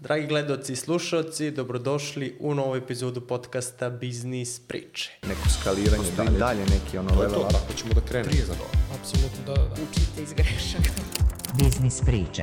[0.00, 5.10] Dragi gledoci i slušalci, dobrodošli u novu epizodu podcasta Biznis priče.
[5.28, 7.52] Neko skaliranje, da i dalje neki ono To level up.
[7.52, 8.30] tako ćemo da krenemo.
[8.30, 8.64] Prije za to.
[9.00, 9.72] Apsolutno, da, da, da.
[9.72, 10.90] Učite iz grešaka.
[11.62, 12.42] Biznis priče.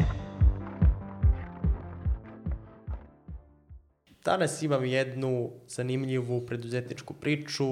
[4.25, 7.67] Danas imam jednu zanimljivu preduzetničku priču.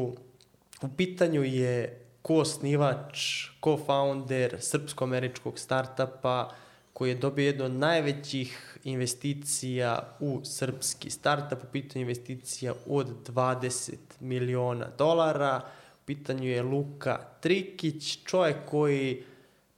[0.81, 6.49] U pitanju je ko-osnivač, co-founder srpsko-američkog startapa
[6.93, 13.95] koji je dobio jednu od najvećih investicija u srpski startup, u pitanju investicija od 20
[14.19, 15.61] miliona dolara.
[16.03, 19.23] U pitanju je Luka Trikić, čovjek koji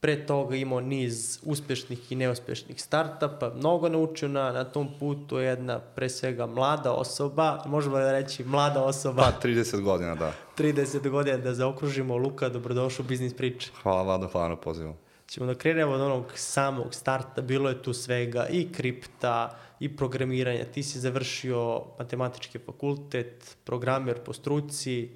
[0.00, 5.46] pre toga imao niz uspešnih i neuspešnih startupa, mnogo naučio na, na tom putu, je
[5.46, 10.32] jedna pre svega mlada osoba, možemo da reći mlada osoba, Pa, 30 godina, da.
[10.58, 12.16] 30 godina da zaokružimo.
[12.16, 13.70] Luka, dobrodošao u Biznis priče.
[13.82, 14.94] Hvala Vlado, hvala na pozivu.
[15.28, 20.64] Ćemo da krenemo od onog samog starta, bilo je tu svega i kripta i programiranja.
[20.64, 25.08] Ti si završio matematički fakultet, programer po struci,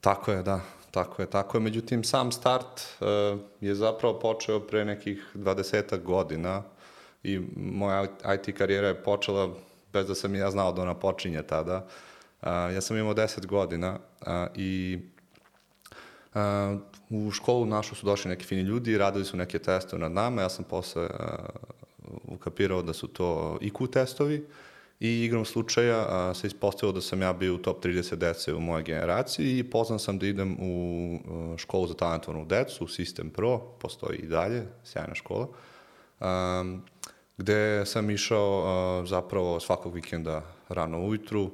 [0.00, 0.60] Tako je, da.
[0.90, 1.60] Tako je, tako je.
[1.60, 6.62] Međutim, sam start uh, je zapravo počeo pre nekih 20 godina
[7.22, 9.50] i moja IT karijera je počela
[9.92, 11.86] bez da sam ja znao da ona počinje tada.
[12.42, 14.98] Uh, ja sam imao 10 godina uh, i
[16.34, 16.80] Uh,
[17.10, 20.48] u školu našu su došli neki fini ljudi, radili su neke testove nad nama, ja
[20.48, 21.10] sam posle uh,
[22.24, 24.46] ukapirao da su to IQ testovi
[25.00, 28.60] i igrom slučaja uh, se ispostavilo da sam ja bio u top 30 dece u
[28.60, 33.58] mojoj generaciji i poznan sam da idem u uh, školu za talentovanu decu, System Pro,
[33.58, 35.48] postoji i dalje, sjajna škola,
[36.20, 36.82] um,
[37.36, 41.50] gde sam išao uh, zapravo svakog vikenda rano ujutru,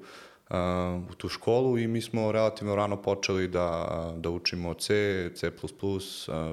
[1.11, 5.51] u tu školu i mi smo relativno rano počeli da, da učimo C, C++,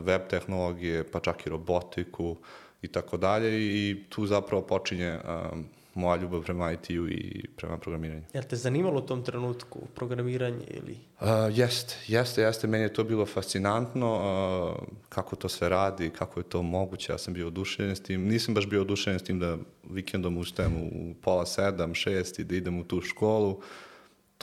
[0.01, 2.35] web tehnologije, pa čak i robotiku
[2.81, 5.19] i tako dalje i tu zapravo počinje
[5.53, 8.23] um, moja ljubav prema IT-u i prema programiranju.
[8.33, 10.97] Jel te zanimalo u tom trenutku programiranje ili...
[11.21, 16.39] Uh, jeste, jeste, jeste, meni je to bilo fascinantno, uh, kako to sve radi, kako
[16.39, 19.39] je to moguće, ja sam bio oduševljen s tim, nisam baš bio oduševljen s tim
[19.39, 19.57] da
[19.89, 23.61] vikendom ustajem u pola sedam, šest i da idem u tu školu,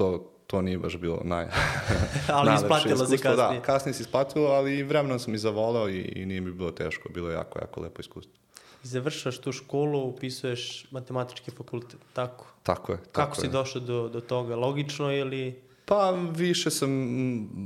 [0.00, 1.46] to, to nije baš bilo naj...
[2.36, 3.36] Ali isplatilo se iskustvo.
[3.36, 3.60] kasnije.
[3.60, 7.08] Da, kasnije se isplatilo, ali vremenom sam i zavolao i, i nije mi bilo teško,
[7.08, 8.32] bilo je jako, jako lepo iskustvo.
[8.84, 12.46] I završaš tu školu, upisuješ matematički fakultet, tako?
[12.62, 12.98] Tako je.
[12.98, 13.50] Tako Kako si je.
[13.50, 14.56] došao do, do toga?
[14.56, 15.62] Logično ili...
[15.84, 16.90] Pa više sam,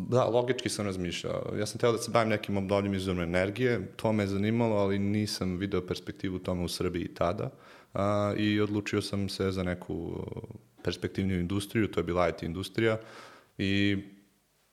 [0.08, 1.52] da, logički sam razmišljao.
[1.58, 4.98] Ja sam teo da se bavim nekim obnovljivim izvorom energije, to me je zanimalo, ali
[4.98, 7.50] nisam video perspektivu tome u Srbiji tada
[7.94, 10.27] a, i odlučio sam se za neku
[10.82, 12.99] perspektivniju industriju, to je bila IT industrija
[13.59, 13.99] i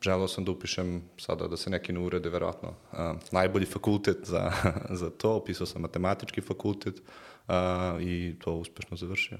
[0.01, 4.51] želeo sam da upišem sada da se neki ne urede, verovatno, a, najbolji fakultet za,
[5.01, 7.01] za to, upisao sam matematički fakultet
[7.47, 9.37] a, i to uspešno završio.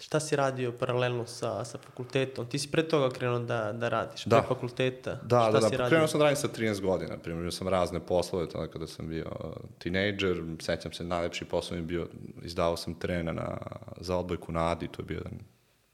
[0.00, 2.46] Šta si radio paralelno sa, sa fakultetom?
[2.46, 4.38] Ti si pre toga krenuo da, da radiš, Da.
[4.38, 5.14] pre fakulteta.
[5.22, 5.76] Da, Šta da, si da.
[5.76, 5.88] radio?
[5.88, 7.16] Krenuo sam da radim sa 13 godina.
[7.18, 10.42] Primio sam razne poslove, tada kada sam bio uh, tinejdžer.
[10.60, 12.08] Sećam se, najlepši posao mi je bio,
[12.42, 13.58] izdavao sam trena na,
[14.00, 14.88] za odbojku na Adi.
[14.88, 15.38] To je bio jedan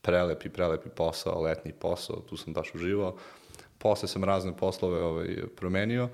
[0.03, 2.17] prelepi, prelepi posao, letni posao.
[2.17, 3.17] Tu sam baš uživao.
[3.79, 6.09] Posle sam razne poslove ovaj, promenio.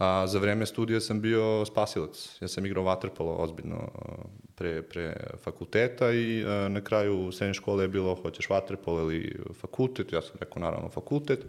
[0.00, 2.36] A za vreme studija sam bio spasilac.
[2.40, 4.24] Ja sam igrao vaterpolo ozbiljno uh,
[4.54, 10.12] pre, pre fakulteta i uh, na kraju srednje škole je bilo hoćeš vaterpolo ili fakultet.
[10.12, 11.44] Ja sam rekao naravno fakultet.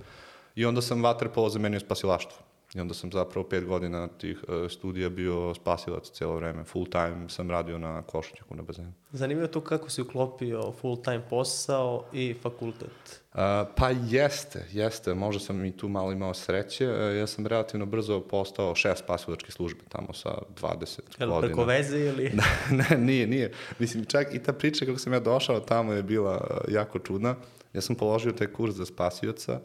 [0.56, 2.51] I onda sam vaterpolo zamenio spasilaštvo.
[2.76, 6.64] I onda sam zapravo pet godina tih uh, studija bio spasilac celo vreme.
[6.64, 8.94] Full time sam radio na košutnjaku na bazenu.
[9.12, 13.22] Zanimljivo je to kako si uklopio full time posao i fakultet.
[13.34, 13.40] Uh,
[13.76, 15.14] pa jeste, jeste.
[15.14, 16.90] Možda sam i tu malo imao sreće.
[16.90, 20.30] Uh, ja sam relativno brzo postao šef spasilačke službe tamo sa
[20.62, 21.42] 20 Jel godina.
[21.42, 22.32] preko veze ili...
[22.90, 23.52] ne, nije, nije.
[23.80, 27.36] Mislim, čak i ta priča kako sam ja došao tamo je bila jako čudna.
[27.74, 29.60] Ja sam položio taj kurs za spasioca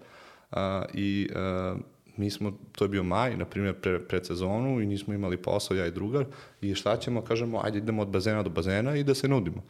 [0.51, 0.59] uh,
[0.95, 1.81] i uh,
[2.17, 5.77] mi smo, to je bio maj, na primjer, pre, pred sezonu i nismo imali posao,
[5.77, 6.25] ja i drugar,
[6.61, 9.63] i šta ćemo, kažemo, ajde idemo od bazena do bazena i da se nudimo.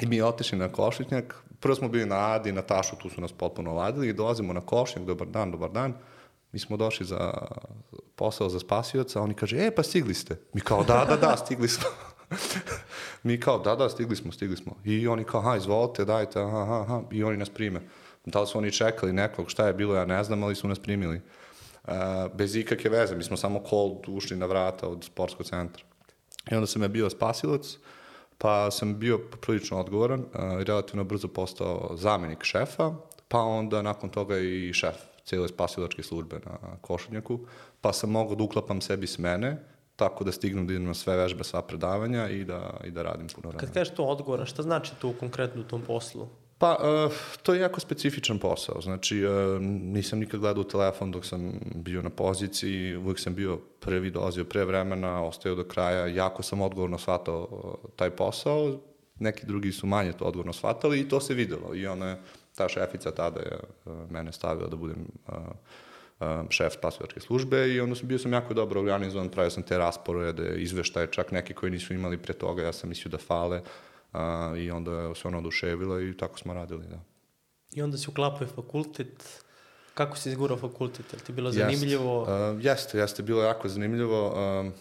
[0.00, 3.32] I mi otišli na košutnjak, prvo smo bili na Adi, na Tašu, tu su nas
[3.32, 5.94] potpuno ladili i dolazimo na košutnjak, dobar dan, dobar dan,
[6.52, 7.32] mi smo došli za
[8.16, 10.36] posao za spasioca, oni kaže, e, pa stigli ste.
[10.52, 11.84] Mi kao, da, da, da, stigli smo.
[13.22, 14.76] mi kao, da, da, stigli smo, stigli smo.
[14.84, 17.80] I oni kao, aha, izvolite, dajte, aha, aha, i oni nas prime.
[18.24, 20.78] Da li su oni čekali nekog, šta je bilo, ja ne znam, ali su nas
[20.78, 21.20] primili.
[21.84, 21.92] Uh,
[22.34, 25.84] bez ikakve veze, mi smo samo cold ušli na vrata od sportskog centra.
[26.50, 27.76] I onda sam ja bio spasilac,
[28.38, 32.94] pa sam bio prilično odgovoran uh, i relativno brzo postao zamenik šefa,
[33.28, 37.40] pa onda nakon toga i šef cijele spasilačke službe na Košutnjaku,
[37.80, 41.44] pa sam mogao da uklapam sebi smene tako da stignem da idem na sve vežbe,
[41.44, 43.60] sva predavanja i da, i da radim puno vremena.
[43.60, 46.28] Kad kažeš to odgovora, šta znači to konkretno u tom poslu?
[46.58, 47.12] Pa, uh,
[47.42, 48.80] to je jako specifičan posao.
[48.80, 53.58] Znači, uh, nisam nikad gledao u telefon dok sam bio na poziciji, uvijek sam bio
[53.80, 58.80] prvi, dolazio pre vremena, ostao do kraja, jako sam odgovorno shvatao uh, taj posao,
[59.18, 61.74] neki drugi su manje to odgovorno shvatali i to se videlo.
[61.74, 62.16] I ona
[62.56, 65.34] ta šefica tada je uh, mene stavila da budem uh,
[66.50, 70.54] šef spasilačke službe i onda sam bio sam jako dobro organizovan, pravio sam te rasporede,
[70.56, 73.58] izveštaje, čak neki koji nisu imali pre toga, ja sam mislio da fale.
[73.58, 73.64] uh,
[74.58, 77.00] i onda se ona oduševila i tako smo radili, da.
[77.72, 79.42] I onda si uklapao fakultet,
[79.94, 82.20] kako si izgurao fakultet, je li ti bilo zanimljivo?
[82.20, 84.34] Jest, uh, jeste, jeste, bilo jako zanimljivo.
[84.60, 84.72] Um,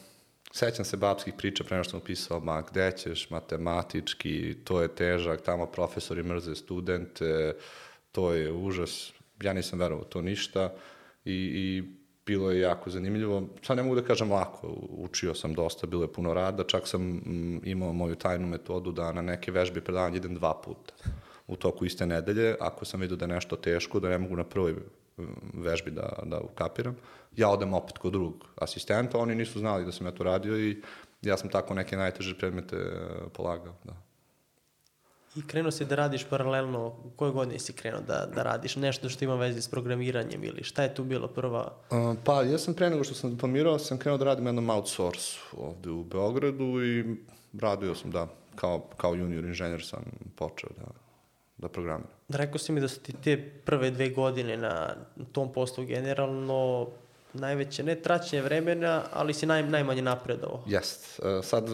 [0.52, 5.42] sećam se babskih priča pre što sam upisao, ma gde ćeš, matematički, to je težak,
[5.42, 7.56] tamo profesori mrze studente,
[8.12, 9.14] to je užas.
[9.42, 10.74] Ja nisam verovao to ništa
[11.26, 11.84] i, i
[12.26, 13.44] bilo je jako zanimljivo.
[13.62, 17.02] Sad ne mogu da kažem lako, učio sam dosta, bilo je puno rada, čak sam
[17.02, 20.94] m, imao moju tajnu metodu da na neke vežbe predavanja idem dva puta
[21.48, 24.44] u toku iste nedelje, ako sam vidio da je nešto teško, da ne mogu na
[24.44, 24.76] prvoj
[25.54, 26.96] vežbi da, da ukapiram,
[27.36, 30.82] ja odem opet kod drugog asistenta, oni nisu znali da sam ja to radio i
[31.22, 32.90] ja sam tako neke najteže predmete e,
[33.34, 33.94] polagao, da.
[35.36, 39.10] I krenuo si da radiš paralelno, u kojoj godini si krenuo da, da radiš nešto
[39.10, 41.74] što ima veze s programiranjem ili šta je tu bilo prva?
[41.92, 45.38] Uh, pa, ja sam pre nego što sam diplomirao, sam krenuo da radim jednom outsource
[45.58, 47.16] ovde u Beogradu i
[47.60, 50.04] radio sam, da, kao, kao junior inženjer sam
[50.36, 50.92] počeo da,
[51.58, 52.12] da programiram.
[52.28, 54.96] Da rekao si mi da su ti te prve dve godine na
[55.32, 56.88] tom poslu generalno
[57.34, 60.64] najveće, ne traćenje vremena, ali si naj, najmanje napredovao.
[60.68, 61.20] Jest.
[61.20, 61.70] Uh, sad,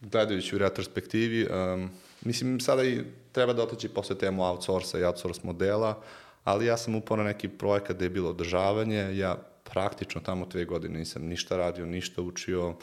[0.00, 1.90] gledajući u retrospektivi, um,
[2.22, 6.02] Mislim, sada i treba da otići posle temu outsourca i outsource modela,
[6.44, 10.64] ali ja sam upao na neki projekat gde je bilo održavanje, ja praktično tamo dve
[10.64, 12.74] godine nisam ništa radio, ništa učio,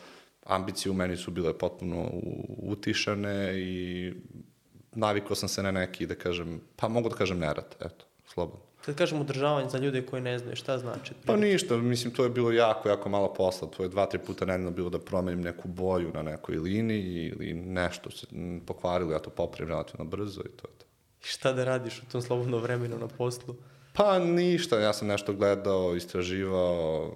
[0.45, 2.09] ambicije u meni su bile potpuno
[2.57, 4.13] utišane i
[4.91, 8.66] navikao sam se na neki, da kažem, pa mogu da kažem nerad, eto, slobodno.
[8.87, 11.13] Kad kažem održavanje za ljude koji ne znaju, šta znači?
[11.25, 13.67] Pa ništa, mislim, to je bilo jako, jako malo posla.
[13.67, 17.53] To je dva, tri puta nedeljno bilo da promenim neku boju na nekoj liniji ili
[17.53, 18.27] nešto se
[18.65, 20.85] pokvarilo, ja to popravim relativno brzo i to je to.
[21.21, 23.55] I šta da radiš u tom slobodnom vremenu na poslu?
[23.93, 27.11] Pa ništa, ja sam nešto gledao, istraživao,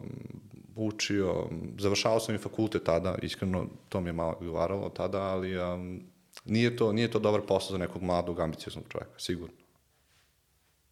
[0.75, 1.47] učio,
[1.79, 6.01] završavao sam i fakultet tada, iskreno to mi je malo odgovaralo tada, ali um,
[6.45, 9.60] nije, to, nije to dobar posao za nekog mladog, ambicioznog čoveka, sigurno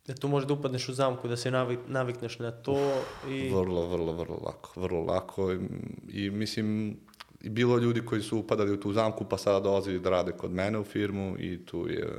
[0.09, 3.49] da tu možeš da upadneš u zamku, da se navik, navikneš na to i...
[3.49, 5.59] Vrlo, vrlo, vrlo lako, vrlo lako i,
[6.07, 6.97] i mislim,
[7.41, 10.51] i bilo ljudi koji su upadali u tu zamku pa sada dolazili da rade kod
[10.51, 12.09] mene u firmu i tu je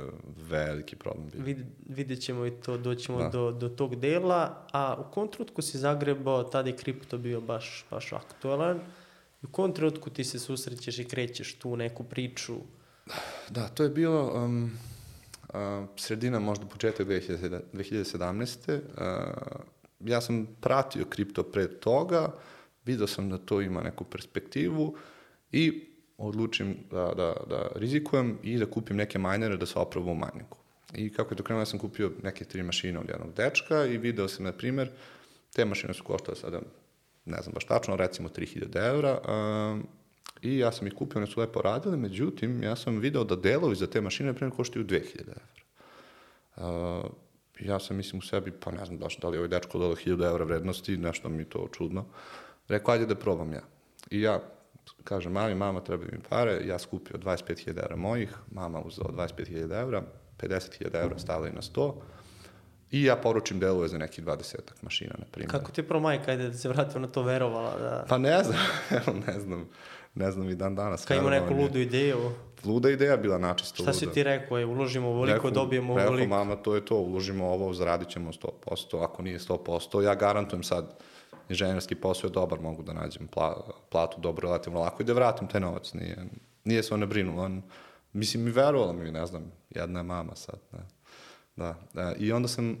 [0.49, 1.43] veliki problem bio.
[1.43, 3.29] Vid, vidjet ćemo i to, doćemo da.
[3.29, 7.85] do, do tog dela, a u kom trenutku si zagrebao, tada je kripto bio baš,
[7.91, 8.79] baš aktualan,
[9.43, 12.55] u kom trenutku ti se susrećeš i krećeš tu neku priču?
[13.49, 14.43] Da, to je bilo...
[14.45, 14.71] Um,
[15.97, 18.79] sredina, možda početak 2017.
[18.79, 18.81] Uh,
[19.99, 22.33] ja sam pratio kripto pre toga,
[22.85, 24.95] vidio sam da to ima neku perspektivu
[25.51, 25.87] i
[26.17, 30.57] odlučim da, da, da rizikujem i da kupim neke majnere da se opravu u majniku.
[30.93, 33.97] I kako je to krenuo, ja sam kupio neke tri mašine od jednog dečka i
[33.97, 34.89] video sam, na primer,
[35.53, 36.61] te mašine su koštale sada,
[37.25, 39.19] ne znam baš tačno, recimo 3000 evra,
[40.41, 43.75] I ja sam ih kupio, one su lepo radile, međutim, ja sam video da delovi
[43.75, 45.45] za te mašine, primjer, koštaju 2000 evra.
[46.55, 47.11] Uh,
[47.59, 50.29] ja sam mislim u sebi, pa ne znam baš da li ovaj dečko dodao 1000
[50.29, 52.05] evra vrednosti, nešto mi to čudno.
[52.67, 53.61] Rekao, ajde da probam ja.
[54.09, 54.41] I ja
[55.03, 60.03] kažem, mami, mama, treba mi pare, ja skupio 25.000 evra mojih, mama uzela 25.000 evra,
[60.39, 62.01] 50.000 evra stavila na sto,
[62.91, 65.51] I ja poručim delove za neki 20 mašina, na primjer.
[65.51, 67.79] Kako ti je prvo majka, ajde da se vratimo na to, verovala?
[67.79, 68.05] Da...
[68.09, 68.59] Pa ne znam,
[69.27, 69.69] ne znam
[70.15, 71.05] ne znam i dan danas.
[71.05, 72.31] Kad ima neku ludu ideju?
[72.65, 73.93] Luda ideja bila načisto luda.
[73.93, 76.15] Šta si ti rekao, je, uložimo ovoliko, rekao, dobijemo ovoliko?
[76.15, 80.63] Rekao, mama, to je to, uložimo ovo, zaradit ćemo 100%, ako nije 100%, ja garantujem
[80.63, 80.97] sad,
[81.49, 85.47] inženjerski posao je dobar, mogu da nađem pla, platu dobro, relativno lako i da vratim
[85.47, 86.17] taj novac, nije,
[86.63, 87.61] nije se on ne brinu, on,
[88.13, 90.79] mislim, mi verovala mi, ne znam, jedna je mama sad, ne.
[91.55, 92.77] Da, da, i onda sam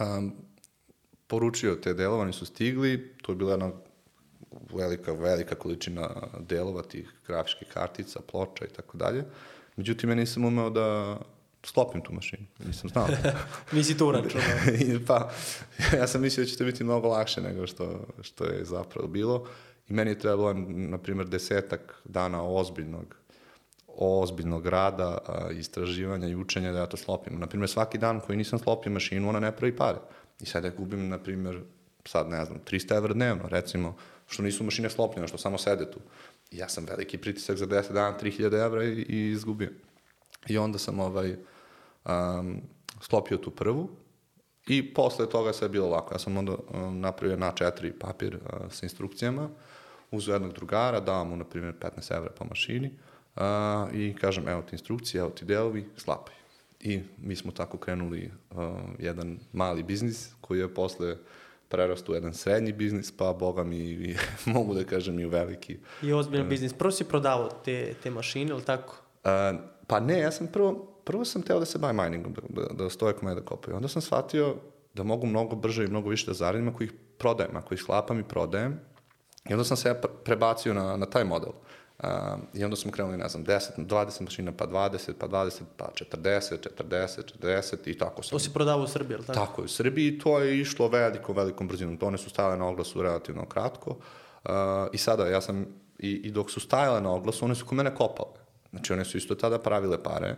[0.00, 0.32] um,
[1.26, 3.70] poručio te delova, oni su stigli, to je bila jedna
[4.74, 6.10] velika, velika količina
[6.40, 9.24] delova tih grafičkih kartica, ploča i tako dalje.
[9.76, 11.18] Međutim, ja nisam umeo da
[11.64, 12.46] sklopim tu mašinu.
[12.66, 13.08] Nisam znao.
[13.72, 14.46] Nisi to uračunao.
[15.06, 15.30] pa,
[15.96, 19.46] ja sam mislio da će to biti mnogo lakše nego što, što je zapravo bilo.
[19.88, 23.16] I meni je trebalo, na primjer, desetak dana ozbiljnog
[23.98, 25.18] ozbiljnog rada,
[25.52, 27.38] istraživanja i učenja da ja to slopim.
[27.38, 29.98] Na primjer, svaki dan koji nisam slopio mašinu, ona ne pravi pare.
[30.40, 31.60] I sad ja gubim, na primjer,
[32.06, 33.96] sad ne znam, 300 evra dnevno, recimo,
[34.26, 36.00] što nisu mašine slopljene, što samo sede tu.
[36.50, 39.70] I ja sam veliki pritisak za 10 dana, 3000 evra i, i izgubio.
[40.48, 41.36] I onda sam ovaj,
[42.04, 42.60] um,
[43.00, 43.88] sklopio tu prvu
[44.66, 46.14] i posle toga sve je bilo lako.
[46.14, 49.48] Ja sam onda um, napravio na četiri papir uh, sa instrukcijama,
[50.10, 52.90] uzeo jednog drugara, dao mu, na primjer, 15 evra po mašini
[53.36, 53.42] uh,
[53.94, 56.34] i kažem, evo ti instrukcije, evo ti delovi, slapaj.
[56.80, 58.58] I mi smo tako krenuli uh,
[58.98, 61.16] jedan mali biznis koji je posle
[61.68, 64.16] prerastu u jedan srednji biznis, pa boga mi i,
[64.54, 65.78] mogu da kažem i u veliki.
[66.02, 66.72] I ozbiljan biznis.
[66.72, 68.96] Prvo si prodavao te, te mašine, ili tako?
[69.24, 69.30] Uh,
[69.86, 70.72] pa ne, ja sam prvo,
[71.04, 73.76] prvo sam teo da se bavim miningom, da, da, da stoje kod mene da kopaju.
[73.76, 74.54] Onda sam shvatio
[74.94, 78.20] da mogu mnogo brže i mnogo više da zaradim ako ih prodajem, ako ih sklapam
[78.20, 78.80] i prodajem.
[79.48, 79.94] I onda sam se ja
[80.24, 81.50] prebacio na, na taj model.
[81.50, 81.56] Uh,
[82.54, 86.68] I onda smo krenuli, ne znam, 10, 20 mašina, pa 20, pa 20, pa 40,
[86.78, 88.30] 40, 40 i tako sam.
[88.30, 89.38] To si prodavao u Srbiji, ili tako?
[89.38, 91.96] Tako je, u Srbiji to je išlo velikom, velikom brzinom.
[91.96, 93.90] To one su stajale na oglasu relativno kratko.
[93.90, 94.50] Uh,
[94.92, 95.66] I sada, ja sam,
[95.98, 98.36] i, i dok su stajale na oglasu, one su kod mene kopale.
[98.70, 100.36] Znači, one su isto tada pravile pare.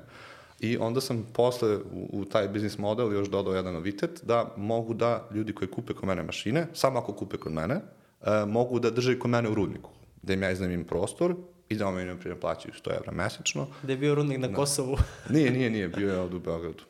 [0.61, 4.95] I onda sam posle u, u taj biznis model još dodao jedan novitet da mogu
[4.95, 8.91] da ljudi koji kupe kod mene mašine, samo ako kupe kod mene, uh, mogu da
[8.91, 9.91] drže kod mene u rudniku.
[10.23, 11.37] Da im ja iznajmim prostor
[11.69, 13.67] i da oni, na primjer, plaćaju 100 evra mesečno.
[13.83, 14.97] Da je bio rudnik na Kosovu.
[15.35, 16.85] Nije, nije, nije, bio je ovde u Beogradu.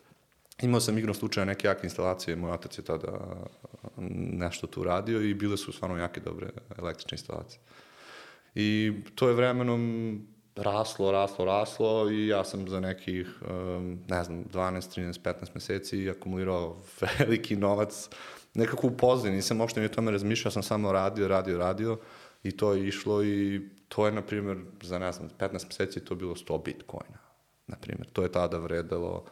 [0.62, 3.18] Imao sam igrom slučaja neke jake instalacije, moj otac je tada
[4.32, 7.60] nešto tu radio i bile su stvarno jake dobre električne instalacije.
[8.54, 10.22] I to je vremenom
[10.56, 16.10] raslo, raslo, raslo i ja sam za nekih, um, ne znam, 12, 13, 15 meseci
[16.10, 16.76] akumulirao
[17.18, 18.08] veliki novac,
[18.54, 21.98] nekako u pozadini, nisam uopšte ni o tome razmišljao, sam samo radio, radio, radio
[22.42, 26.14] i to je išlo i to je, na primjer, za, ne znam, 15 meseci to
[26.14, 27.18] bilo 100 bitcoina,
[27.66, 28.08] na primjer.
[28.12, 29.24] To je tada vredelo,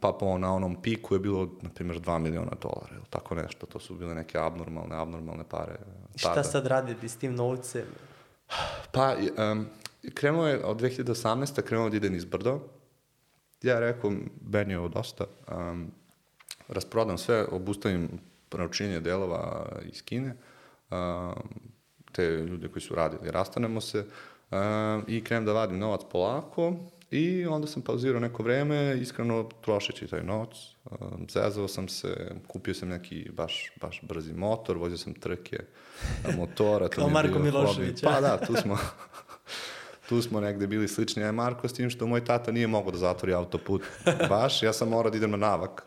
[0.00, 3.66] pa po na onom piku je bilo, na primjer, 2 miliona dolara ili tako nešto.
[3.66, 5.76] To su bile neke abnormalne, abnormalne pare.
[6.22, 6.42] Tada.
[6.42, 7.84] Šta sad raditi s tim novcem?
[8.92, 9.16] Pa,
[9.52, 9.66] um,
[10.14, 11.62] krenuo je od 2018.
[11.62, 12.60] krenuo da ide nizbrdo.
[13.62, 14.12] Ja rekao,
[14.46, 15.24] meni je ovo dosta.
[15.52, 15.90] Um,
[16.68, 18.08] rasprodam sve, obustavim
[18.52, 20.36] naručenje delova iz Kine.
[20.90, 21.69] Um,
[22.12, 23.98] te ljude koji su radili, rastanemo se
[24.50, 24.56] uh,
[25.06, 26.74] i krenem da vadim novac polako
[27.10, 30.48] i onda sam pauzirao neko vreme, iskreno trošeći taj novac,
[30.84, 30.98] uh,
[31.28, 35.58] zezao sam se, kupio sam neki baš, baš brzi motor, vozio sam trke
[36.36, 36.88] motora.
[36.88, 38.02] Kao Marko Milošević.
[38.02, 38.78] Pa da, tu smo,
[40.08, 41.22] tu smo negde bili slični.
[41.22, 43.82] Ja Marko, s tim što moj tata nije mogao da zatvori autoput
[44.28, 45.82] baš, ja sam morao da idem na navak.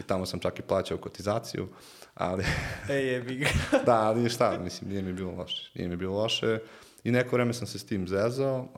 [0.00, 1.68] I tamo sam čak i plaćao kotizaciju.
[2.14, 2.44] Ali...
[2.90, 3.48] E, jebi ga.
[3.86, 5.70] da, ali šta, mislim, nije mi bilo loše.
[5.74, 6.58] Nije mi bilo loše.
[7.04, 8.68] I neko vreme sam se s tim zezao.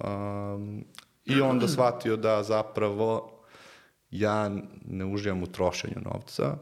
[0.55, 0.85] Um,
[1.25, 3.33] I onda shvatio da zapravo
[4.11, 4.50] ja
[4.85, 6.57] ne uživam u trošenju novca.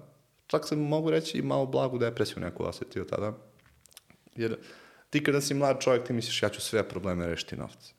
[0.46, 3.32] Čak sam mogu reći i malo blagu depresiju neku osetio tada.
[4.36, 4.56] Jer
[5.10, 7.92] ti kada si mlad čovjek, ti misliš ja ću sve probleme rešiti novce.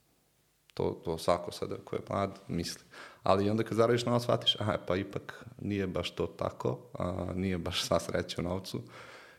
[0.74, 2.84] To, to svako sada ko je mlad misli.
[3.26, 7.58] Ali onda kad zaradiš novac, shvatiš, aha, pa ipak nije baš to tako, a, nije
[7.58, 8.82] baš sva sreća u novcu.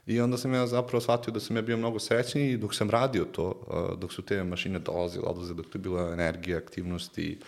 [0.07, 3.25] I onda sam ja zapravo shvatio da sam ja bio mnogo srećniji dok sam radio
[3.25, 7.39] to, a, dok su te mašine dolazile, odlaze, dok tu je bila energija, aktivnosti,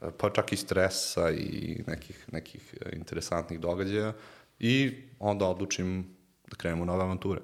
[0.00, 4.12] a, pa čak i stresa i nekih, nekih interesantnih događaja.
[4.58, 6.16] I onda odlučim
[6.50, 7.40] da krenemo nove avanture.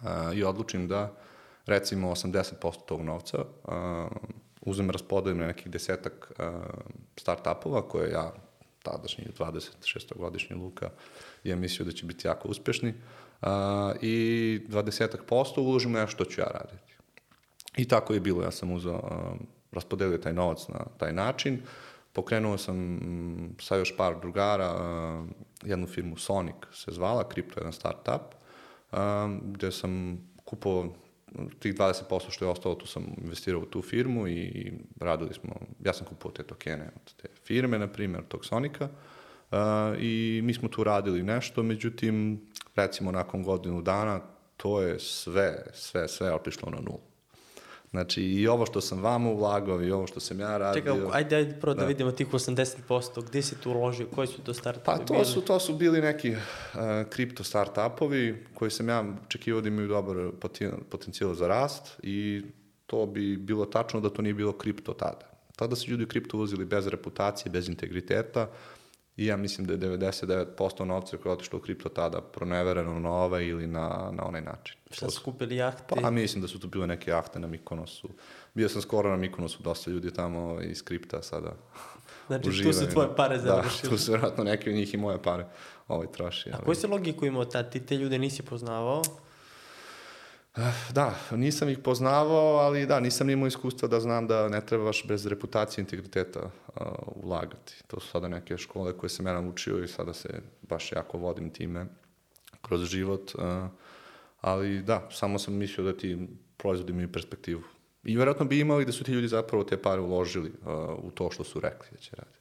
[0.00, 1.16] A, I odlučim da
[1.66, 2.52] recimo 80%
[2.86, 4.08] tog novca a,
[4.68, 6.44] uzem raspodajem na nekih desetak uh,
[7.16, 8.32] start-upova koje ja
[8.82, 10.90] tadašnji 26-godišnji Luka
[11.44, 13.48] je mislio da će biti jako uspešni uh,
[14.02, 16.94] i 20% uložim nešto što ću ja raditi.
[17.76, 19.40] I tako je bilo, ja sam uzao, uh,
[19.72, 21.62] raspodelio taj novac na taj način,
[22.12, 25.28] pokrenuo sam um, sa još par drugara uh,
[25.64, 28.34] jednu firmu Sonic se zvala, kripto jedan start-up,
[28.92, 30.92] um, gde sam kupovao
[31.58, 35.54] tih 20% što je ostalo, tu sam investirao u tu firmu i radili smo,
[35.84, 38.88] ja sam kupovao te tokene od te firme, na primjer, tog Sonika,
[39.50, 39.58] uh,
[39.98, 42.40] i mi smo tu radili nešto, međutim,
[42.76, 44.20] recimo nakon godinu dana,
[44.56, 47.07] to je sve, sve, sve otišlo na nulu.
[47.90, 50.80] Znači, i ovo što sam vama ulagao, i ovo što sam ja radio...
[50.80, 54.42] Čekaj, ajde, ajde prvo da, da vidimo tih 80%, gde si tu uložio, koji su
[54.42, 55.24] to startupi Pa to bili?
[55.24, 56.38] su, to su bili neki uh,
[57.10, 60.16] kripto startupovi koji sam ja očekivao da imaju dobar
[60.90, 62.42] potencijal za rast i
[62.86, 65.28] to bi bilo tačno da to nije bilo kripto tada.
[65.56, 68.48] Tada su ljudi kripto uzeli bez reputacije, bez integriteta,
[69.18, 73.10] I ja mislim da je 99% novca koje je otišlo u kripto tada pronevereno na
[73.10, 74.76] ovaj ili na, na onaj način.
[74.90, 75.82] Šta su kupili jahte?
[76.02, 78.08] Pa mislim da su tu bile neke jahte na Mikonosu.
[78.54, 81.52] Bio sam skoro na Mikonosu, dosta ljudi tamo iz kripta sada
[82.26, 82.72] Znači, uživaju.
[82.72, 83.82] tu su tvoje pare završili.
[83.82, 85.46] Da, tu su vjerojatno neki od njih i moje pare
[85.88, 86.50] ovaj troši.
[86.52, 87.72] A koju si logiku imao tad?
[87.72, 89.02] Ti te ljude nisi poznavao?
[90.92, 95.26] Da, nisam ih poznavao, ali da, nisam imao iskustva da znam da ne trebaš bez
[95.26, 97.74] reputacije integriteta uh, ulagati.
[97.86, 100.28] To su sada neke škole koje sam ja naučio i sada se
[100.62, 101.86] baš jako vodim time
[102.62, 103.34] kroz život.
[103.34, 103.42] Uh,
[104.40, 107.62] ali da, samo sam mislio da ti proizvodi imaju perspektivu.
[108.04, 111.30] I verovatno bi imali da su ti ljudi zapravo te pare uložili uh, u to
[111.30, 112.38] što su rekli da će raditi.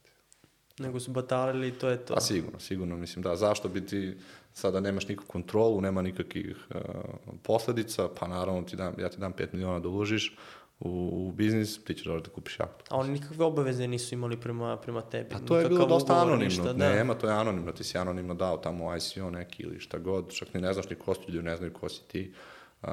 [0.80, 2.14] Nego su batalili i to je to.
[2.14, 4.18] Pa sigurno, sigurno, mislim da, zašto bi ti
[4.58, 6.82] sada nemaš nikakvu kontrolu, nema nikakvih uh,
[7.44, 10.38] posledica, pa naravno ti dam, ja ti dam 5 miliona da uložiš
[10.80, 12.86] u, u biznis, ti ćeš da kupiš jahtu.
[12.90, 15.30] A oni nikakve obaveze nisu imali prema, prema tebi.
[15.30, 16.46] Pa to je bilo dosta anonimno.
[16.46, 16.90] ništa, da.
[16.90, 17.72] Nema, to je anonimno.
[17.72, 20.34] Ti si anonimno dao tamo ICO neki ili šta god.
[20.34, 22.34] Čak ni ne znaš ni ko su ljudi, ne znaju ko si ti.
[22.82, 22.90] Uh,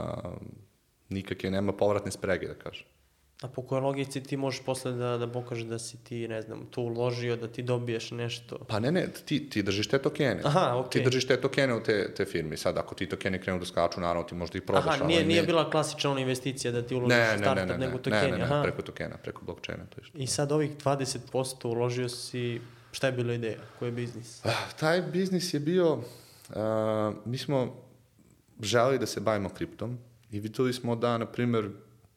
[1.08, 2.86] nikakve, nema povratne sprege, da kažem.
[3.44, 6.66] A po kojoj logici ti možeš posle da, da pokažeš da si ti, ne znam,
[6.70, 8.58] to uložio, da ti dobiješ nešto.
[8.68, 10.40] Pa ne, ne, ti, ti držiš te tokene.
[10.44, 11.02] Aha, okej.
[11.02, 12.56] Ti držiš te tokene u te, te firme.
[12.56, 14.86] Sad, ako ti tokeni krenu da skaču, naravno ti možda ih prodaš.
[14.86, 17.32] Aha, ali nije, ne- nije bila klasična ona investicija da ti uložiš ne, u ne,
[17.32, 18.32] ne, startup, ne, ne, nego ne, tokeni.
[18.32, 18.62] ne, ne, aha.
[18.62, 20.18] preko tokena, preko blockchaina, to je što.
[20.18, 22.60] I sad ovih 20% uložio si,
[22.92, 23.58] šta je bila ideja?
[23.78, 24.44] Koji je biznis?
[24.46, 26.04] Ah, Taj biznis je bio, uh,
[27.24, 27.76] mi smo
[28.60, 29.98] želeli da se bavimo kriptom
[30.30, 31.70] i videli smo da, na primjer,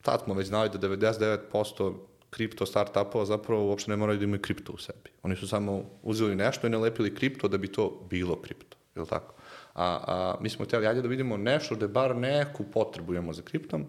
[0.08, 1.94] tad smo već znali da 99%
[2.30, 5.10] kripto startupova zapravo uopšte ne moraju da imaju kripto u sebi.
[5.24, 9.08] Oni su samo uzeli nešto i nalepili kripto da bi to bilo kripto, je li
[9.08, 9.34] tako?
[9.74, 13.42] A, a mi smo htjeli, ajde da vidimo nešto da bar neku potrebu imamo za
[13.42, 13.86] kriptom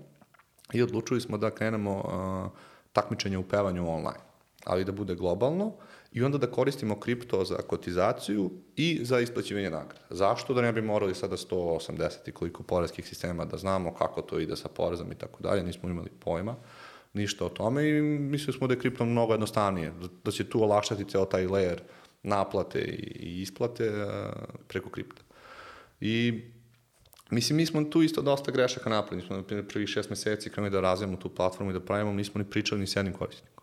[0.73, 2.59] i odlučili smo da krenemo uh,
[2.93, 4.28] takmičenje u pevanju online,
[4.69, 5.73] ali da bude globalno
[6.13, 10.07] i onda da koristimo kripto za kotizaciju i za isplaćivanje nagrada.
[10.11, 14.39] Zašto da ne bi morali sada 180 i koliko porezkih sistema da znamo kako to
[14.39, 16.57] ide sa porezom i tako dalje, nismo imali pojma
[17.13, 19.93] ništa o tome i mislili smo da je kripto mnogo jednostavnije,
[20.25, 21.79] da, će tu olakšati ceo taj layer
[22.23, 24.33] naplate i, isplate uh,
[24.69, 25.23] preko kripta.
[26.01, 26.43] I
[27.31, 29.23] Mislim, mi smo tu isto dosta grešaka napravili.
[29.23, 32.13] Mi smo, na primjer, prvih šest meseci krenuli da razvijamo tu platformu i da pravimo,
[32.13, 33.58] nismo ni pričali ni s jednim korisnikom.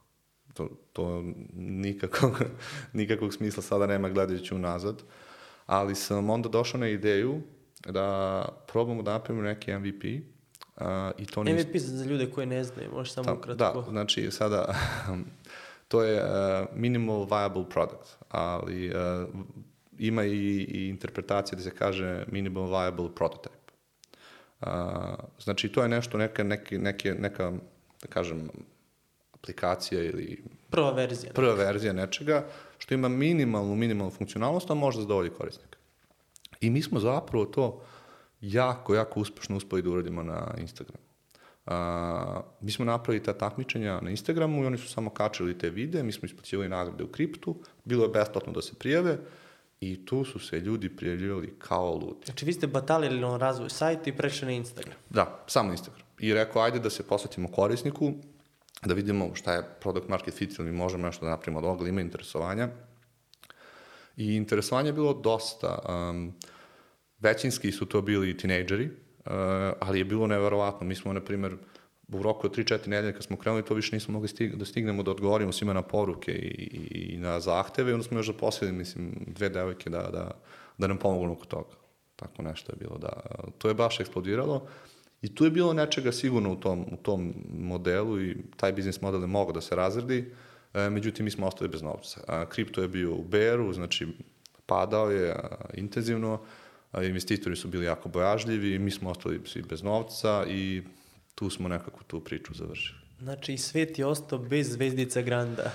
[0.55, 2.41] To, to nikakvog,
[2.93, 5.03] nikakvog smisla sada nema gledajući unazad.
[5.65, 7.41] Ali sam onda došao na ideju
[7.85, 10.85] da probamo da napravimo neki MVP uh,
[11.18, 11.44] i to.
[11.44, 13.81] MVP za ljude koji ne znaju, možeš samo Ta- ukratko.
[13.81, 14.75] Da, znači sada
[15.87, 18.96] to je uh, minimal viable product, ali uh,
[20.00, 23.50] ima i, i interpretacija da se kaže minimal viable prototype.
[24.61, 24.68] Uh,
[25.39, 27.51] znači to je nešto, neka, neke, neke, neka,
[28.01, 28.50] da kažem,
[29.46, 31.34] aplikacija ili Prva verzija.
[31.34, 32.46] prva verzija nečega
[32.77, 35.77] što ima minimalnu, minimalnu funkcionalnost, a može zadovolji korisnika.
[36.62, 37.81] I mi smo zapravo to
[38.42, 41.05] jako, jako uspešno uspeli da uradimo na Instagramu.
[41.66, 46.03] A, mi smo napravili ta takmičenja na Instagramu i oni su samo kačili te videe,
[46.03, 49.18] mi smo isplaćivali nagrade u kriptu, bilo je besplatno da se prijave
[49.81, 52.25] i tu su se ljudi prijavljivali kao ludi.
[52.25, 54.96] Znači vi ste batalili na razvoj sajta i prešli na Instagram.
[55.10, 56.05] Da, samo Instagram.
[56.20, 58.14] I rekao, ajde da se posvetimo korisniku,
[58.85, 61.81] da vidimo šta je product market fit ili mi možemo nešto da napravimo od ovoga,
[61.81, 62.69] ali ima interesovanja.
[64.17, 65.79] I interesovanja je bilo dosta.
[65.89, 66.33] Um,
[67.19, 69.31] većinski su to bili tinejdžeri, uh,
[69.79, 70.87] ali je bilo neverovatno.
[70.87, 71.57] Mi smo, na primjer,
[72.07, 75.03] u roku od 3-4 nedelje kad smo krenuli, to više nismo mogli stig da stignemo
[75.03, 77.91] da odgovorimo svima na poruke i, i, i na zahteve.
[77.91, 80.31] I onda smo još zaposlili, mislim, dve devojke da, da,
[80.77, 81.75] da nam pomognu oko toga.
[82.15, 82.98] Tako nešto je bilo.
[82.98, 83.21] Da,
[83.57, 84.67] to je baš eksplodiralo.
[85.25, 89.22] I tu je bilo nečega sigurno u tom, u tom modelu i taj biznis model
[89.22, 90.31] je mogao da se razredi,
[90.74, 92.22] e, međutim mi smo ostali bez novca.
[92.27, 94.07] A, kripto je bio u beru, znači
[94.66, 96.42] padao je a, intenzivno,
[96.92, 100.83] a, investitori su bili jako bojažljivi, mi smo ostali svi bez novca i
[101.35, 103.00] tu smo nekako tu priču završili.
[103.20, 105.72] Znači svet je ostao bez zvezdica Granda.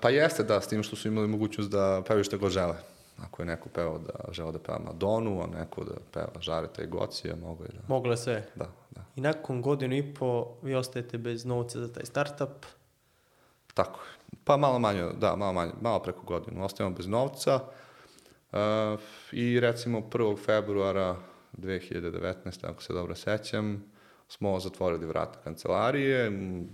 [0.00, 2.76] Pa jeste, da, s tim što su imali mogućnost da pevaju šta god žele.
[3.24, 6.86] Ako je neko pevao da žele da peva Madonu, a neko da peva Žareta i
[6.86, 7.80] Gocija, mogo je da...
[7.88, 8.46] Moglo je sve.
[8.54, 9.04] Da, da.
[9.16, 12.66] I nakon godinu i po vi ostajete bez novca za taj startup.
[13.74, 14.00] Tako.
[14.44, 16.64] Pa malo manje, da, malo manje, malo preko godinu.
[16.64, 17.60] Ostajemo bez novca
[18.52, 18.58] uh,
[19.32, 20.44] i recimo 1.
[20.44, 21.16] februara
[21.58, 22.70] 2019.
[22.70, 23.84] ako se dobro sećam,
[24.28, 26.68] smo zatvorili vrata kancelarije, m,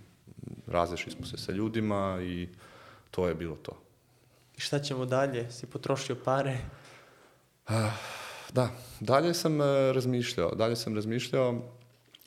[0.66, 2.48] razlišli smo se sa ljudima i
[3.11, 3.86] to je bilo to.
[4.57, 5.51] I šta ćemo dalje?
[5.51, 6.59] Si potrošio pare?
[8.53, 8.69] Da,
[9.01, 11.62] dalje sam e, razmišljao, dalje sam razmišljao,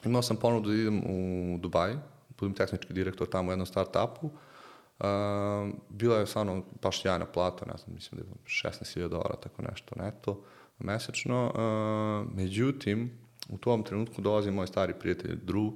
[0.06, 1.96] imao sam ponudu da idem u Dubaj,
[2.40, 7.78] budem tehnički direktor tamo u jednom start-upu, uh, bila je stvarno baš sjajna plata, ne
[7.78, 10.42] znam, mislim da je 16.000 dolara, tako nešto neto,
[10.80, 13.12] mesečno, uh, međutim,
[13.50, 15.74] u tom trenutku dolazi moj stari prijatelj Drew,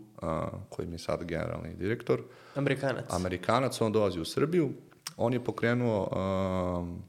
[0.69, 2.21] koji mi je sad generalni direktor,
[2.55, 3.05] Amerikanac.
[3.09, 4.69] Amerikanac, on dolazi u Srbiju,
[5.17, 6.09] on je pokrenuo
[6.79, 7.03] um,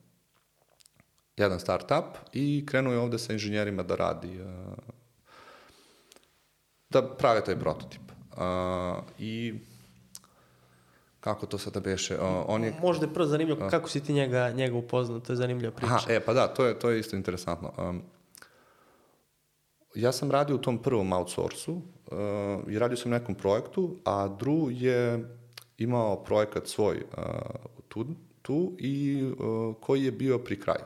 [1.36, 4.48] jedan start-up i krenuo je ovde sa inženjerima da radi uh,
[6.90, 8.02] da prave taj prototip.
[8.32, 9.54] Uh, I
[11.20, 12.14] kako to sada beše?
[12.14, 12.74] Uh, on je...
[12.82, 15.94] Možda je prvo zanimljivo kako si ti njega, njega upoznao, to je zanimljiva priča.
[15.94, 17.72] Aha, e, pa da, to je, to je isto interesantno.
[17.78, 18.02] Um,
[19.94, 21.82] ja sam radio u tom prvom outsourcu uh,
[22.68, 25.28] i radio sam na nekom projektu, a Drew je
[25.78, 27.22] imao projekat svoj uh,
[27.94, 28.06] tu,
[28.42, 30.84] tu i uh, koji je bio pri kraju.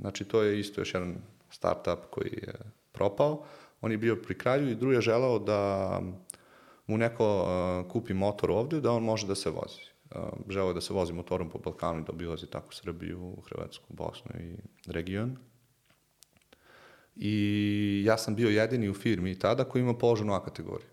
[0.00, 1.16] Znači, to je isto još jedan
[1.50, 2.54] startup koji je
[2.92, 3.44] propao.
[3.80, 6.00] On je bio pri kraju i Drew je želao da
[6.86, 9.86] mu neko uh, kupi motor ovde, da on može da se vozi.
[10.10, 14.30] Uh, želeo da se vozi motorom po Balkanu i da obilazi tako Srbiju, Hrvatsku, Bosnu
[14.40, 15.36] i region.
[17.16, 20.88] I ja sam bio jedini u firmi tada koji ima položenu A kategoriju.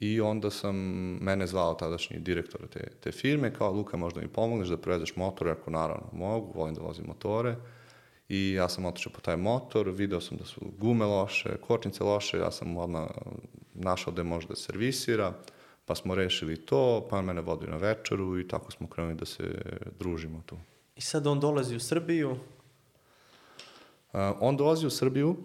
[0.00, 0.76] I onda sam,
[1.20, 5.48] mene zvao tadašnji direktor te, te firme, kao Luka možda mi pomogneš da prevezeš motor,
[5.48, 7.56] ako naravno mogu, volim da vozim motore.
[8.28, 12.38] I ja sam otišao po taj motor, video sam da su gume loše, kočnice loše,
[12.38, 13.08] ja sam odmah
[13.74, 15.32] našao da je može da servisira,
[15.86, 19.62] pa smo rešili to, pa mene vodio na večeru i tako smo krenuli da se
[19.98, 20.56] družimo tu.
[20.96, 22.36] I sad on dolazi u Srbiju,
[24.12, 25.36] Uh, on dolazi u Srbiju,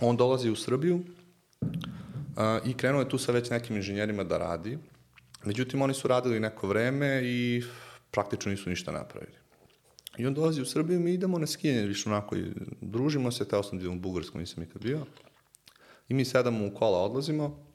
[0.00, 4.78] on dolazi u Srbiju uh, i krenuo je tu sa već nekim inženjerima da radi.
[5.44, 7.62] Međutim, oni su radili neko vreme i
[8.10, 9.36] praktično nisu ništa napravili.
[10.18, 12.44] I on dolazi u Srbiju, mi idemo na skijanje više onako i
[12.80, 15.06] družimo se, teo sam da idem u Bugarsku, nisam nikad bio.
[16.08, 17.66] I mi sedamo u kola, odlazimo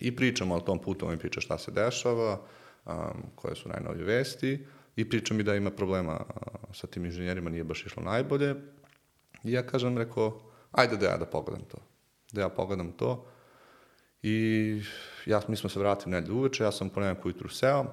[0.00, 2.40] i pričamo o tom putu, on mi priča šta se dešava,
[2.86, 2.94] um,
[3.34, 7.64] koje su najnovije vesti i priča mi da ima problema uh, sa tim inženjerima, nije
[7.64, 8.54] baš išlo najbolje.
[9.44, 11.78] I ja kažem, rekao, ajde da ja da pogledam to.
[12.32, 13.26] Da ja pogledam to.
[14.22, 14.82] I
[15.26, 17.84] ja, mi smo se vratili nedelju uveče, ja sam po nekako ujutru seo,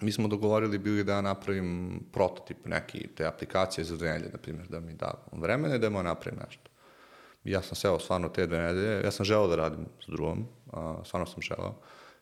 [0.00, 4.38] mi smo dogovorili bili da ja napravim prototip neki te aplikacije za dve nedelje, na
[4.38, 6.70] primjer, da mi da vremena i da mu napravim nešto.
[7.44, 11.02] Ja sam seo stvarno te dve nedelje, ja sam želeo da radim s drugom, a,
[11.04, 11.74] stvarno sam želeo,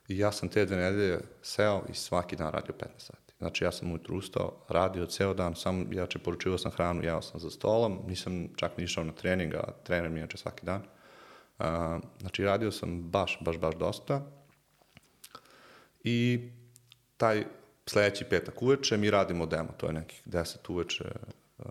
[0.09, 3.22] i ja sam te dve nedelje seo i svaki dan radio 15 sati.
[3.43, 7.41] Znači ja sam ujutru ustao, radio ceo dan, sam, jače poručivao sam hranu, jeo sam
[7.41, 10.83] za stolom, nisam čak ni išao na trening, a trener mi inače svaki dan.
[11.59, 14.23] A, znači radio sam baš, baš, baš dosta.
[16.05, 16.49] I
[17.17, 17.45] taj
[17.87, 21.05] sledeći petak uveče mi radimo demo, to je nekih 10 uveče
[21.59, 21.65] uh,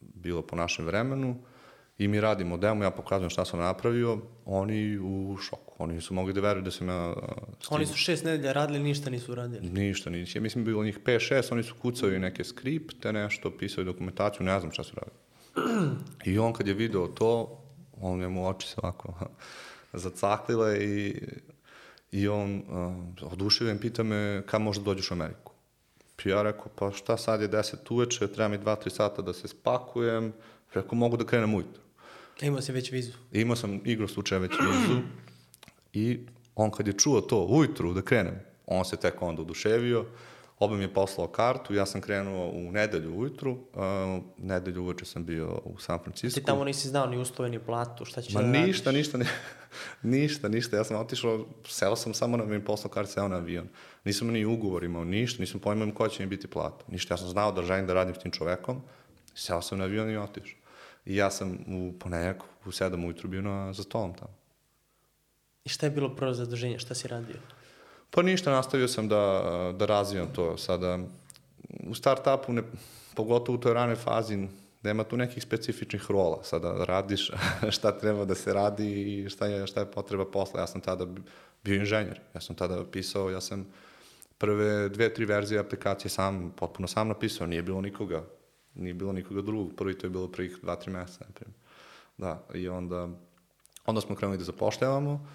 [0.00, 1.36] bilo po našem vremenu
[1.98, 6.32] i mi radimo demo, ja pokazujem šta sam napravio, oni u šoku, oni su mogli
[6.32, 7.08] da veruju da sam ja...
[7.08, 7.24] Uh,
[7.68, 9.68] oni su šest nedelja radili, ništa nisu radili.
[9.68, 10.38] Ništa, ništa.
[10.38, 14.72] Ja mislim bilo njih 5-6, oni su kucali neke skripte, nešto, pisali dokumentaciju, ne znam
[14.72, 15.18] šta su radili.
[16.24, 17.62] I on kad je video to,
[18.00, 19.14] on je mu oči se ovako
[19.92, 21.14] zacaklile i
[22.12, 22.62] I on
[23.20, 25.52] uh, oduševljen pita me kada možda dođeš u Ameriku.
[26.24, 29.48] I ja rekao, pa šta sad je 10 uveče, treba mi 2-3 sata da se
[29.48, 30.32] spakujem.
[30.74, 31.82] Rekao, mogu da krenem ujutro.
[32.40, 33.12] Imao si već vizu.
[33.32, 35.00] Imao sam igro slučaja već vizu.
[35.96, 36.18] I
[36.54, 38.34] on kad je čuo to ujutru da krenem,
[38.66, 40.04] on se tek onda oduševio.
[40.58, 43.58] Oba mi je poslao kartu, ja sam krenuo u nedelju ujutru, uh,
[44.38, 46.40] nedelju uveče sam bio u San Francisco.
[46.40, 48.98] Ti tamo nisi znao ni uslove, ni platu, šta ćeš Ma da ništa, radiš?
[48.98, 49.24] ništa, ni-
[50.16, 50.76] ništa, ništa.
[50.76, 53.68] Ja sam otišao, seo sam samo na mi poslao kartu, seo na avion.
[54.04, 56.84] Nisam ni ugovor imao, ništa, nisam pojmao koja će mi biti plata.
[56.88, 58.80] Ništa, ja sam znao da želim da radim s tim čovekom,
[59.34, 60.58] seo sam na avion i otišao.
[61.06, 64.34] I ja sam u ponedjak u 7 ujutru bio na, za stolom tamo.
[65.66, 67.36] I šta je bilo prvo zaduženje, šta si radio?
[68.10, 69.42] Pa ništa, nastavio sam da,
[69.78, 70.56] da razvijam to.
[70.56, 70.98] Sada,
[71.88, 72.62] u start-upu, ne,
[73.14, 74.48] pogotovo u toj ranoj fazi,
[74.82, 76.44] nema tu nekih specifičnih rola.
[76.44, 77.30] Sada radiš
[77.76, 80.60] šta treba da se radi i šta je, šta je potreba posla.
[80.60, 81.06] Ja sam tada
[81.64, 82.20] bio inženjer.
[82.34, 83.66] Ja sam tada pisao, ja sam
[84.38, 87.46] prve dve, tri verzije aplikacije sam, potpuno sam napisao.
[87.46, 88.22] Nije bilo nikoga.
[88.74, 89.72] Nije bilo nikoga drugog.
[89.76, 91.58] Prvi to je bilo prvih dva, tri meseca, na primjer.
[92.16, 93.08] Da, i onda,
[93.86, 95.26] onda smo krenuli da zapošljavamo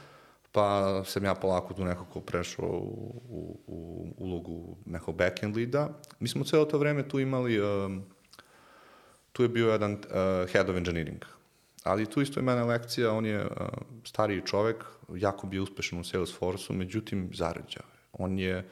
[0.51, 5.89] pa sam ja polako tu nekako prešao u, u, u ulogu nekog backend lida.
[6.19, 8.03] Mi smo celo to vreme tu imali, um,
[9.31, 11.25] tu je bio jedan uh, head of engineering.
[11.83, 13.51] Ali tu isto je mene lekcija, on je uh,
[14.03, 14.85] stariji čovek,
[15.15, 18.01] jako bio uspešan u Salesforce-u, međutim zarađao je.
[18.13, 18.69] On je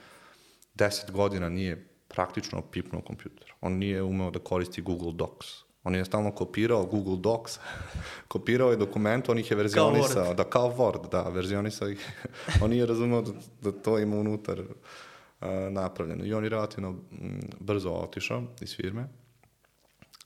[0.75, 3.53] 10 godina nije praktično pipnuo kompjuter.
[3.61, 5.47] On nije umeo da koristi Google Docs.
[5.83, 7.59] On je stalno kopirao Google Docs,
[8.27, 12.13] kopirao je dokument, on ih je verzionisao, da kao Word, da, verzionisao ih.
[12.63, 16.25] on nije razumeo da, da to ima unutar uh, napravljeno.
[16.25, 19.07] I on je relativno mm, brzo otišao iz firme.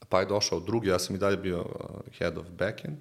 [0.08, 2.98] Pa je došao drugi, ja sam i dalje bio uh, head of backend,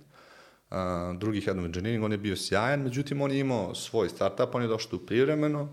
[0.72, 0.78] uh,
[1.18, 4.62] drugi head of engineering, on je bio sjajan, međutim on je imao svoj startup, on
[4.62, 5.70] je došao tu privremeno,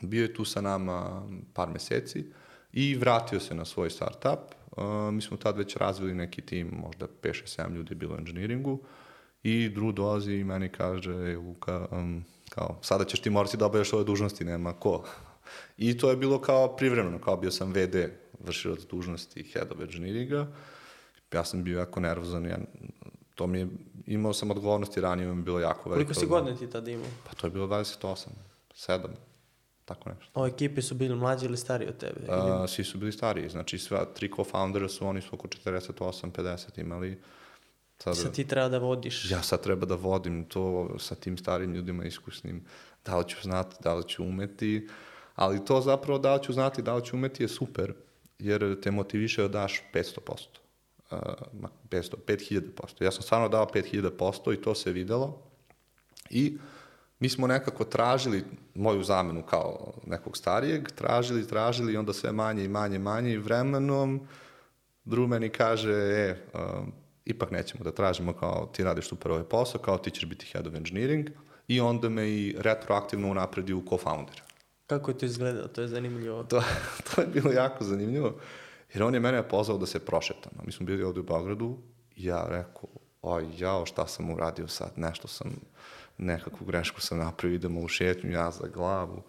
[0.00, 1.22] bio je tu sa nama
[1.54, 2.32] par meseci
[2.72, 7.06] i vratio se na svoj startup, Uh, mi smo tad već razvili neki tim, možda
[7.22, 8.80] 5-6-7 ljudi je bilo u engineeringu
[9.42, 13.66] i Drew dolazi i meni kaže, "Ej, Luka, um, kao, sada ćeš ti morati da
[13.66, 15.04] obavljaš ove dužnosti, nema ko.
[15.76, 18.10] I to je bilo kao privremeno, kao bio sam VD,
[18.40, 20.46] vršilac dužnosti head of engineeringa.
[21.32, 22.58] Ja sam bio jako nervozan, ja,
[23.34, 23.68] to mi je,
[24.06, 26.08] imao sam odgovornosti ranije, mi je bilo jako veliko.
[26.08, 27.06] Koliko si godina ti tada imao?
[27.24, 28.26] Pa to je bilo 28,
[28.74, 28.98] 7,
[29.86, 30.30] tako nešto.
[30.34, 32.20] O ekipi su bili mlađi ili stariji od tebe?
[32.20, 36.80] Ili- Uh, svi su bili stariji, znači sva tri co-foundera su, oni su oko 48-50
[36.80, 37.18] imali.
[37.98, 39.30] Sada, Sad ti treba da vodiš.
[39.30, 40.64] ja sad treba da vodim to
[40.98, 42.64] sa tim starim ljudima iskusnim,
[43.04, 44.88] da li ću znati, da li ću umeti,
[45.34, 47.94] ali to zapravo da li ću znati, da li ću umeti je super,
[48.38, 50.18] jer te motiviše da daš 500%.
[51.10, 51.18] Uh,
[51.52, 52.62] ma, 500, 5000%.
[53.00, 55.42] Ja sam stvarno dao 5000% i to se videlo.
[56.30, 56.56] I
[57.18, 62.64] mi smo nekako tražili moju zamenu kao nekog starijeg, tražili, tražili i onda sve manje
[62.64, 64.28] i manje, manje i vremenom
[65.06, 66.92] Drew meni kaže, e, um,
[67.24, 70.66] ipak nećemo da tražimo kao ti radiš super ovaj posao, kao ti ćeš biti head
[70.66, 71.30] of engineering
[71.68, 74.42] i onda me i retroaktivno unapredi u co-foundera.
[74.86, 75.68] Kako je to izgledalo?
[75.68, 76.44] To je zanimljivo.
[76.44, 76.62] To,
[77.14, 78.34] to je bilo jako zanimljivo,
[78.94, 80.62] jer on je mene pozvao da se prošetamo.
[80.64, 81.78] Mi smo bili ovde u Beogradu
[82.16, 82.88] i ja rekao,
[83.22, 85.50] oj, jao, šta sam uradio sad, nešto sam,
[86.18, 89.22] nekakvu grešku sam napravio, idemo u šetnju, ja za glavu.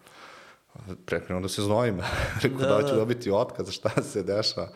[1.05, 2.01] Prekrenuo da se znojim.
[2.43, 2.95] rekao, da, Da, ću da.
[2.95, 4.67] dobiti otkaz, šta se deša.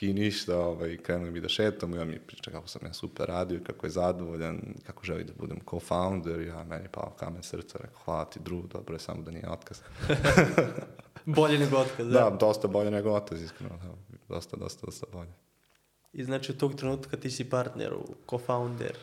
[0.00, 3.26] I ništa, ovaj, krenuli mi da šetamo i on mi priča kako sam ja super
[3.26, 7.98] radio, kako je zadovoljan, kako želi da budem co-founder, ja meni pao kamen srca, rekao,
[8.04, 9.80] hvala ti Drew, dobro je samo da nije otkaz.
[11.24, 12.30] Bolje nego otkaz, da.
[12.30, 13.76] Da, dosta bolje nego otac, iskreno.
[13.76, 14.14] Da.
[14.34, 15.32] Dosta, dosta, dosta bolje.
[16.12, 17.92] I znači od tog trenutka ti si partner,
[18.26, 18.94] co-founder.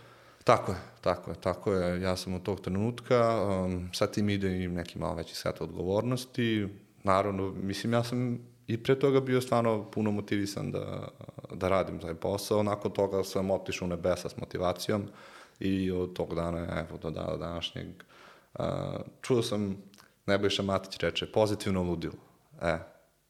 [0.43, 2.01] Tako je, tako je, tako je.
[2.01, 6.67] Ja sam od tog trenutka, um, sa tim ide i neki malo veći set odgovornosti.
[7.03, 11.07] Naravno, mislim, ja sam i pre toga bio stvarno puno motivisan da,
[11.53, 12.63] da radim taj posao.
[12.63, 15.03] Nakon toga sam otišao u nebesa s motivacijom
[15.59, 17.87] i od tog dana, evo, do dana današnjeg,
[18.59, 18.65] uh,
[19.21, 19.77] čuo sam,
[20.25, 22.13] Nebojša Matić reče, pozitivno ludilo.
[22.61, 22.77] E,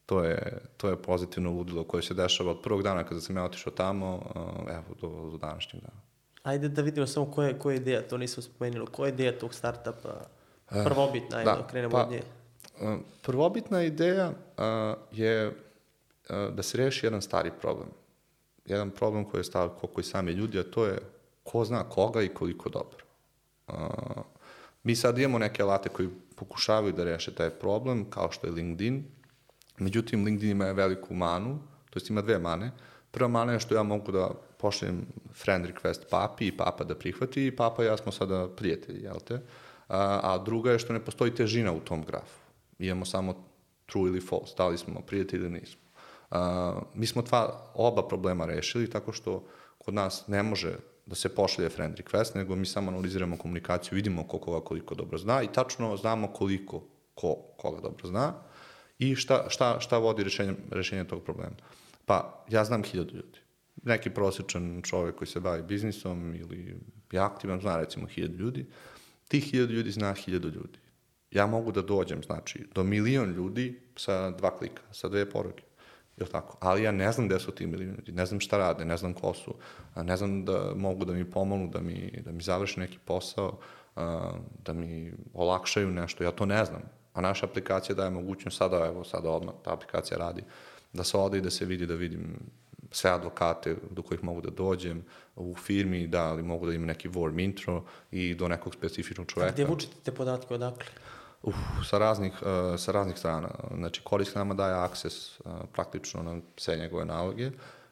[0.06, 3.43] to je, to je pozitivno ludilo koje se dešava od prvog dana kada sam ja
[3.43, 6.09] otišao tamo, uh, evo, do, do današnjeg dana.
[6.49, 8.85] Ajde da vidimo samo koja je, koja je ideja, to nisam spomenuo.
[8.85, 10.09] Koja je ideja tog startupa?
[10.69, 12.21] Prvobitna, ajde, da, krenemo pa, od nje.
[12.81, 15.51] uh, Prvobitna ideja uh, je
[16.29, 17.89] da se reši jedan stari problem.
[18.65, 20.99] Jedan problem koji je stao koliko i sami ljudi, a to je
[21.43, 23.05] ko zna koga i koliko dobro.
[24.83, 29.05] Mi sad imamo neke alate koji pokušavaju da reše taj problem, kao što je LinkedIn.
[29.77, 31.59] Međutim, LinkedIn ima veliku manu,
[31.89, 32.71] to jest ima dve mane.
[33.12, 37.45] Prva mana je što ja mogu da pošaljem friend request papi i papa da prihvati
[37.48, 39.39] i papa i ja smo sada prijatelji, jel te?
[39.88, 42.39] A, a druga je što ne postoji težina u tom grafu.
[42.80, 43.36] Imamo samo
[43.86, 45.82] true ili false, da li smo prijatelji ili nismo.
[46.32, 49.43] A, mi smo dva, oba problema rešili tako što
[49.78, 54.28] kod nas ne može da se pošalje friend request, nego mi samo analiziramo komunikaciju, vidimo
[54.28, 56.84] ko koga koliko dobro zna i tačno znamo koliko
[57.15, 58.34] ko koga dobro zna
[59.00, 61.56] i šta, šta, šta vodi rešenje, rešenje tog problema.
[62.06, 63.39] Pa, ja znam hiljadu ljudi.
[63.83, 66.79] Neki prosječan čovek koji se bavi biznisom ili
[67.11, 68.65] je aktivan, zna recimo hiljadu ljudi.
[69.27, 70.79] Tih hiljadu ljudi zna hiljadu ljudi.
[71.31, 75.63] Ja mogu da dođem, znači, do milion ljudi sa dva klika, sa dve poruke.
[76.17, 76.57] Je tako?
[76.59, 79.13] Ali ja ne znam gde su ti milion ljudi, ne znam šta rade, ne znam
[79.13, 79.55] ko su,
[79.95, 83.59] ne znam da mogu da mi pomognu, da mi, da mi završe neki posao,
[84.65, 86.81] da mi olakšaju nešto, ja to ne znam.
[87.13, 90.43] A naša aplikacija daje mogućnost sada, evo sada odmah ta aplikacija radi,
[90.93, 92.39] da se ode i da se vidi, da vidim
[92.91, 97.10] sve advokate do kojih mogu da dođem, u firmi, da li mogu da imam neki
[97.10, 99.52] warm intro i do nekog specifičnog A čoveka.
[99.52, 100.86] gdje vučete te podatke odakle?
[101.43, 101.56] Uf,
[101.89, 103.49] sa raznih, uh, sa raznih strana.
[103.75, 107.52] Znači, korisnik nama daje akses uh, praktično na sve njegove naloge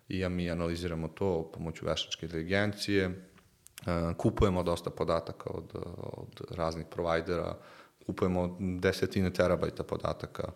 [0.09, 6.85] i ja mi analiziramo to pomoću veštačke inteligencije, uh, kupujemo dosta podataka od, od raznih
[6.91, 7.55] provajdera,
[8.05, 10.51] kupujemo desetine terabajta podataka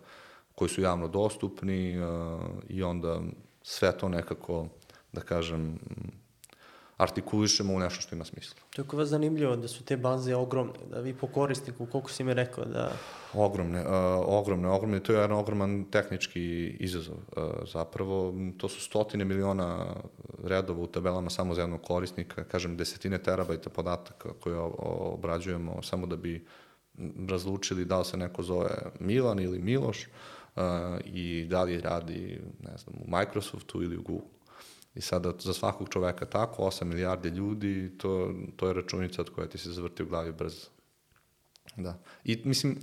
[0.54, 3.20] koji su javno dostupni uh, i onda
[3.62, 4.66] sve to nekako,
[5.12, 5.78] da kažem,
[7.02, 8.60] artikulišemo u nešto što ima smisla.
[8.70, 12.10] To je kod vas zanimljivo da su te baze ogromne, da vi po korisniku, koliko
[12.10, 12.92] si mi rekao, da
[13.34, 13.88] Ogromne, uh,
[14.26, 15.00] ogromne, ogromne.
[15.00, 17.16] To je jedan ogroman tehnički izazov.
[17.16, 19.86] Uh, zapravo, to su stotine miliona
[20.44, 26.16] redova u tabelama samo za jednog korisnika, kažem, desetine terabajta podataka koje obrađujemo samo da
[26.16, 26.46] bi
[27.28, 28.70] razlučili da li se neko zove
[29.00, 30.12] Milan ili Miloš uh,
[31.04, 34.28] i da li radi, ne znam, u Microsoftu ili u Google.
[34.94, 39.48] I sada za svakog čoveka tako, 8 milijardi ljudi, to, to je računica od koje
[39.48, 40.66] ti se zavrti u glavi brzo.
[41.76, 41.98] Da.
[42.24, 42.78] I mislim,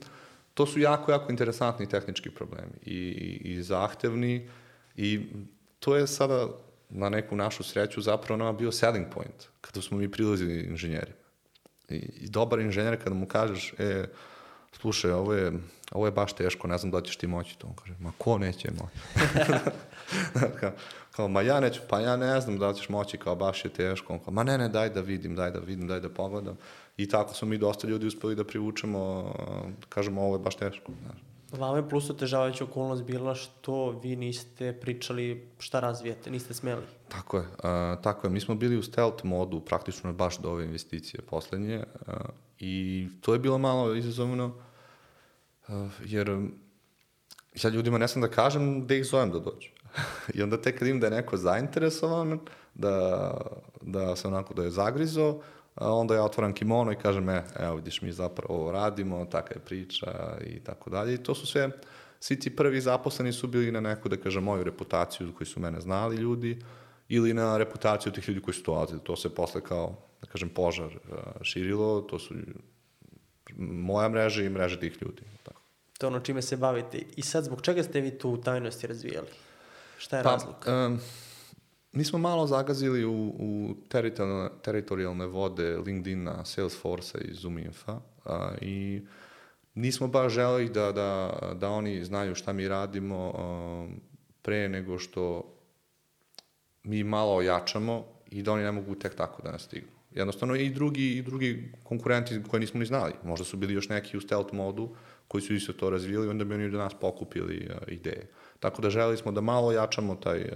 [0.54, 4.50] to su jako, jako interesantni tehnički problemi i, i, i zahtevni
[4.96, 5.28] i
[5.80, 6.48] to je sada
[6.90, 11.18] na neku našu sreću zapravo nama bio selling point kada smo mi prilazili inženjerima.
[11.90, 14.06] I, i dobar inženjer kada mu kažeš, e,
[14.72, 15.52] slušaj, ovo je,
[15.92, 17.68] ovo je baš teško, ne znam da ćeš ti moći to.
[17.68, 19.00] On kaže, ma ko neće moći?
[20.60, 20.72] kao,
[21.12, 24.14] kao, ma ja neću, pa ja ne znam da ćeš moći, kao baš je teško.
[24.14, 26.58] On kao, ma ne, ne, daj da vidim, daj da vidim, daj da pogledam.
[26.98, 29.34] I tako smo mi dosta ljudi uspeli da privučemo,
[29.68, 30.92] da kažemo, ovo je baš teško.
[31.02, 31.20] Znaš.
[31.52, 36.84] Vama je plus otežavajuća okolnost bila što vi niste pričali šta razvijate, niste smeli.
[37.08, 38.32] Tako je, uh, tako je.
[38.32, 42.14] Mi smo bili u stealth modu praktično baš do ove investicije poslednje uh,
[42.60, 44.46] i to je bilo malo izazovno
[45.68, 46.54] uh, jer um,
[47.56, 49.70] sad ljudima ne sam da kažem da ih zovem da dođu.
[50.36, 52.40] I onda tek kad im da je neko zainteresovan,
[52.74, 53.34] da,
[53.82, 55.42] da se onako da je zagrizo,
[55.76, 59.60] onda ja otvaram kimono i kažem, e, evo vidiš, mi zapravo ovo radimo, taka je
[59.60, 61.14] priča i tako dalje.
[61.14, 61.70] I to su sve,
[62.20, 65.82] svi ti prvi zaposleni su bili na neku, da kažem, moju reputaciju koji su mene
[65.82, 66.60] znali ljudi,
[67.10, 69.00] ili na reputaciju tih ljudi koji su dolazili.
[69.04, 71.00] To se posle kao, da kažem, požar
[71.42, 72.36] širilo, to su
[73.58, 75.22] moja mreža i mreža tih ljudi.
[75.44, 75.62] Tako.
[75.98, 77.02] To je ono čime se bavite.
[77.16, 79.28] I sad, zbog čega ste vi tu tajnosti razvijali?
[79.98, 80.56] Šta je pa, razlog?
[80.68, 81.00] Um,
[81.92, 89.02] mi smo malo zagazili u, u teritorijalne, teritorijalne vode LinkedIna, Salesforce-a i Zoominfa a, i
[89.76, 93.88] nismo baš želeli da, da, da oni znaju šta mi radimo a,
[94.42, 95.54] pre nego što
[96.84, 99.99] mi malo ojačamo i da oni ne mogu tek tako da nas stignu.
[100.12, 103.14] Jednostavno i drugi, i drugi konkurenti koje nismo ni znali.
[103.24, 104.90] Možda su bili još neki u stealth modu
[105.28, 108.28] koji su isto to razvili, onda bi oni do nas pokupili uh, ideje.
[108.60, 110.50] Tako da želeli smo da malo ojačamo taj uh,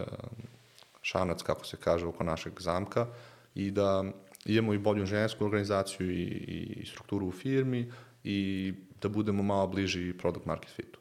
[1.01, 3.07] šanac, kako se kaže, oko našeg zamka
[3.55, 4.03] i da
[4.45, 6.23] imamo i bolju inženjersku organizaciju i,
[6.81, 7.91] i strukturu u firmi
[8.23, 10.99] i da budemo malo bliži product market fitu.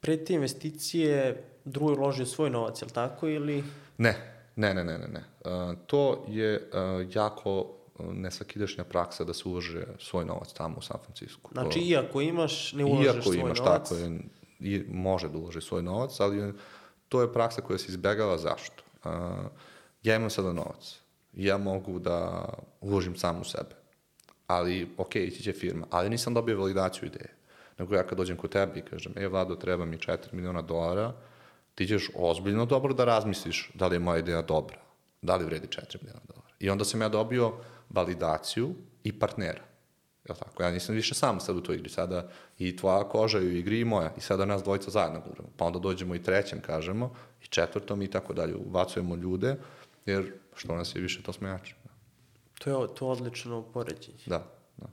[0.00, 3.64] Pre te investicije drugi uložio svoj novac, je li tako ili...
[3.98, 5.08] Ne, ne, ne, ne, ne.
[5.08, 5.24] ne.
[5.44, 10.96] Uh, to je uh, jako nesvakidašnja praksa da se ulože svoj novac tamo u San
[11.04, 11.48] Francisco.
[11.52, 13.88] Znači, to, iako imaš, ne uložeš iako svoj imaš, novac?
[13.88, 14.20] Tako je,
[14.60, 16.52] i može da uloži svoj novac, ali
[17.08, 18.82] to je praksa koja se izbegala zašto?
[19.04, 19.10] Uh,
[20.02, 21.00] ja imam sada novac.
[21.32, 22.48] Ja mogu da
[22.80, 23.74] uložim sam u sebe.
[24.46, 25.86] Ali, ok, ići će firma.
[25.90, 27.36] Ali nisam dobio validaciju ideje.
[27.78, 31.12] Nego ja kad dođem kod tebe i kažem, e, Vlado, treba mi 4 miliona dolara,
[31.76, 34.78] ti ćeš ozbiljno dobro da razmisliš da li je moja ideja dobra,
[35.22, 36.54] da li vredi 4 miliona dolara.
[36.60, 37.52] I onda sam ja dobio
[37.90, 39.62] validaciju i partnera.
[40.28, 40.62] Je tako?
[40.62, 41.88] Ja nisam više sam sad u toj igri.
[41.88, 44.12] Sada i tvoja koža je u igri i moja.
[44.18, 45.48] I sada nas dvojica zajedno guramo.
[45.56, 48.56] Pa onda dođemo i trećem, kažemo, i četvrtom i tako dalje.
[48.56, 49.56] Ubacujemo ljude,
[50.06, 51.74] jer što nas je više, to smo jači.
[52.58, 54.18] To je to odlično poređenje.
[54.26, 54.42] Da,
[54.76, 54.86] da.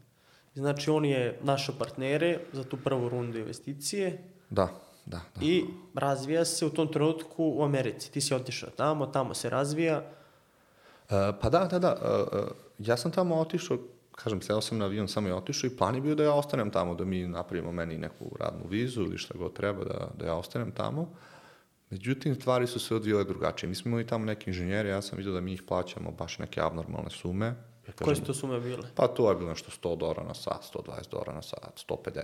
[0.56, 4.24] Znači, on je našo partnere za tu prvu rundu investicije.
[4.50, 4.70] Da,
[5.06, 5.46] da, da.
[5.46, 8.12] I razvija se u tom trenutku u Americi.
[8.12, 9.98] Ti si otišao tamo, tamo se razvija.
[9.98, 11.96] Uh, pa da, da, da.
[12.02, 12.48] Uh, uh,
[12.80, 13.78] ja sam tamo otišao
[14.16, 16.72] kažem, seo sam na avion, samo je otišao i plan je bio da ja ostanem
[16.72, 20.36] tamo, da mi napravimo meni neku radnu vizu ili šta god treba da, da ja
[20.36, 21.10] ostanem tamo.
[21.90, 23.70] Međutim, stvari su se odvijele drugačije.
[23.70, 26.62] Mi smo imali tamo neki inženjeri, ja sam vidio da mi ih plaćamo baš neke
[26.62, 27.46] abnormalne sume.
[27.46, 28.88] Ja kažem, Koje su to sume bile?
[28.96, 32.16] Pa to je bilo nešto 100 dolara na sat, 120 dolara na sat, 150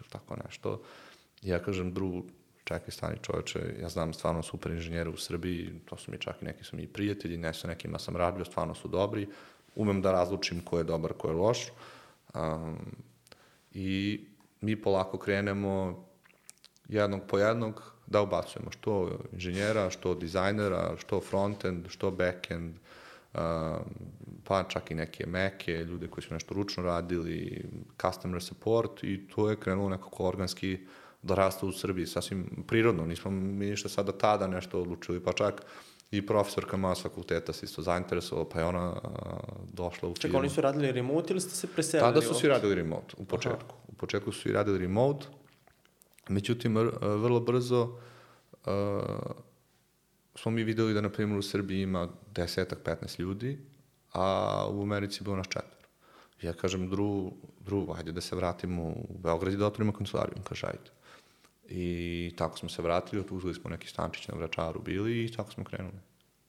[0.00, 0.72] ili tako nešto.
[0.72, 1.07] I
[1.42, 2.24] ja kažem, drugu,
[2.64, 6.44] čekaj, stani čoveče, ja znam stvarno super inženjere u Srbiji, to su mi čak i
[6.44, 9.28] neki su mi prijatelji, ne sa nekima sam radio, stvarno su dobri,
[9.74, 11.66] umem da razlučim ko je dobar, ko je loš.
[12.34, 12.76] Um,
[13.72, 14.20] I
[14.60, 16.04] mi polako krenemo
[16.88, 22.74] jednog po jednog da ubacujemo što inženjera, što dizajnera, što frontend, što backend,
[23.34, 23.40] um,
[24.44, 27.64] pa čak i neke meke, ljude koji su nešto ručno radili,
[28.00, 30.78] customer support i to je krenulo nekako organski
[31.28, 35.62] da raste u Srbiji, sasvim prirodno, nismo mi ništa sada tada nešto odlučili, pa čak
[36.10, 39.00] i profesorka moja s fakulteta se isto zainteresovala, pa je ona a,
[39.72, 42.08] došla u Čekaj, oni su radili remote ili ste se preselili?
[42.08, 43.74] Tada su svi radili remote, u početku.
[43.74, 43.88] Aha.
[43.88, 45.26] U početku su i radili remote,
[46.28, 47.98] međutim, vrlo brzo
[48.64, 49.02] a,
[50.34, 53.58] smo mi videli da, na primjer, u Srbiji ima desetak, 15 ljudi,
[54.12, 55.78] a u Americi bilo nas četvr.
[56.42, 60.42] Ja kažem, dru, dru, ajde da se vratimo u Beograd i da otvorimo kancelariju.
[60.48, 60.90] kaže, ajde.
[61.68, 65.64] I tako smo se vratili, uzeli smo neki stančić na Vračaru bili i tako smo
[65.64, 65.98] krenuli.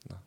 [0.05, 0.21] Da.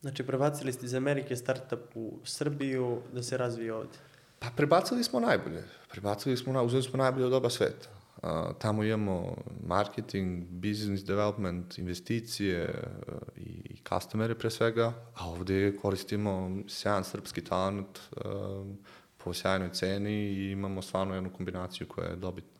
[0.00, 3.98] Znači, prebacili ste iz Amerike startup u Srbiju da se razvije ovde?
[4.38, 5.64] Pa prebacili smo najbolje.
[5.90, 7.88] Prebacili smo, uzeli smo najbolje od oba sveta.
[8.22, 8.28] Uh,
[8.58, 9.36] tamo imamo
[9.66, 17.98] marketing, business development, investicije uh, i customere pre svega, a ovde koristimo sjajan srpski talent
[17.98, 18.66] uh,
[19.16, 22.51] po sjajnoj ceni i imamo stvarno jednu kombinaciju koja je dobitna.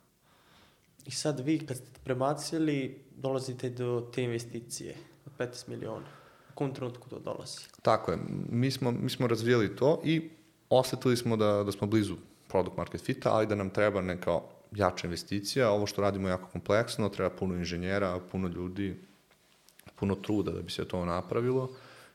[1.07, 4.95] I sad vi kad ste prebacili, dolazite do te investicije
[5.27, 6.07] od 15 miliona.
[6.51, 7.59] U kom trenutku to dolazi?
[7.83, 8.19] Tako je.
[8.51, 10.31] Mi smo, mi smo razvijeli to i
[10.71, 12.17] osetili smo da, da smo blizu
[12.49, 14.41] product market fita, ali da nam treba neka
[14.73, 15.71] jača investicija.
[15.71, 18.97] Ovo što radimo je jako kompleksno, treba puno inženjera, puno ljudi,
[19.95, 21.71] puno truda da bi se to napravilo.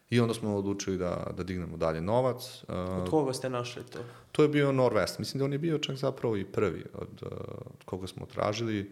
[0.10, 2.64] I onda smo odlučili da, da dignemo dalje novac.
[2.68, 4.00] Od koga ste našli to?
[4.32, 5.20] To je bio Norvest.
[5.20, 7.24] Mislim da on je bio čak zapravo i prvi od,
[7.76, 8.92] od koga smo tražili.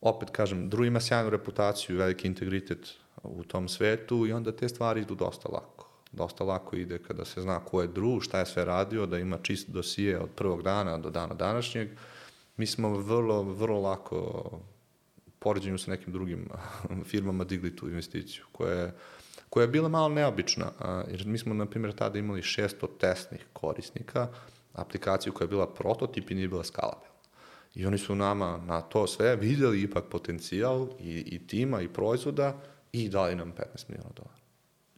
[0.00, 5.00] Opet kažem, Drew ima sjajnu reputaciju, veliki integritet u tom svetu i onda te stvari
[5.00, 5.88] idu dosta lako.
[6.12, 9.38] Dosta lako ide kada se zna ko je Drew, šta je sve radio, da ima
[9.42, 11.88] čist dosije od prvog dana do dana današnjeg.
[12.56, 14.50] Mi smo vrlo, vrlo lako
[15.38, 16.48] poređenju sa nekim drugim
[17.10, 18.94] firmama digli tu investiciju, koja je,
[19.52, 20.66] koja je bila malo neobična,
[21.10, 24.28] jer mi smo, na primjer, tada imali 600 testnih korisnika,
[24.72, 27.12] aplikaciju koja je bila prototip i nije bila skalabilna.
[27.74, 32.54] I oni su nama na to sve videli ipak potencijal i, i tima i proizvoda
[32.92, 34.36] i dali nam 15 miliona dolara.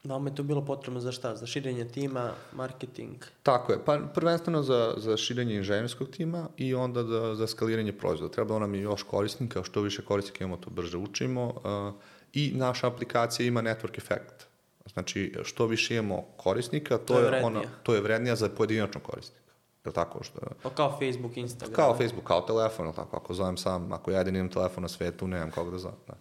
[0.04, 1.36] Nama je to bilo potrebno za šta?
[1.36, 3.16] Za širenje tima, marketing?
[3.42, 8.34] Tako je, pa prvenstveno za, za širenje inženjerskog tima i onda za, za skaliranje proizvoda.
[8.34, 11.94] Trebalo nam je još korisnika, što više korisnika imamo, to brže učimo uh,
[12.34, 14.46] i naša aplikacija ima network efekt.
[14.92, 17.46] Znači, što više imamo korisnika, to, To je vrednije.
[17.46, 19.40] ona, to je vrednija za pojedinačnog korisnika.
[19.84, 20.24] Je li tako?
[20.24, 21.74] Što, Pa kao Facebook, Instagram.
[21.76, 23.16] kao Facebook, kao telefon, tako?
[23.16, 25.96] Ako zovem sam, ako ja jedin imam telefon na svetu, nemam koga da zovem.
[26.08, 26.14] Da.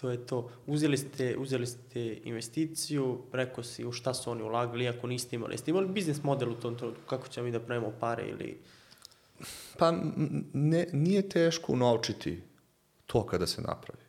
[0.00, 0.50] To je to.
[0.66, 5.54] Uzeli ste, uzeli ste investiciju, rekao si u šta su oni ulagali, iako niste imali.
[5.54, 7.02] Jeste imali biznis model u tom trenutku?
[7.06, 8.58] Kako ćemo mi da pravimo pare ili...
[9.78, 9.92] Pa
[10.52, 12.42] ne, nije teško unovčiti
[13.06, 13.99] to kada se napravi.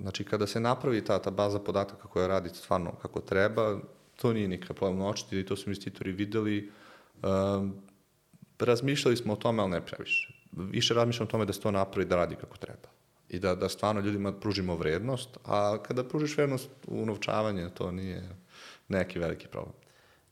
[0.00, 3.78] Znači, kada se napravi ta, ta baza podataka koja radi stvarno kako treba,
[4.16, 6.72] to nije nikakav problem unovčiti i to su investitori videli.
[7.22, 7.74] Um,
[8.58, 10.32] razmišljali smo o tome, ali ne previše.
[10.52, 12.88] Više razmišljamo o tome da se to napravi da radi kako treba.
[13.28, 18.28] I da, da stvarno ljudima pružimo vrednost, a kada pružiš vrednost u unovčavanje, to nije
[18.88, 19.74] neki veliki problem.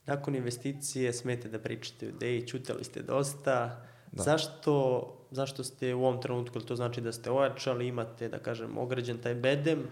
[0.06, 3.84] Nakon investicije smete da pričate o ideji, čutali ste dosta.
[4.12, 4.22] Da.
[4.22, 8.78] Zašto, zašto ste u ovom trenutku, ili to znači da ste ojačali, imate, da kažem,
[8.78, 9.86] ograđen taj bedem?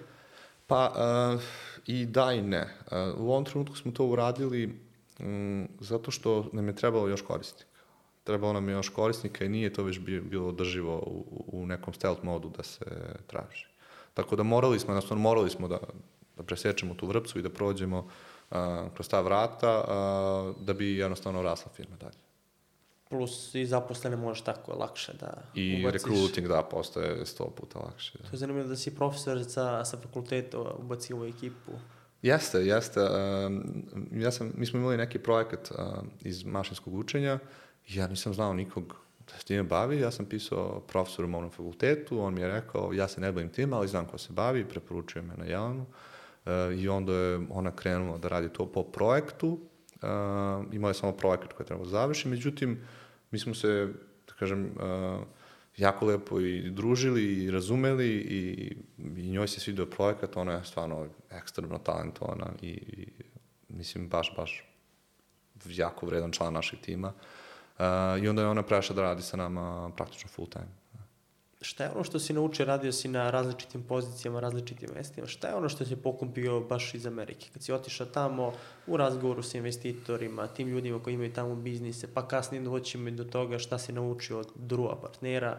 [0.67, 0.93] Pa
[1.35, 1.43] uh,
[1.87, 2.63] i da i ne.
[2.63, 4.79] Uh, u ovom trenutku smo to uradili
[5.19, 7.71] um, zato što nam je trebalo još korisnika.
[8.25, 12.25] Trebalo nam je još korisnika i nije to već bilo održivo u, u nekom stealth
[12.25, 12.85] modu da se
[13.27, 13.67] traži.
[14.15, 15.79] Tako da morali smo, jednostavno morali smo da,
[16.37, 18.57] da presečemo tu vrpcu i da prođemo uh,
[18.95, 22.22] kroz ta vrata uh, da bi jednostavno rasla firma dalje.
[23.13, 26.03] Plus i zaposlene možeš tako lakše da I ubaciš.
[26.03, 28.19] recruiting, da, postaje sto puta lakše.
[28.19, 28.29] Da.
[28.29, 31.73] To je zanimljivo da si profesor sa, sa fakulteta ubacio u ekipu.
[32.23, 33.01] Jeste, jeste.
[33.01, 37.39] Um, ja sam, mi smo imali neki projekat um, iz mašinskog učenja
[37.89, 40.01] i ja nisam znao nikog da se time bavi.
[40.01, 43.49] Ja sam pisao profesoru u mom fakultetu, on mi je rekao, ja se ne bavim
[43.49, 45.87] tim, ali znam ko se bavi, preporučuje me na Jelanu.
[46.45, 49.49] Uh, I onda je ona krenula da radi to po projektu.
[49.49, 50.09] Uh,
[50.73, 52.81] imao je samo projekat koji je trebalo završiti, međutim,
[53.33, 53.89] mi smo se,
[54.27, 55.27] da kažem, uh,
[55.77, 58.73] jako lepo i družili i razumeli i,
[59.17, 63.07] i njoj se svidio projekat, ona je stvarno ekstremno talentovana i, i
[63.69, 64.65] mislim baš, baš
[65.67, 67.13] jako vredan član našeg tima.
[67.79, 67.85] Uh,
[68.23, 70.82] I onda je ona prešla da radi sa nama praktično full time.
[71.63, 75.55] Šta je ono što si naučio, radio si na različitim pozicijama, različitim mestima, šta je
[75.55, 77.49] ono što si pokupio baš iz Amerike?
[77.53, 78.53] Kad si otišao tamo
[78.87, 83.59] u razgovoru sa investitorima, tim ljudima koji imaju tamo biznise, pa kasnije doćemo do toga
[83.59, 85.59] šta si naučio od druga partnera,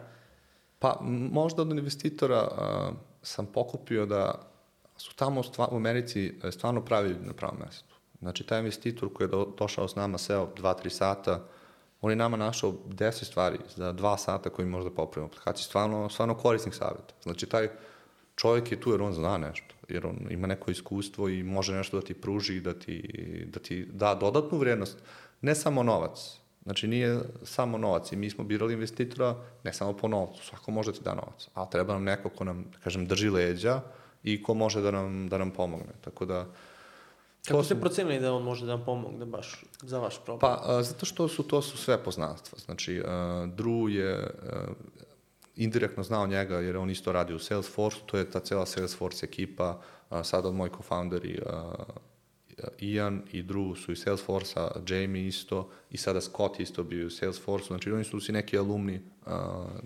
[0.84, 1.00] Pa
[1.32, 4.34] možda od investitora uh, sam pokupio da
[4.96, 7.94] su tamo stva, u Americi e, stvarno pravi na pravom mestu.
[8.18, 11.40] Znači, taj investitor koji je do, došao s nama, seo 2-3 sata,
[12.04, 16.34] on je nama našao 10 stvari za 2 sata koji možda popravimo aplikaciju, stvarno, stvarno
[16.34, 17.14] korisnih savjeta.
[17.22, 17.68] Znači, taj
[18.36, 22.00] čovjek je tu jer on zna nešto, jer on ima neko iskustvo i može nešto
[22.00, 23.02] da ti pruži, da ti,
[23.52, 24.98] da ti da dodatnu vrijednost,
[25.40, 26.18] ne samo novac,
[26.64, 30.92] Znači, nije samo novac i mi smo birali investitora ne samo po novcu, svako može
[30.92, 33.80] da ti da novac, a treba nam neko ko nam, da kažem, drži leđa
[34.22, 35.92] i ko može da nam, da nam pomogne.
[36.00, 36.46] Tako da,
[37.48, 40.40] Kako to ste su- procenili da on može da vam pomogne baš za vaš problem?
[40.40, 42.58] Pa, a, zato što su to su sve poznanstva.
[42.58, 43.06] Znači, uh,
[43.56, 44.74] Drew je uh,
[45.56, 49.80] indirektno znao njega jer on isto radi u Salesforce, to je ta cela Salesforce ekipa,
[50.10, 51.42] uh, sada moj co-founderi
[52.78, 57.66] Ian i Drew su iz Salesforce-a, Jamie isto i sada Scott isto bio u Salesforce-u,
[57.66, 59.32] znači oni su svi neki alumni uh,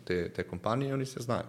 [0.04, 1.46] te, te kompanije i oni se znaju.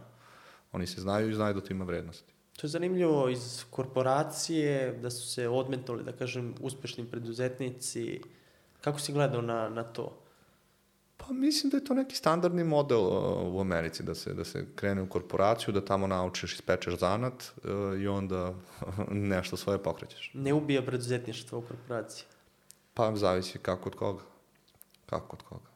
[0.72, 2.34] Oni se znaju i znaju da to ima vrednosti.
[2.60, 8.22] To je zanimljivo iz korporacije, da su se odmetnuli, da kažem, uspešni preduzetnici.
[8.82, 10.18] Kako si gledao na, na to?
[11.18, 14.66] Pa mislim da je to neki standardni model uh, u Americi, da se, da se
[14.76, 18.53] krene u korporaciju, da tamo naučiš, ispečeš zanat uh, i onda
[19.34, 20.32] nešto svoje pokrećeš.
[20.34, 22.26] Ne ubija preduzetništvo u korporaciji.
[22.93, 24.24] Pa zavisi kako od koga.
[25.05, 25.70] Kako od koga.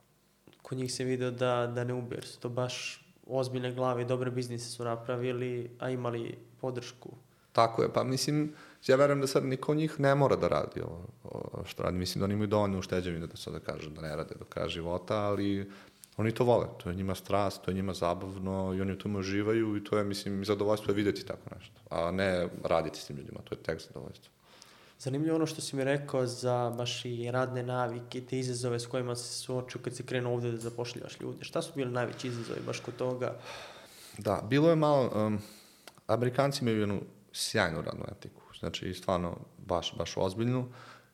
[0.62, 4.06] Kod njih se video da, da ne ubija, jer su to baš ozbiljne glave i
[4.06, 7.16] dobre biznise su napravili, a imali podršku.
[7.52, 8.54] Tako je, pa mislim,
[8.88, 11.98] ja verujem da sad niko od njih ne mora da radi ovo, ovo što radi.
[11.98, 14.68] Mislim da oni imaju dovoljno ušteđevine da sad da kažu da ne rade do kraja
[14.68, 15.72] života, ali
[16.18, 16.68] oni to vole.
[16.84, 19.98] To je njima strast, to je njima zabavno i oni u tome uživaju i to
[19.98, 21.82] je, mislim, zadovoljstvo je videti tako nešto.
[21.90, 24.32] A ne raditi s tim ljudima, to je tek zadovoljstvo.
[25.00, 29.16] Zanimljivo ono što si mi rekao za baš i radne navike, te izazove s kojima
[29.16, 31.44] se suočio kad si krenuo ovde da zapošljaš ljude.
[31.44, 33.36] Šta su bili najveći izazovi baš kod toga?
[34.18, 35.40] Da, bilo je malo, um,
[36.08, 37.02] Amerikanci imaju jednu
[37.32, 40.66] sjajnu radnu etiku, znači stvarno baš, baš ozbiljnu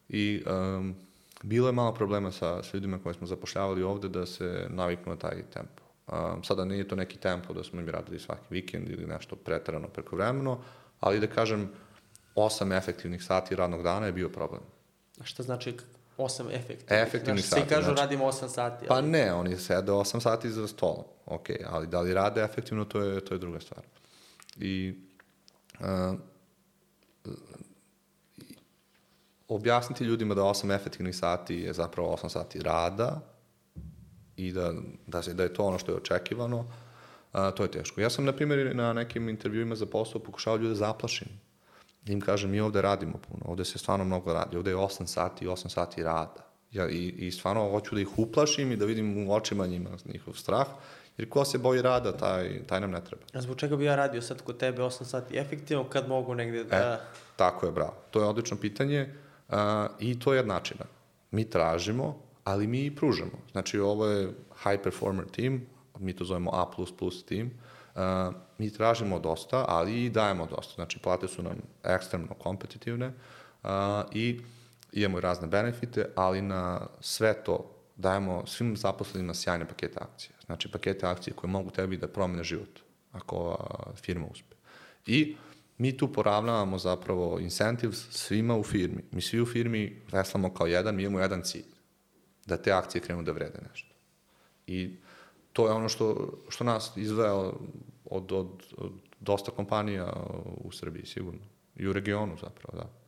[0.09, 0.43] i
[0.77, 0.95] um,
[1.43, 5.19] bilo je malo problema sa, sa ljudima koje smo zapošljavali ovde da se naviknu na
[5.19, 5.83] taj tempo.
[6.07, 9.87] Um, sada nije to neki tempo da smo im radili svaki vikend ili nešto pretarano
[9.87, 10.59] prekovremeno,
[10.99, 11.69] ali da kažem,
[12.35, 14.61] osam efektivnih sati radnog dana je bio problem.
[15.21, 15.77] A šta znači
[16.17, 17.03] osam efektivnih?
[17.07, 18.85] Efektivnih znači, sati, Svi kažu znači- radimo osam sati.
[18.87, 22.85] Pa ali- ne, oni sede 8 sati za stolom, ok, ali da li rade efektivno,
[22.85, 23.81] to je, to je druga stvar.
[24.59, 24.93] I
[25.79, 26.19] uh,
[29.49, 33.21] objasniti ljudima da 8 efektivnih sati je zapravo 8 sati rada
[34.37, 34.73] i da,
[35.07, 36.65] da, se, da je to ono što je očekivano,
[37.31, 38.01] a, to je teško.
[38.01, 41.27] Ja sam, na primjer, na nekim intervjuima za posao pokušao ljude da zaplašim.
[42.05, 45.05] Da im kažem, mi ovde radimo puno, ovde se stvarno mnogo radi, ovde je 8
[45.05, 46.45] sati i 8 sati rada.
[46.71, 50.33] Ja, i, I stvarno hoću da ih uplašim i da vidim u očima njima njihov
[50.33, 50.67] strah,
[51.19, 53.23] jer ko se boji rada, taj, taj nam ne treba.
[53.33, 56.63] A zbog čega bi ja radio sad kod tebe 8 sati efektivno kad mogu negde
[56.63, 56.77] da...
[56.77, 56.97] E,
[57.35, 57.93] tako je, bravo.
[58.11, 59.13] To je odlično pitanje
[59.49, 59.55] uh,
[59.99, 60.85] i to je jednačina.
[61.31, 63.31] Mi tražimo, ali mi i pružamo.
[63.51, 65.61] Znači, ovo je high performer team,
[65.99, 66.65] mi to zovemo A++
[67.27, 67.51] team,
[67.95, 68.01] uh,
[68.57, 70.73] mi tražimo dosta, ali i dajemo dosta.
[70.75, 73.07] Znači, plate su nam ekstremno kompetitivne
[73.63, 73.69] uh,
[74.11, 74.41] i
[74.93, 80.38] imamo razne benefite, ali na sve to dajemo svim zaposlenima sjajne pakete akcije.
[80.49, 82.79] Znači, pakete akcije koje mogu tebi da promene život,
[83.11, 84.55] ako ova firma uspe.
[85.05, 85.35] I
[85.77, 89.03] mi tu poravnavamo zapravo incentives svima u firmi.
[89.11, 91.69] Mi svi u firmi veslamo kao jedan, mi imamo jedan cilj.
[92.45, 93.95] Da te akcije krenu da vrede nešto.
[94.67, 94.97] I
[95.53, 97.35] to je ono što, što nas izvaja
[98.05, 100.13] od, od, od dosta kompanija
[100.57, 101.45] u Srbiji, sigurno.
[101.75, 102.98] I u regionu zapravo, da.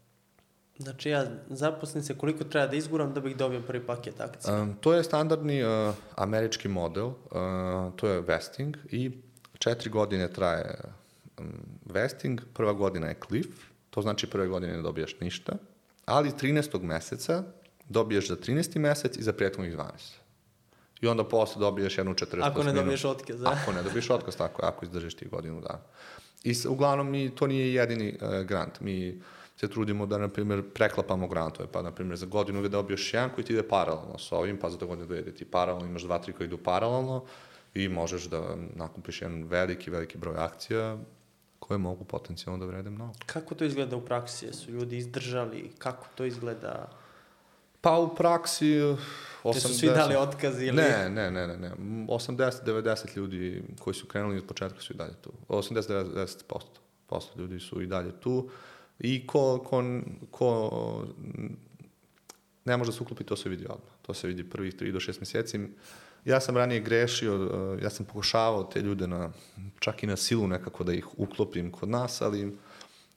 [0.78, 4.62] Znači ja zaposlim se koliko treba da izguram da bih dobio prvi paket akcija.
[4.62, 7.16] Um, to je standardni uh, američki model, uh,
[7.96, 9.12] to je vesting i
[9.60, 10.80] četiri godine traje
[11.38, 11.46] um,
[11.86, 13.50] vesting, prva godina je cliff,
[13.90, 15.54] to znači prve godine ne dobijaš ništa,
[16.06, 16.82] ali 13.
[16.82, 17.44] meseca
[17.90, 18.80] dobiješ za 13.
[18.80, 19.88] mesec i za prethodnih 12.
[21.02, 23.50] I onda posle dobiješ jednu 40 Ako ne dobiješ otkaz, da.
[23.50, 25.80] Ako ne dobiješ otkaz, tako je, ako izdržiš ti godinu dana.
[26.44, 28.82] I uglavnom mi, to nije jedini uh, grant.
[28.82, 29.22] Mi
[29.58, 31.70] se trudimo da, na primjer, preklapamo grantove.
[31.72, 34.70] Pa, na primjer, za godinu da dobiješ jedan koji ti ide paralelno sa ovim, pa
[34.70, 37.24] za to godinu da ide ti paralelno, imaš dva, tri koji idu paralelno
[37.74, 40.98] i možeš da nakupiš jedan veliki, veliki broj akcija
[41.60, 43.14] koje mogu potencijalno da vrede mnogo.
[43.26, 44.46] Kako to izgleda u praksi?
[44.46, 45.72] Jesu ljudi izdržali?
[45.78, 46.90] Kako to izgleda?
[47.82, 48.82] Pa u praksi...
[48.82, 49.00] uh,
[49.44, 49.56] 80...
[49.56, 50.72] Jesu svi dali otkaz ili...
[50.72, 51.72] Ne, ne, ne, ne, ne.
[52.08, 55.32] 80-90 ljudi koji su krenuli od početka su i dalje tu.
[55.48, 56.60] 80-90%
[57.08, 58.50] posto ljudi su i dalje tu.
[59.04, 59.84] I ko, ko,
[60.32, 60.72] ko
[62.66, 63.94] ne može da se uklopi, to se vidi odmah.
[64.02, 65.60] To se vidi prvih 3 do 6 meseci.
[66.26, 69.32] Ja sam ranije grešio, uh, ja sam pokušavao te ljude na,
[69.80, 72.58] čak i na silu nekako da ih uklopim kod nas, ali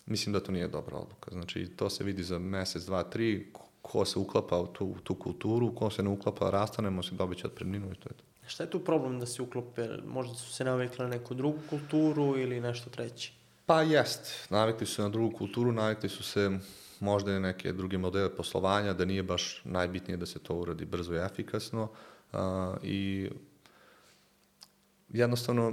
[0.06, 1.30] mislim da to nije dobra odluka.
[1.32, 5.74] Znači, to se vidi za mesec, dva, tri, ko se uklapa u tu, tu kulturu,
[5.74, 8.24] ko se ne uklapa, rastanemo se, dobit će otpremninu i to je to.
[8.46, 9.88] Šta je tu problem da se uklope?
[10.06, 13.32] Možda su se navikli na neku drugu kulturu ili nešto treće?
[13.66, 16.58] Pa jest, navikli su na drugu kulturu, navikli su se
[17.00, 21.14] možda i neke druge modele poslovanja, da nije baš najbitnije da se to uradi brzo
[21.14, 21.88] i efikasno
[22.32, 22.38] uh,
[22.82, 23.30] i
[25.08, 25.72] jednostavno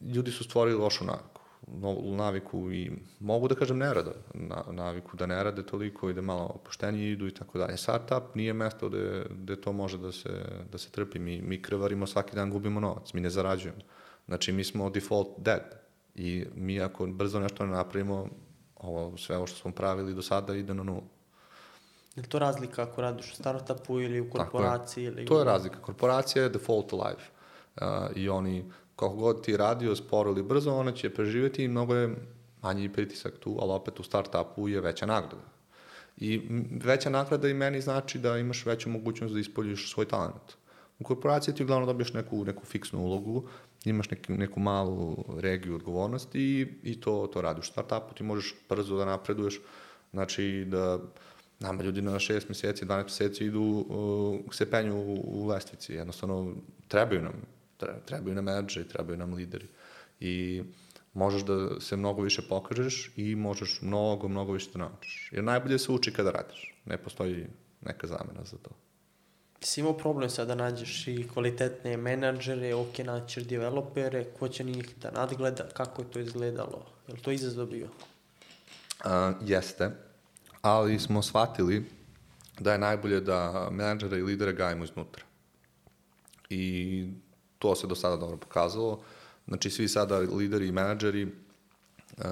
[0.00, 5.16] ljudi su stvorili lošu naviku, novu naviku i mogu da kažem ne rade, na, naviku
[5.16, 7.76] da ne rade toliko i da malo opuštenije idu i tako dalje.
[7.76, 11.18] Startup nije mesto gde, gde to može da se, da se trpi.
[11.18, 13.80] Mi, mi krvarimo svaki dan, gubimo novac, mi ne zarađujemo.
[14.26, 15.79] Znači mi smo default dead
[16.20, 18.26] i mi ako brzo nešto ne napravimo,
[18.76, 21.02] ovo, sve ovo što smo pravili do sada ide na nulu.
[22.16, 25.04] Je li to razlika ako radiš u startupu ili u korporaciji?
[25.04, 25.78] Ili To je razlika.
[25.82, 27.22] Korporacija je default alive.
[27.80, 28.64] Uh, I oni,
[28.96, 32.16] kako god ti radio sporo ili brzo, ona će preživjeti i mnogo je
[32.62, 35.44] manji pritisak tu, ali opet u startupu je veća nagrada.
[36.16, 36.42] I
[36.84, 40.60] veća nagrada i meni znači da imaš veću mogućnost da ispoljiš svoj talent.
[40.98, 43.48] U korporaciji ti uglavnom dobiješ neku, neku fiksnu ulogu,
[43.84, 47.68] imaš neki, neku malu regiju odgovornosti i, i to, to radiš.
[47.68, 49.60] U startupu ti možeš brzo da napreduješ,
[50.12, 50.98] znači da
[51.60, 56.54] nama ljudi na 6 meseci, 12 meseci idu uh, se penju u, u lestvici, jednostavno
[56.88, 57.34] trebaju nam,
[58.06, 59.66] trebaju nam menadžeri, trebaju nam lideri
[60.20, 60.62] i
[61.14, 65.30] možeš da se mnogo više pokažeš i možeš mnogo, mnogo više da naučiš.
[65.32, 66.74] Jer najbolje se uči kada radiš.
[66.84, 67.46] Ne postoji
[67.80, 68.70] neka zamena za to.
[69.62, 74.94] Si imao problem sad da nađeš i kvalitetne menadžere, ok, naćeš developere, ko će njih
[75.02, 76.86] da nadgleda, kako je to izgledalo?
[77.08, 77.88] Je li to izazov bio?
[79.04, 79.90] A, jeste,
[80.62, 81.84] ali smo shvatili
[82.60, 85.24] da je najbolje da menadžere i lidere gajimo iznutra.
[86.50, 87.06] I
[87.58, 89.00] to se do sada dobro pokazalo.
[89.48, 92.24] Znači, svi sada lideri i menadžeri uh,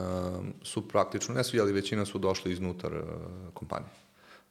[0.62, 3.05] su praktično, ne svi, ali većina su došli iznutar uh,
[3.55, 4.08] kompanije.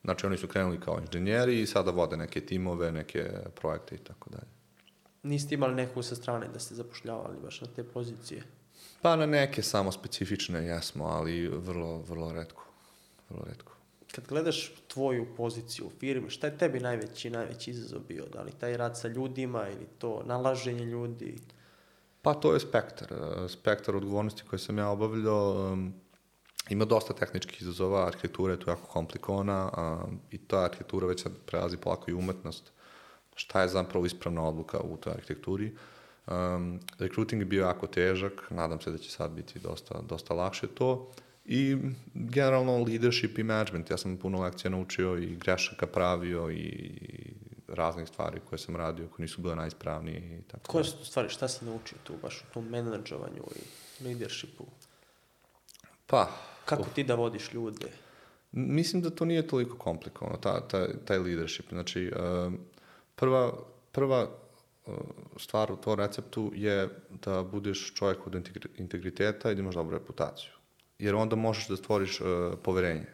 [0.07, 4.29] Znači, oni su krenuli kao inženjeri i sada vode neke timove, neke projekte i tako
[4.29, 4.47] dalje.
[5.23, 8.43] Niste imali nekog sa strane da ste zapošljavali baš na te pozicije?
[9.01, 12.63] Pa na neke samo specifične jesmo, ali vrlo, vrlo redko.
[13.29, 13.73] Vrlo redko.
[14.15, 18.25] Kad gledaš tvoju poziciju u firmi, šta je tebi najveći, najveći izazov bio?
[18.33, 21.37] Da li taj rad sa ljudima ili to nalaženje ljudi?
[22.21, 23.13] Pa to je spektar.
[23.49, 25.93] Spektar odgovornosti koje sam ja obavljao um,
[26.69, 31.31] ima dosta tehničkih izazova, arhitektura je tu jako komplikovana um, i ta arhitektura već sad
[31.45, 32.71] prelazi polako i umetnost.
[33.35, 35.75] Šta je zapravo ispravna odluka u toj arhitekturi?
[36.27, 40.67] Um, recruiting je bio jako težak, nadam se da će sad biti dosta, dosta lakše
[40.67, 41.11] to.
[41.45, 41.77] I
[42.13, 46.91] generalno leadership i management, ja sam puno lekcija naučio i grešaka pravio i
[47.67, 50.71] raznih stvari koje sam radio, koje nisu bile najispravnije i tako.
[50.71, 54.65] Koje su stvari, šta si naučio tu baš u tom menadžovanju i leadershipu?
[56.07, 56.29] Pa...
[56.67, 57.85] Kako ti da vodiš ljude?
[58.51, 61.69] Mislim da to nije toliko komplikovano, ta, ta, taj leadership.
[61.69, 62.53] Znači, uh,
[63.15, 63.53] prva,
[63.91, 64.93] prva uh,
[65.37, 66.89] stvar u tvojom receptu je
[67.25, 70.51] da budeš čovjek od integriteta i da imaš dobru reputaciju.
[70.99, 72.27] Jer onda možeš da stvoriš uh,
[72.63, 73.07] poverenje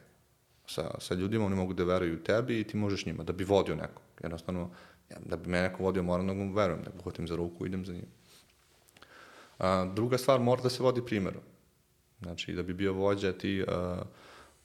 [0.66, 3.76] sa, sa ljudima, oni mogu da veruju tebi i ti možeš njima, da bi vodio
[3.76, 4.04] nekog.
[4.24, 4.70] Jednostavno,
[5.26, 7.70] da bi me neko vodio, moram da mu verujem, da ga hotim za ruku i
[7.70, 8.08] idem za njim.
[9.60, 11.42] A, druga stvar, mora da se vodi primjerom.
[12.24, 14.02] Znači, da bi bio vođa, ti a,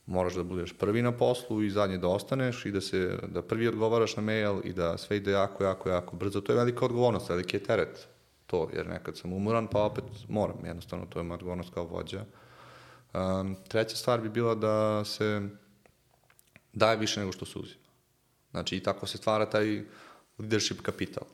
[0.07, 3.69] moraš da budeš prvi na poslu i zadnji da ostaneš i da se da prvi
[3.69, 6.41] odgovaraš na mail i da sve ide jako, jako, jako brzo.
[6.41, 8.09] To je velika odgovornost, veliki je teret
[8.47, 12.25] to, jer nekad sam umoran, pa opet moram, jednostavno, to je moja odgovornost kao vođa.
[13.15, 15.49] Um, treća stvar bi bila da se
[16.73, 17.89] daje više nego što se uzima.
[18.51, 19.85] Znači, i tako se stvara taj
[20.39, 21.25] leadership kapital.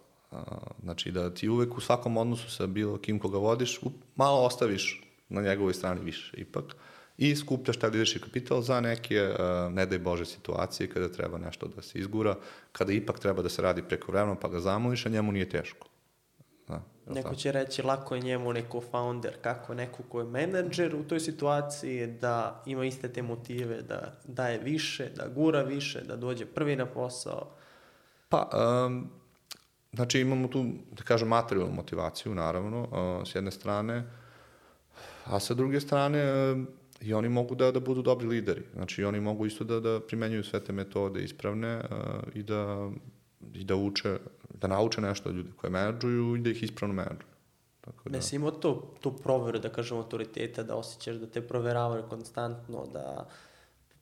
[0.83, 3.81] Znači, da ti uvek u svakom odnosu sa bilo kim koga vodiš,
[4.17, 5.04] malo ostaviš
[5.35, 6.65] na njegovoj strani više ipak
[7.19, 9.29] i skupljaš taj leadership kapital za neke,
[9.71, 12.37] ne daj Bože, situacije kada treba nešto da se izgura,
[12.73, 15.89] kada ipak treba da se radi preko vremena pa ga zamoliš, a njemu nije teško.
[16.69, 21.05] Da, neko će reći lako je njemu neko founder, kako neko ko je menadžer u
[21.05, 26.47] toj situaciji da ima iste te motive, da daje više, da gura više, da dođe
[26.47, 27.51] prvi na posao.
[28.29, 28.51] Pa,
[28.87, 29.11] um,
[29.93, 34.05] znači imamo tu, da kažem, materijalnu motivaciju, naravno, uh, s jedne strane,
[35.25, 36.59] a sa druge strane, uh,
[37.01, 38.63] i oni mogu da, da budu dobri lideri.
[38.75, 41.87] Znači, oni mogu isto da, da primenjuju sve te metode ispravne uh,
[42.35, 42.91] i da
[43.55, 44.19] i da uče,
[44.61, 47.35] da nauče nešto od ljudi koje menadžuju i da ih ispravno menadžuju.
[47.81, 48.17] Tako da...
[48.17, 52.87] Ne si imao to, tu proveru, da kažem, autoriteta, da osjećaš da te proveravaju konstantno,
[52.93, 53.29] da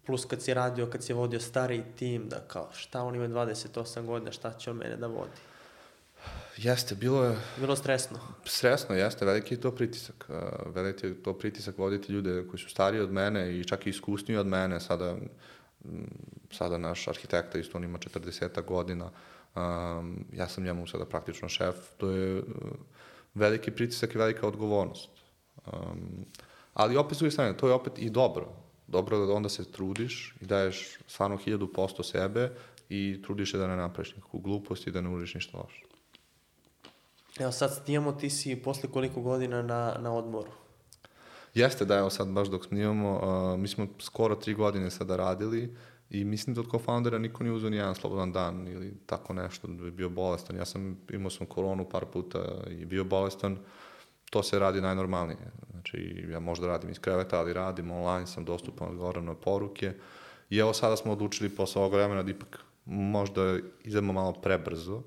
[0.07, 4.07] plus kad si radio, kad si vodio stari tim, da kao šta on ima 28
[4.07, 5.31] godina, šta će on mene da vodi?
[6.57, 7.37] Jeste, bilo je...
[7.59, 8.19] Bilo stresno.
[8.45, 10.29] Stresno, jeste, veliki je to pritisak.
[10.67, 14.39] Veliki je to pritisak voditi ljude koji su stariji od mene i čak i iskusniji
[14.39, 14.81] od mene.
[14.81, 15.17] Sada,
[16.51, 19.11] sada naš arhitekta isto on ima 40 godina.
[19.55, 21.77] Um, ja sam njemu sada praktično šef.
[21.97, 22.45] To je uh,
[23.35, 25.11] veliki pritisak i velika odgovornost.
[25.67, 26.27] Um,
[26.75, 28.49] ali opet s druge strane, to je opet i dobro.
[28.87, 32.51] Dobro da onda se trudiš i daješ stvarno hiljadu posto sebe
[32.89, 35.83] i trudiš se da ne napraviš nikakvu glupost i da ne uriš ništa loše.
[37.41, 40.51] Evo sad snijamo, ti si posle koliko godina na, na odmoru?
[41.55, 43.21] Jeste da, evo sad baš dok snimamo,
[43.53, 45.77] uh, mi smo skoro tri godine sada radili
[46.11, 49.67] i mislim da od co-foundera niko nije uzeo ni jedan slobodan dan ili tako nešto,
[49.69, 50.57] da bi bio bolestan.
[50.57, 52.39] Ja sam, imao sam koronu par puta
[52.71, 53.59] i bio bolestan,
[54.31, 55.51] to se radi najnormalnije.
[55.71, 59.93] Znači, ja možda radim iz kreveta, ali radim online, sam dostupan, odgovoram na poruke.
[60.51, 65.03] I evo sada smo odlučili posle ovog vremena da ipak možda idemo malo prebrzo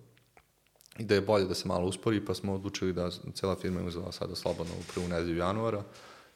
[1.00, 3.88] i da je bolje da se malo uspori, pa smo odlučili da cela firma je
[3.88, 5.84] uzela sada slobodno u prvu nedelju januara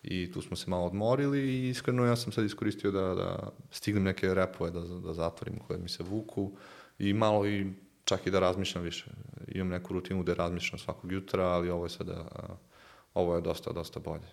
[0.04, 4.04] i tu smo se malo odmorili i iskreno ja sam sad iskoristio da, da stignem
[4.04, 6.52] neke repove da, da zatvorim koje mi se vuku
[7.00, 9.06] i malo i čak i da razmišljam više.
[9.48, 12.26] Imam neku rutinu da razmišljam svakog jutra, ali ovo je sada,
[13.14, 14.28] ovo je dosta, dosta bolje.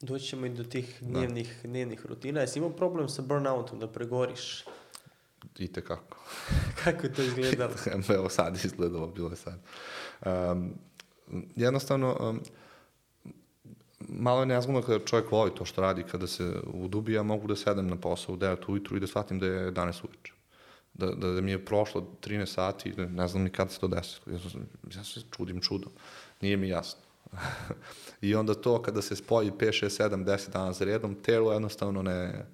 [0.00, 1.68] Doći ćemo i do tih dnevnih, da.
[1.68, 2.40] dnevnih rutina.
[2.40, 4.64] Jesi imao problem sa burnoutom, da pregoriš?
[5.58, 6.18] I te kako.
[6.84, 7.74] kako je to izgledalo?
[8.14, 9.60] Evo sad izgledalo, bilo je sad.
[10.26, 10.74] Um,
[11.56, 12.40] jednostavno, um,
[14.08, 17.56] malo je nezgodno kada čovjek voli to što radi, kada se udubi, ja mogu da
[17.56, 20.32] sedem na posao u 9 ujutru i da shvatim da je 11 uveče.
[20.94, 24.34] Da, da, da mi je prošlo 13 sati, ne znam ni kada se to desilo.
[24.34, 24.38] Ja,
[24.96, 25.92] ja se čudim čudom.
[26.40, 27.00] Nije mi jasno.
[28.20, 32.02] I onda to kada se spoji 5, 6, 7, 10 dana za redom, telo jednostavno
[32.02, 32.46] ne...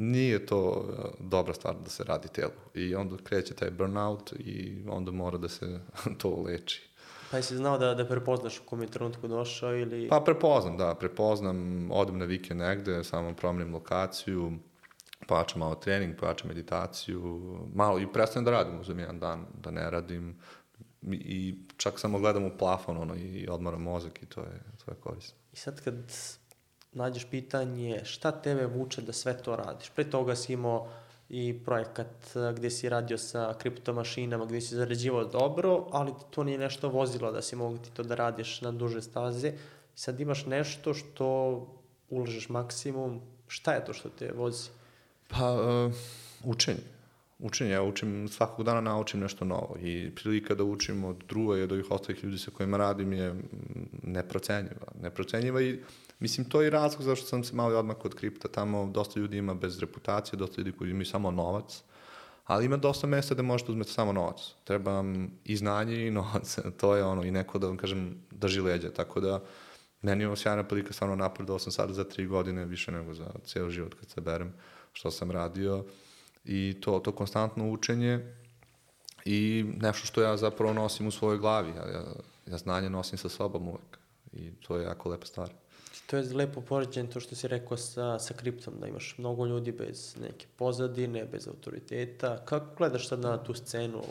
[0.00, 2.50] Nije to uh, dobra stvar da se radi telu.
[2.74, 5.80] I onda kreće taj burnout i onda mora da se
[6.20, 6.88] to leči.
[7.30, 10.08] Pa jesi znao da, da prepoznaš u kom je trenutku došao ili...
[10.08, 14.52] Pa prepoznam, da, prepoznam, odem na vikend negde, samo promenim lokaciju,
[15.26, 17.42] pojačam malo trening, pojačam meditaciju,
[17.74, 20.38] malo i prestanem da radim, uzem jedan dan da ne radim
[21.12, 24.94] i čak samo gledam u plafon ono, i odmaram mozak i to je, to je
[25.00, 25.36] korisno.
[25.52, 25.94] I sad kad
[26.92, 30.88] nađeš pitanje šta tebe vuče da sve to radiš, pre toga si imao
[31.28, 36.58] i projekat eh, gde si radio sa kriptomašinama, gde si zarađivao dobro, ali to nije
[36.58, 39.52] nešto vozilo da si mogu ti to da radiš na duže staze.
[39.94, 41.26] Sad imaš nešto što
[42.10, 44.68] ulažeš maksimum, šta je to što te vozi?
[45.28, 45.92] Pa, uh,
[46.44, 46.80] učenje.
[47.38, 51.62] Učenje, ja učim, svakog dana naučim nešto novo i prilika da učim od druga i
[51.62, 53.34] od ovih ostalih ljudi sa kojima radim je
[54.02, 54.86] neprocenjiva.
[55.02, 55.78] Neprocenjiva i
[56.20, 58.48] Mislim, to je razlog zašto sam se malo odmah kod kripta.
[58.48, 61.82] Tamo dosta ljudi ima bez reputacije, dosta ljudi koji imaju samo novac,
[62.44, 64.40] ali ima dosta mesta gde možete uzmeti samo novac.
[64.64, 66.58] Treba vam i znanje i novac.
[66.80, 68.90] to je ono, i neko da vam kažem, drži leđa.
[68.90, 69.42] Tako da,
[70.02, 73.30] meni je ovo sjajna prilika, stvarno napredovao sam sada za tri godine, više nego za
[73.44, 74.52] ceo život kad se berem
[74.92, 75.84] što sam radio.
[76.44, 78.34] I to, to konstantno učenje
[79.24, 81.68] i nešto što ja zapravo nosim u svojoj glavi.
[81.68, 82.02] Ja, ja,
[82.46, 83.98] ja znanje nosim sa sobom uvek.
[84.32, 85.50] I to je jako lepa stvar.
[86.08, 89.72] To je lepo poređen to što si rekao sa, sa kriptom, da imaš mnogo ljudi
[89.72, 92.44] bez neke pozadine, bez autoriteta.
[92.44, 94.02] Kako gledaš sad na tu scenu?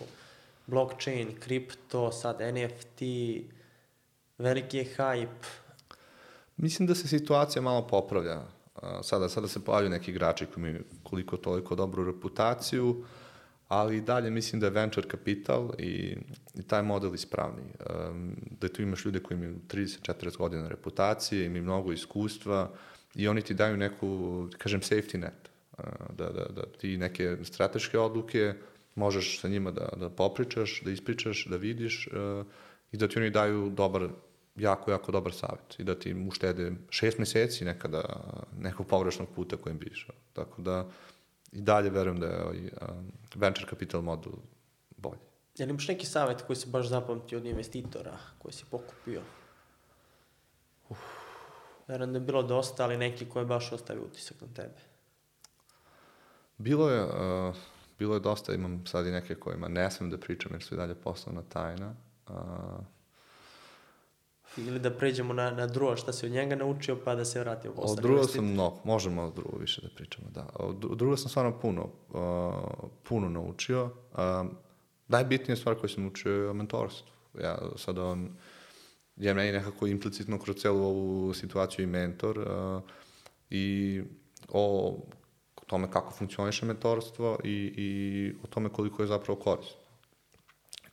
[0.68, 3.02] Blockchain, kripto, sad NFT,
[4.38, 5.48] veliki je hype.
[6.58, 8.42] Mislim da se situacija malo popravlja.
[9.04, 13.06] Sada, sada se pojavljaju neki igrači koji imaju koliko toliko dobru reputaciju,
[13.68, 16.18] ali dalje mislim da je venture kapital i,
[16.56, 17.64] i taj model ispravni.
[18.12, 22.72] Um, da tu imaš ljude koji imaju 30-40 godina reputacije, imaju mnogo iskustva
[23.16, 25.50] i oni ti daju neku, kažem, safety net.
[25.78, 25.84] Uh,
[26.18, 28.54] da, da, da ti neke strateške odluke
[28.96, 32.46] možeš sa njima da, da popričaš, da ispričaš, da vidiš uh,
[32.92, 34.10] i da ti oni daju dobar,
[34.56, 38.04] jako, jako dobar savjet i da ti uštede šest meseci nekada
[38.60, 40.16] nekog pogrešnog puta kojim bi išao.
[40.34, 40.90] Tako da,
[41.58, 44.34] i dalje verujem da je ovaj, um, venture capital model
[44.98, 45.20] bolji.
[45.58, 49.22] Je li imaš neki savjet koji se baš zapamtio od investitora koji si pokupio?
[50.90, 51.00] Uf.
[51.88, 54.80] Verujem da je bilo dosta, ali neki koji je baš ostavio utisak na tebe.
[56.58, 57.56] Bilo je, uh,
[58.00, 60.78] bilo je dosta, imam sad i neke kojima ne smem da pričam jer su i
[60.78, 61.96] dalje poslovna tajna.
[62.28, 62.36] Uh,
[64.58, 67.74] Ili da pređemo na, na drugo, šta si od njega naučio, pa da se vratimo
[67.74, 67.92] posle.
[67.92, 70.50] Od drugo sam mnogo, možemo od drugo više da pričamo, da.
[70.56, 73.84] Od drugo sam stvarno puno, uh, puno naučio.
[73.84, 74.20] Uh,
[75.08, 77.12] najbitnija stvar koju sam učio je o mentorstvu.
[77.42, 78.38] Ja sad on,
[79.16, 82.82] je meni nekako implicitno kroz celu ovu situaciju i mentor uh,
[83.50, 84.02] i
[84.50, 84.98] o
[85.68, 89.78] tome kako funkcioniše mentorstvo i, i o tome koliko je zapravo korisno.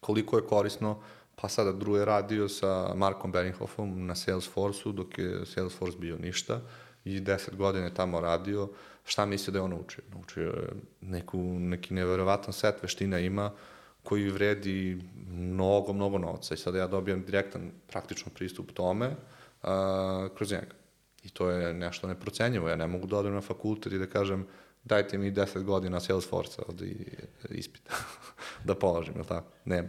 [0.00, 1.02] Koliko je korisno
[1.36, 6.60] pa sada Drew je radio sa Markom Benninghoffom na Salesforce-u, dok je Salesforce bio ništa
[7.04, 8.68] i deset godina je tamo radio.
[9.04, 10.04] Šta misli da je on naučio?
[10.12, 10.68] Naučio je
[11.00, 13.50] neku, neki neverovatan set veština ima
[14.02, 16.54] koji vredi mnogo, mnogo novca.
[16.54, 19.68] I sada ja dobijam direktan praktično pristup tome uh,
[20.36, 20.74] kroz njega.
[21.22, 22.68] I to je nešto neprocenjivo.
[22.68, 24.46] Ja ne mogu da odem na fakultet i da kažem
[24.84, 26.82] dajte mi 10 godina Salesforce-a od
[27.50, 27.94] ispita
[28.64, 29.46] da položim, ili tako?
[29.64, 29.88] Nema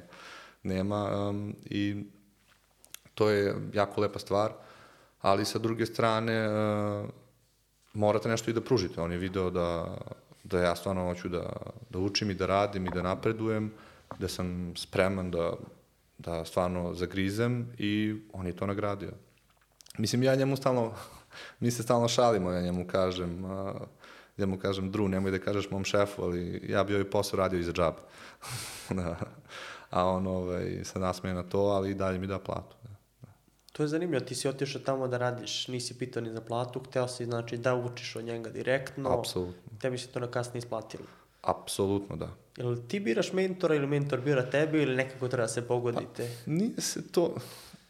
[0.65, 2.05] nema um, i
[3.15, 4.51] to je jako lepa stvar,
[5.21, 7.09] ali sa druge strane uh,
[7.93, 9.01] morate nešto i da pružite.
[9.01, 9.97] On je video da,
[10.43, 11.49] da ja stvarno hoću da,
[11.89, 13.71] da učim i da radim i da napredujem,
[14.19, 15.53] da sam spreman da,
[16.17, 19.11] da stvarno zagrizem i on je to nagradio.
[19.97, 20.93] Mislim, ja njemu stalno,
[21.59, 23.81] mi se stalno šalimo, ja njemu kažem, uh,
[24.37, 27.59] ja mu kažem, Dru, nemoj da kažeš mom šefu, ali ja bi ovaj posao radio
[27.59, 27.93] i za džab.
[28.89, 29.17] da
[29.95, 32.75] a on ovaj, se nasmeje na to, ali i dalje mi da platu.
[32.83, 32.89] Da.
[33.21, 33.33] da.
[33.73, 37.07] To je zanimljivo, ti si otišao tamo da radiš, nisi pitao ni za platu, hteo
[37.07, 39.19] si znači da učiš od njega direktno.
[39.19, 39.77] Apsolutno.
[39.81, 41.05] Tebi se to na kasnije isplatilo.
[41.41, 42.29] Apsolutno, da.
[42.57, 46.29] Jel ti biraš mentora ili mentor bira tebe ili nekako treba da se pogodite?
[46.45, 47.35] Nije se to,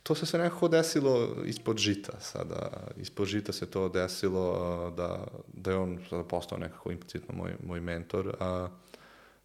[0.04, 2.70] to se sve nekako desilo ispod žita sada.
[2.98, 7.80] Ispod žita se to desilo da, da je on sada postao nekako implicitno moj, moj
[7.80, 8.36] mentor.
[8.40, 8.68] A,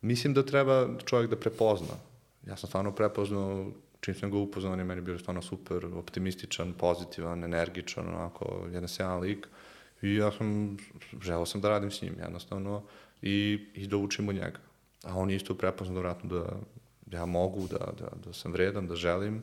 [0.01, 2.10] mislim da treba čovjek da prepozna.
[2.47, 6.73] Ja sam stvarno prepoznao, čim sam ga upoznao, on je meni bio stvarno super, optimističan,
[6.73, 9.49] pozitivan, energičan, onako, jedan sjajan lik.
[10.03, 10.77] I ja sam,
[11.23, 12.83] želeo sam da radim s njim, jednostavno,
[13.23, 14.59] i, i da učim od njega.
[15.05, 18.87] A on je isto prepoznao da vratno da ja mogu, da, da, da sam vredan,
[18.87, 19.43] da želim.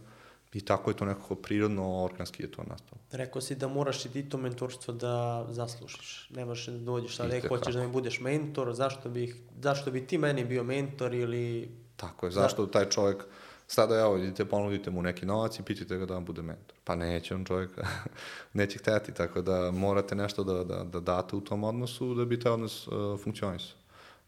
[0.53, 3.01] I tako je to nekako prirodno, organski je to nastalo.
[3.11, 6.29] Rekao si da moraš i ti to mentorstvo da zaslužiš.
[6.29, 10.17] Nemaš da dođeš sad, e, hoćeš da mi budeš mentor, zašto bi, zašto bi ti
[10.17, 11.71] meni bio mentor ili...
[11.97, 13.23] Tako je, zašto taj čovjek,
[13.67, 16.77] sada evo, idite, ponudite mu neki novac i pitajte ga da vam bude mentor.
[16.83, 17.71] Pa neće on čovjek,
[18.53, 22.39] neće hteti, tako da morate nešto da, da, da date u tom odnosu da bi
[22.39, 22.93] taj odnos uh,
[23.23, 23.77] funkcionisao.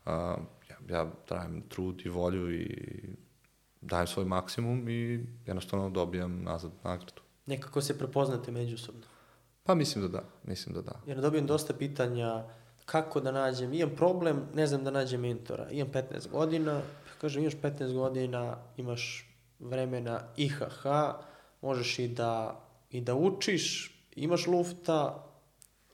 [0.06, 0.12] Uh,
[0.70, 2.76] ja, ja trajem trud i volju i
[3.82, 7.22] dajem svoj maksimum i jednostavno dobijam nazad nagradu.
[7.46, 9.02] Nekako se prepoznate međusobno.
[9.64, 10.92] Pa mislim da da, mislim da da.
[11.06, 12.44] Jer dobijem dosta pitanja
[12.86, 15.68] kako da nađem, imam problem, ne znam da nađem mentora.
[15.72, 16.82] Imam 15 godina,
[17.22, 20.86] kažem imaš 15 godina, imaš vremena IHH,
[21.62, 25.26] možeš i da, i da učiš, imaš lufta,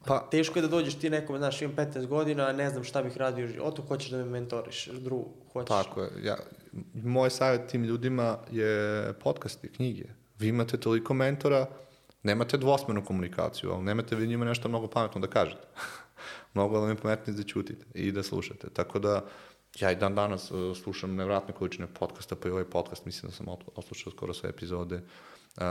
[0.05, 3.17] pa teško je da dođeš ti nekome, znaš, imam 15 godina, ne znam šta bih
[3.17, 5.67] radio u životu, hoćeš da me mentoriš, drugu, hoćeš.
[5.67, 6.09] Tako je.
[6.23, 6.37] Ja,
[6.93, 10.03] moj savjet tim ljudima je podcasti, knjige.
[10.39, 11.67] Vi imate toliko mentora,
[12.23, 15.67] nemate dvosmenu komunikaciju, ali nemate vi njima nešto mnogo pametno da kažete.
[16.53, 18.69] mnogo vam je pametnije da ćutite i da slušate.
[18.69, 19.25] Tako da,
[19.79, 23.35] ja i dan danas uh, slušam nevratne količine podcasta, pa i ovaj podcast, mislim da
[23.35, 23.45] sam
[23.75, 25.01] odslušao skoro sve epizode.
[25.57, 25.63] Uh,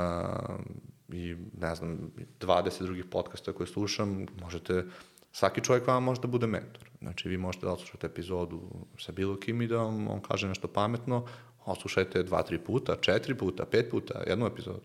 [1.09, 4.85] I, ne znam, 20 drugih podcasta koje slušam, možete
[5.33, 6.91] svaki čovjek vam može da bude mentor.
[6.99, 8.61] Znači, vi možete da odslušate epizodu
[8.99, 11.27] sa bilo kim i da vam on kaže nešto pametno,
[11.65, 14.83] odslušajte dva, tri puta, četiri puta, pet puta, jednu epizodu,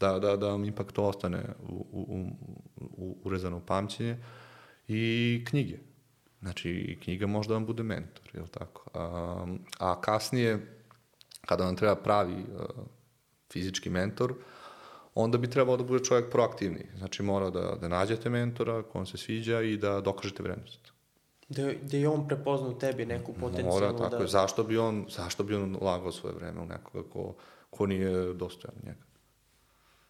[0.00, 2.26] da, da, da vam ipak to ostane u, u,
[2.80, 4.16] u, urezano u pamćenje.
[4.88, 5.78] I knjige.
[6.42, 8.90] Znači, i knjiga može da vam bude mentor, je li tako?
[8.94, 9.46] A,
[9.78, 10.66] a kasnije,
[11.46, 12.84] kada vam treba pravi uh,
[13.52, 14.34] fizički mentor,
[15.14, 16.86] onda bi trebao da bude čovjek proaktivniji.
[16.98, 20.92] Znači, mora da, da nađete mentora ko vam se sviđa i da dokažete vrednost.
[21.48, 24.22] Da, da je on prepoznao u tebi neku potencijalnu Mora, tako da...
[24.22, 24.28] je.
[24.28, 27.34] Zašto bi on, zašto bi on ulagao svoje vreme u nekoga ko,
[27.70, 29.02] ko nije dostojan njega?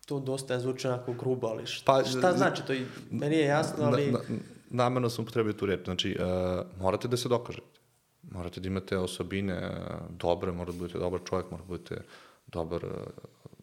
[0.06, 2.72] To dosta zvuči onako grubo, ali šta, Pa, šta znači to?
[3.10, 4.12] Meni je jasno, ali...
[4.12, 4.36] Na, na,
[4.72, 5.84] namerno sam upotrebio tu reč.
[5.84, 7.80] Znači, uh, morate da se dokažete.
[8.22, 12.02] Morate da imate osobine uh, dobre, morate da budete dobar čovjek, morate da budete
[12.46, 12.92] dobar, uh,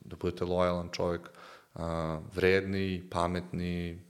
[0.05, 1.21] da budete lojalan čovjek,
[1.73, 1.81] uh,
[2.35, 4.01] vredni, pametni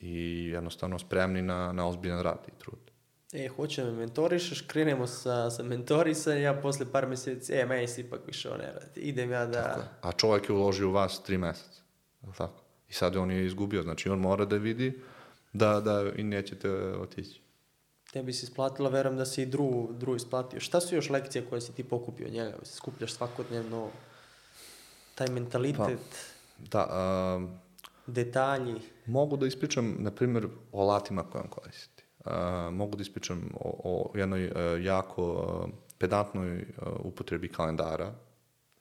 [0.00, 2.90] i jednostavno spremni na, na ozbiljan rad i trud.
[3.32, 8.00] E, hoće me mentorišeš, krenemo sa, sa mentorisanjem, ja posle par mjeseci, e, meni se
[8.00, 9.00] ipak više ovo ne radi.
[9.00, 9.88] Idem ja da...
[10.02, 11.82] A čovjek je uložio u vas tri meseca.
[12.22, 12.62] Je li tako?
[12.88, 13.82] I sad on je izgubio.
[13.82, 15.00] Znači, on mora da vidi
[15.52, 17.40] da, da i nećete otići.
[18.12, 20.60] Tebi se isplatila, verujem da si i dru, dru isplatio.
[20.60, 22.58] Šta su još lekcije koje si ti pokupio od njega?
[22.62, 23.88] Skupljaš svakodnevno
[25.14, 26.86] taj mentalitet, Da,
[27.36, 27.48] um,
[28.06, 28.80] detalji.
[29.06, 32.04] Mogu da ispričam, na primjer, o alatima koje on koristi.
[32.24, 32.32] Uh,
[32.72, 36.62] mogu da ispričam o, o jednoj uh, jako uh, pedantnoj uh,
[37.04, 38.14] upotrebi kalendara.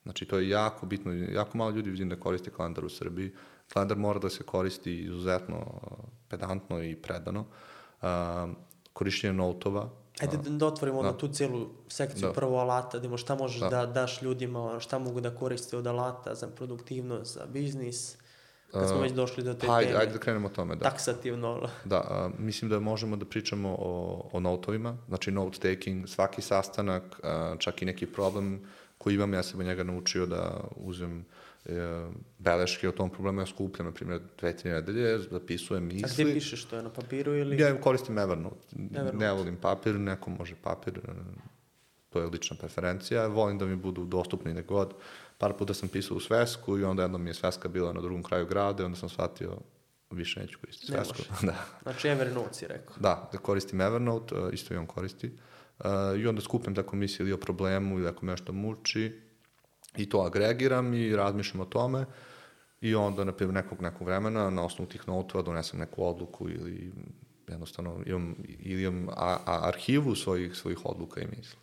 [0.03, 1.13] Znači, to je jako bitno.
[1.13, 3.31] Jako malo ljudi vidim da koriste kalendar u Srbiji.
[3.73, 5.97] Kalendar mora da se koristi izuzetno uh,
[6.29, 7.45] pedantno i predano.
[8.01, 8.07] Uh,
[8.93, 9.89] korišćenje notova.
[10.21, 11.17] Ajde da, da otvorimo Da.
[11.17, 12.33] tu celu sekciju Da.
[12.33, 13.69] prvo alata, da šta možeš da.
[13.69, 13.85] Da.
[13.85, 18.17] daš ljudima, šta mogu da koriste od alata za produktivnost, za biznis.
[18.71, 20.75] Kad smo Uh, već došli do te Pa, ajde, teme, ajde da krenemo o tome,
[20.75, 20.89] da.
[20.89, 21.67] taksativno.
[21.85, 27.19] Da, a, mislim da možemo da pričamo o, o notovima, znači note taking, svaki sastanak,
[27.23, 28.61] a, čak i neki problem
[28.99, 31.25] koji imam, ja sam od njega naučio da uzem
[31.65, 35.95] e, beleške o tom problemu, ja skupljam, na primjer, dve, tri nedelje, zapisujem A gde
[35.95, 36.33] misli.
[36.33, 36.81] pišeš to?
[36.81, 37.61] Na papiru ili...
[37.61, 38.75] Ja koristim Evernote.
[38.95, 39.17] Evernote.
[39.17, 41.11] Ne volim papir, neko može papir, e,
[42.09, 43.27] to je lična preferencija.
[43.27, 44.93] Volim da mi budu dostupni negod.
[45.37, 48.23] Par puta sam pisao u svesku i onda jednom mi je sveska bila na drugom
[48.23, 49.57] kraju grada i onda sam shvatio
[50.11, 51.23] više neću koristiti Ne svesku.
[51.29, 51.45] može.
[51.51, 51.65] da.
[51.83, 52.95] Znači Evernote si rekao.
[52.99, 55.27] Da, da koristim Evernote, uh, isto i on koristi.
[55.27, 55.33] Uh,
[56.17, 59.21] I onda skupim tako misli ili o problemu ili ako me nešto muči
[59.97, 62.05] i to agregiram i razmišljam o tome
[62.81, 66.91] i onda, na primjer, nekog, nekog vremena na osnovu tih notova donesem neku odluku ili
[67.47, 71.59] jednostavno imam, ili imam a, a, arhivu svojih, svojih odluka i misli.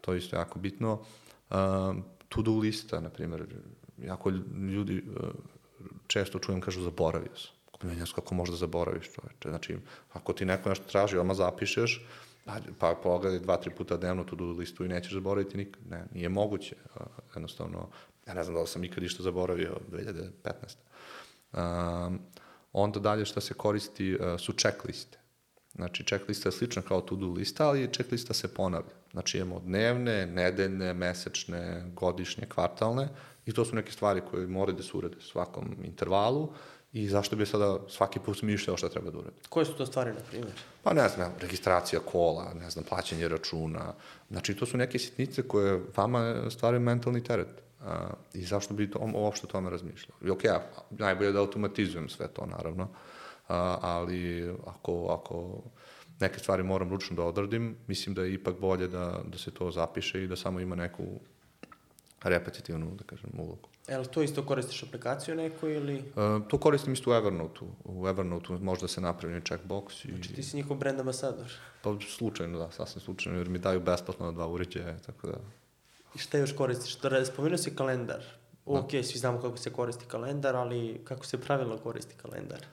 [0.00, 0.92] To je isto jako bitno.
[1.50, 1.56] Uh,
[2.28, 3.46] to-do lista, na primjer,
[3.98, 4.30] jako
[4.70, 5.28] ljudi uh,
[6.06, 7.52] često čujem kažu zaboravio sam.
[7.82, 9.48] Menjaš kako možda zaboraviš čoveče.
[9.48, 9.76] Znači,
[10.12, 12.06] ako ti neko nešto traži, odmah zapišeš
[12.44, 15.82] Pa, pa pogledaj dva, tri puta dnevno tu do listu i nećeš zaboraviti nikad.
[15.90, 16.76] Ne, nije moguće.
[17.34, 17.88] Jednostavno,
[18.26, 20.30] ja ne znam da li sam ikad išta zaboravio 2015.
[21.52, 22.20] Um,
[22.72, 25.18] onda dalje šta se koristi uh, su checkliste.
[25.74, 28.94] Znači, checklista je slična kao to-do lista, ali checklista se ponavlja.
[29.12, 33.08] Znači, imamo dnevne, nedeljne, mesečne, godišnje, kvartalne
[33.46, 36.52] i to su neke stvari koje moraju da se urede u svakom intervalu
[36.92, 39.36] i zašto bi sada svaki put smišljao šta treba da uradi.
[39.48, 40.52] Koje su to stvari, na primjer?
[40.82, 43.94] Pa ne znam, registracija kola, ne znam, plaćanje računa.
[44.30, 47.62] Znači, to su neke sitnice koje vama stvaraju mentalni teret.
[47.80, 50.16] A, I zašto bi to, uopšte o tome razmišljao?
[50.24, 52.88] I ok, ja, najbolje da automatizujem sve to, naravno.
[53.48, 55.62] A, ali ako, ako
[56.20, 59.70] neke stvari moram ručno da odradim, mislim da je ipak bolje da, da se to
[59.70, 61.04] zapiše i da samo ima neku
[62.22, 63.69] repetitivnu, da kažem, ulogu.
[63.90, 65.98] E, li to isto koristiš aplikaciju neku ili...
[65.98, 67.68] Uh, to koristim isto u Evernote-u.
[67.84, 70.08] U Evernote-u možda se napravi checkbox.
[70.08, 70.12] I...
[70.12, 71.52] Znači ti si njihov brand ambasador.
[71.82, 75.34] Pa slučajno, da, sasvim slučajno, jer mi daju besplatno na dva uređaja, tako da...
[76.14, 76.98] I šta još koristiš?
[76.98, 78.20] Da, spomenuo si kalendar.
[78.66, 78.72] Da.
[78.72, 82.66] Ok, svi znamo kako se koristi kalendar, ali kako se pravilno koristi kalendar?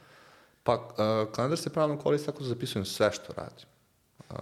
[0.63, 3.67] Pa, uh, kalendar se pravilno koristi tako da zapisujem sve što radim.
[4.29, 4.37] Uh,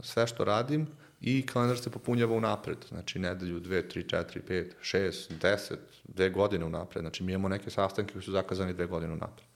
[0.00, 0.86] sve što radim
[1.20, 2.78] i kalendar se popunjava unapred.
[2.88, 7.02] Znači, nedelju, dve, tri, četiri, pet, šest, deset, dve godine unapred.
[7.02, 9.48] Znači, mi imamo neke sastanke koji su zakazani dve godine unapred.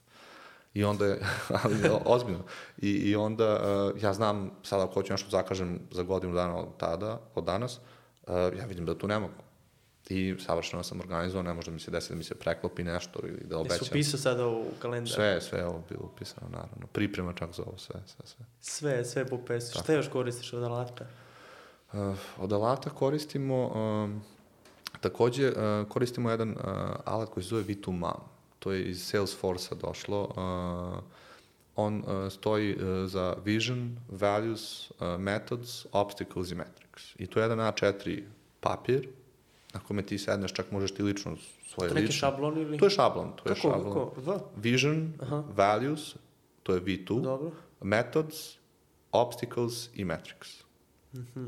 [0.73, 1.19] I onda je,
[1.63, 2.43] ali ozbiljno,
[2.77, 3.61] i, i onda
[3.95, 7.43] uh, ja znam sada ako hoću nešto da zakažem za godinu dana od tada, od
[7.43, 7.79] danas,
[8.27, 9.43] uh, ja vidim da tu ne mogu.
[10.09, 13.19] I savršeno sam organizovao, ne može da mi se desiti da mi se preklopi nešto
[13.23, 13.77] ili da obećam.
[13.81, 15.13] Jesu pisao sada u kalendar?
[15.13, 16.87] Sve, sve je ovo bilo upisano, naravno.
[16.87, 18.45] Priprema čak za ovo, sve, sve, sve.
[18.61, 19.79] Sve, sve po pesu.
[19.79, 21.05] Šta još koristiš od alata?
[21.93, 21.99] Uh,
[22.39, 24.21] od alata koristimo, um,
[25.01, 25.55] takođe uh,
[25.87, 26.55] koristimo jedan
[27.05, 28.19] alat koji se zove V2MAM.
[28.59, 30.29] To je iz Salesforce-a došlo.
[31.75, 37.03] On stoji za Vision, Values, Methods, Obstacles i Metrics.
[37.17, 38.23] I to je jedan A4
[38.59, 39.07] papir
[39.73, 41.37] na kome ti sedneš, čak možeš ti lično
[41.67, 42.19] svoje To neki lično.
[42.19, 42.77] šablon ili?
[42.77, 43.83] To je šablon, to je Kako, šablon.
[43.85, 44.11] kako?
[44.17, 44.39] V?
[44.55, 45.43] Vision, Aha.
[45.49, 46.15] Values,
[46.63, 47.51] to je V2, Dobro.
[47.81, 48.57] Methods,
[49.11, 50.49] Obstacles i Metrics.
[51.13, 51.47] Mhm.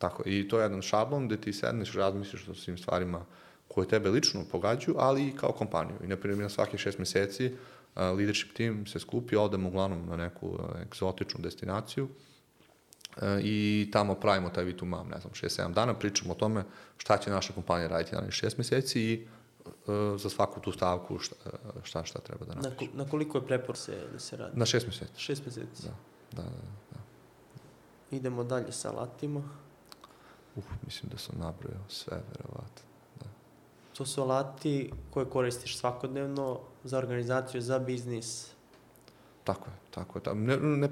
[0.00, 3.24] Tako, i to je jedan šablon gde ti sedneš, razmisliš o svim stvarima
[3.68, 5.96] koje tebe lično pogađaju, ali i kao kompaniju.
[6.04, 7.56] I, na primjer, na svakih šest meseci uh,
[7.96, 13.56] leadership team se skupi, odemo uglavnom na neku uh, egzotičnu destinaciju uh, i
[13.92, 16.64] tamo pravimo taj vitu mam, ne znam, šest, sedam dana, pričamo o tome
[16.96, 19.26] šta će naša kompanija raditi na šest meseci i
[19.66, 19.70] uh,
[20.16, 21.34] za svaku tu stavku šta,
[21.82, 22.90] šta, šta treba da Na, napiše.
[22.90, 24.58] ko- na koliko je prepor se da se radi?
[24.58, 25.82] Na šest meseci, Šest meseci.
[25.82, 25.90] da.
[26.32, 26.56] Da, da,
[26.90, 26.98] da.
[28.10, 29.42] Idemo dalje sa alatima.
[30.56, 32.90] Uf, mislim da sam nabrojao sve, verovatno.
[34.00, 38.50] To su alati koje koristiš svakodnevno za organizaciju, za biznis.
[39.44, 40.34] Tako je, tako je.
[40.34, 40.88] Ne, ne,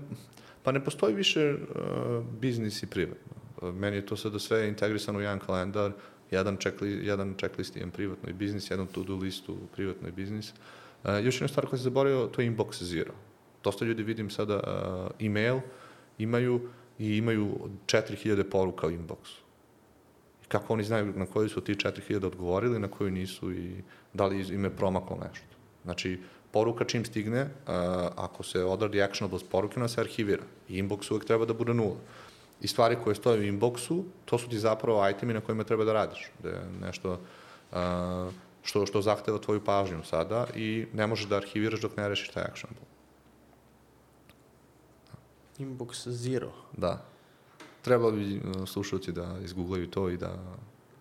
[0.62, 3.32] pa ne postoji više uh, biznis i privatno.
[3.62, 5.92] Uh, meni je to sada sve integrisano u jedan kalendar,
[6.30, 10.52] jedan, checkli, jedan checklist imam privatno i biznis, jedan to-do listu privatno i biznis.
[11.04, 13.14] Uh, još jedna stvar koja se zaboravio, to je inbox zero.
[13.64, 15.60] Dosta ljudi vidim sada uh, email,
[16.18, 16.60] imaju
[16.98, 17.56] i imaju
[17.86, 19.47] 4000 poruka u inboxu.
[20.48, 23.82] Kako oni znaju na koju su ti 4000 odgovorili, na koju nisu i
[24.14, 25.56] da li im je promaklo nešto.
[25.84, 26.20] Znači,
[26.52, 27.48] poruka čim stigne, uh,
[28.16, 30.42] ako se odradi actionable s poruke, ona se arhivira.
[30.68, 31.96] I inbox uvek treba da bude nula.
[32.60, 35.92] I stvari koje stoje u inboxu, to su ti zapravo itemi na kojima treba da
[35.92, 36.30] radiš.
[36.42, 37.78] Da je nešto uh,
[38.62, 42.44] što, što zahteva tvoju pažnju sada i ne možeš da arhiviraš dok ne rešiš taj
[42.44, 42.84] actionable.
[45.58, 46.52] Inbox zero.
[46.76, 47.04] Da.
[47.82, 50.34] Treba bi uh, slušalci da izgooglaju to i da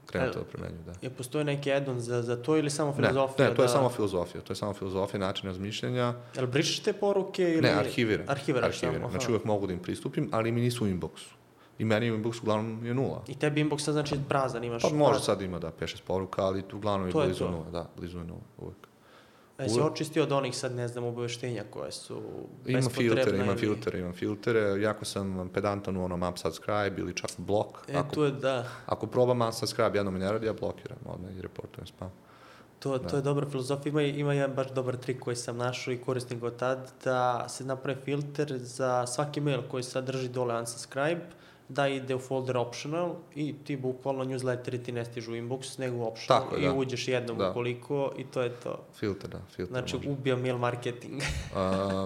[0.08, 0.94] krenu E, to da da.
[1.02, 3.50] Je postoji neki add-on za, za to ili samo Ne, filozofija?
[3.50, 3.74] ne, to je da...
[3.74, 6.14] samo filozofija, to je samo filozofija, način razmišljanja.
[6.36, 7.62] Jel brišeš te poruke ili...
[7.62, 8.26] Ne, arhiviram.
[8.30, 9.02] Arhiviraš arhiviram.
[9.02, 11.34] samo, Znači uvek mogu da im pristupim, ali mi nisu u inboxu.
[11.80, 13.24] I meni u inboxu uglavnom je nula.
[13.28, 14.82] I tebi inbox sad znači prazan, imaš...
[14.82, 17.52] Pa može sad ima da 5-6 poruka, ali uglavnom je To je blizu to.
[17.52, 17.70] nula.
[17.72, 18.87] Da, blizu je nula, uvek.
[19.58, 22.22] A jesi uvek- očistio od onih sad, ne znam, obaveštenja koje su
[22.66, 24.60] bespotrebna filtere, ili- filtere, imam filtere.
[24.82, 27.78] Jako sam pedantan u onom unsubscribe ili čak blok.
[27.88, 31.32] E, ako, tu je, da, ako probam unsubscribe, jedno mi ne radi, ja blokiram odmah
[31.32, 32.12] i reportujem spam.
[32.80, 33.08] to, Da.
[33.08, 33.90] to je dobra filozofija.
[33.92, 37.46] Ima, ima jedan baš dobar trik koji sam našao i koristim ga od tad, da
[37.50, 41.22] se napravi filter za svaki mail koji sadrži dole unsubscribe,
[41.70, 45.98] da ide u folder optional i ti bukvalno newsletteri ti ne stižu u inbox, nego
[45.98, 46.74] u optional Tako i da.
[46.74, 47.50] uđeš jednom Da.
[47.50, 48.84] ukoliko i to je to.
[48.96, 49.74] Filter, da, filter.
[49.74, 50.10] Znači, može.
[50.10, 51.22] ubija mail marketing.
[51.52, 51.58] Uh,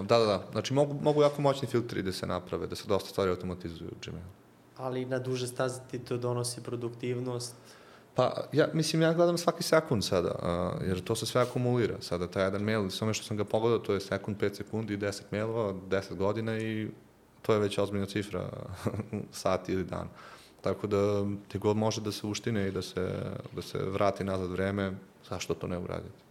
[0.06, 0.42] da, da, da.
[0.52, 3.94] Znači, mogu, mogu jako moćni filtri da se naprave, da se dosta stvari automatizuju u
[4.04, 4.28] Gmailu.
[4.76, 7.54] Ali na duže staze ti to donosi produktivnost.
[8.14, 10.34] Pa, ja, mislim, ja gledam svaki sekund sada,
[10.82, 11.94] uh, jer to se sve akumulira.
[12.00, 15.22] Sada, taj jedan mail, samo što sam ga pogledao, to je sekund, 5 sekundi, 10
[15.32, 16.88] mailova, 10 godina i
[17.42, 18.48] to je već ozbiljna cifra,
[19.42, 20.08] sat ili dan.
[20.60, 23.22] Tako da ti god može da se uštine i da se,
[23.52, 24.92] da se vrati nazad vreme,
[25.30, 26.22] zašto to ne uraditi?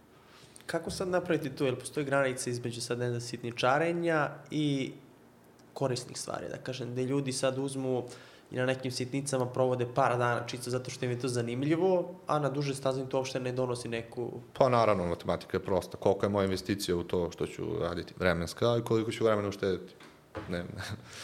[0.66, 1.64] Kako sad napraviti to?
[1.64, 4.92] Jel postoji granica između sad ne znam, sitničarenja i
[5.72, 8.04] korisnih stvari, da kažem, gde ljudi sad uzmu
[8.50, 12.38] i na nekim sitnicama provode par dana čisto zato što im je to zanimljivo, a
[12.38, 14.30] na duže staze im to uopšte ne donosi neku...
[14.52, 15.96] Pa naravno, matematika je prosta.
[15.96, 19.94] Koliko je moja investicija u to što ću raditi vremenska i koliko ću vremena uštediti?
[20.48, 20.64] Ne,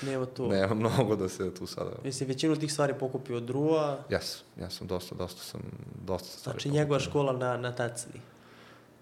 [0.03, 0.49] Nema to.
[0.57, 1.91] nema mnogo da se tu sada...
[2.05, 5.61] Jesi većinu tih stvari pokupio od Drua, Jes, ja sam dosta, dosta sam,
[6.07, 7.11] dosta stvari znači njegova pokupio.
[7.11, 8.21] škola na, na tacni.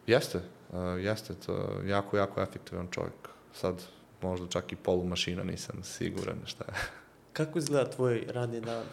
[0.06, 0.38] Jeste,
[0.72, 3.28] uh, jeste, to jako, jako efektivan čovjek.
[3.54, 3.82] Sad
[4.22, 6.72] možda čak i polu mašina nisam siguran šta je.
[7.32, 8.84] Kako izgleda tvoj radni dan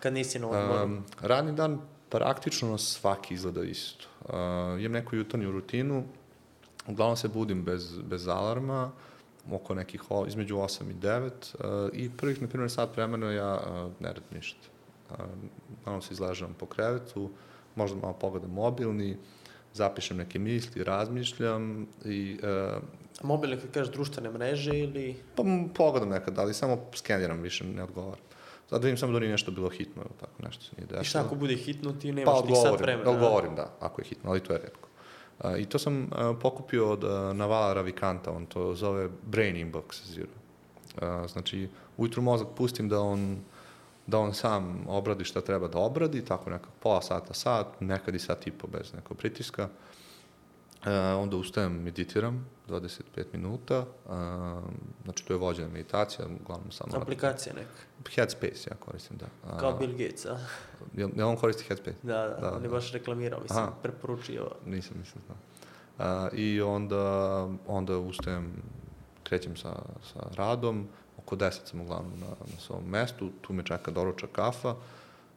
[0.00, 0.84] kad nisi na odmoru?
[0.84, 4.06] Um, radni dan praktično svaki izgleda isto.
[4.24, 4.34] Uh,
[4.80, 6.04] imam neku jutarnju rutinu,
[6.86, 8.90] uglavnom se budim bez, bez alarma,
[9.50, 13.92] oko nekih, između 8 i 9 uh, i prvih, na primjer, sat vremena ja uh,
[14.00, 14.68] ne radim ništa.
[15.10, 15.16] Uh,
[15.80, 17.30] uglavnom se izležavam po krevetu,
[17.74, 19.16] možda malo pogledam mobilni,
[19.74, 22.82] zapišem neke misli, razmišljam i uh,
[23.22, 25.16] Mobilne, kad kažeš društvene mreže ili...
[25.36, 25.42] Pa
[25.74, 28.24] pogledam nekad, ali samo skeniram, više ne odgovaram.
[28.68, 31.02] Sad da vidim samo da nije nešto bilo hitno, tako nešto se nije desilo.
[31.02, 33.10] I šta ako bude hitno, ti Pa nemaš tih sat vremena.
[33.10, 33.12] a?
[33.12, 34.88] odgovorim, da, ako je hitno, ali to je redko.
[35.58, 37.04] I to sam pokupio od
[37.36, 40.32] Navala Ravikanta, on to zove Brain Inbox Zero.
[41.28, 43.36] Znači, ujutru mozak pustim da on
[44.06, 48.18] da on sam obradi šta treba da obradi, tako nekak pola sata, sat, nekad i
[48.18, 49.64] sat i po bez nekog pritiska.
[49.64, 49.91] Uh,
[51.18, 54.12] onda ustajem, meditiram 25 minuta, uh,
[55.04, 56.96] znači to je vođena meditacija, uglavnom samo...
[56.96, 58.10] Aplikacija neka.
[58.14, 59.26] Headspace ja koristim, da.
[59.50, 60.38] A, Kao Bill Gates, a?
[60.96, 61.96] Jel, jel on koristi Headspace?
[62.02, 62.74] Da, da, Da, on je da.
[62.74, 63.72] baš reklamirao, mislim, Aha.
[63.82, 64.50] preporučio.
[64.66, 65.36] Nisam, nisam znao.
[65.98, 67.04] A, I onda,
[67.66, 68.62] onda ustajem,
[69.22, 73.90] krećem sa, sa radom, oko 10 sam uglavnom na, na svom mestu, tu me čeka
[73.90, 74.74] doručak kafa,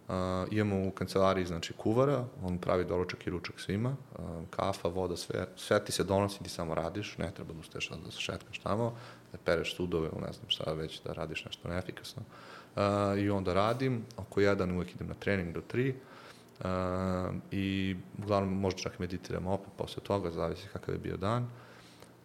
[0.07, 5.17] a, imamo u kancelariji, znači, kuvara, on pravi doručak i ručak svima, a, kafa, voda,
[5.17, 8.59] sve, sve ti se donosi, ti samo radiš, ne treba da ustaješ da se šetkaš
[8.59, 8.93] tamo,
[9.31, 12.23] da pereš sudove, ne znam šta već, da radiš nešto neefikasno.
[12.75, 15.95] A, I onda radim, oko jedan uvek idem na trening do tri,
[16.59, 16.65] Uh,
[17.51, 21.47] i uglavnom možda čak meditiram opet posle toga, zavisi kakav je bio dan.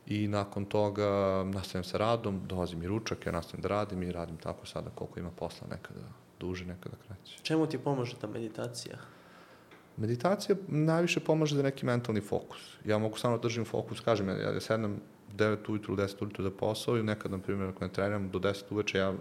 [0.06, 1.08] I nakon toga
[1.44, 5.20] nastavim sa radom, dolazi mi ručak, ja nastavim da radim i radim tako sada koliko
[5.20, 6.00] ima posla, nekada
[6.40, 7.38] duže, nekada kraće.
[7.42, 8.98] Čemu ti pomaže ta meditacija?
[9.96, 12.76] Meditacija najviše pomaže za neki mentalni fokus.
[12.84, 15.00] Ja mogu samo da držim fokus, kažem, ja, ja sednem
[15.36, 18.62] 9 ujutru, 10 ujutru za posao i nekad, na primjer, ako ne treniram do 10
[18.70, 19.14] uveče, ja,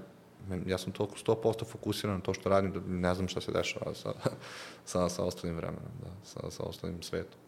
[0.65, 3.93] ja sam toliko 100% fokusiran na to što radim da ne znam šta se dešava
[3.93, 4.13] sa,
[4.91, 7.39] sa, sa ostalim vremenom, da, sa, sa ostalim svetom.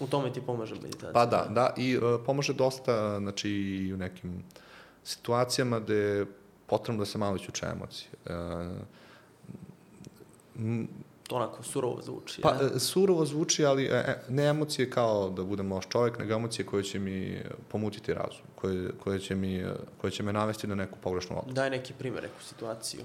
[0.00, 1.12] U tome ti pomaže meditacija?
[1.12, 4.44] Pa da, da, i uh, pomaže dosta, znači, i u nekim
[5.04, 6.26] situacijama gde je
[6.66, 8.10] potrebno da se malo isključe emocije.
[8.24, 8.32] Uh,
[11.28, 12.70] To onako surovo zvuči, Pa, ja?
[12.76, 16.66] e, surovo zvuči, ali e, e, ne emocije kao da budem loš čovjek, nego emocije
[16.66, 19.64] koje će mi pomutiti razum, koje, koje, će, mi,
[20.00, 21.52] koje će me navesti na neku pogrešnu odluku.
[21.52, 23.00] Daj neki primjer, neku situaciju.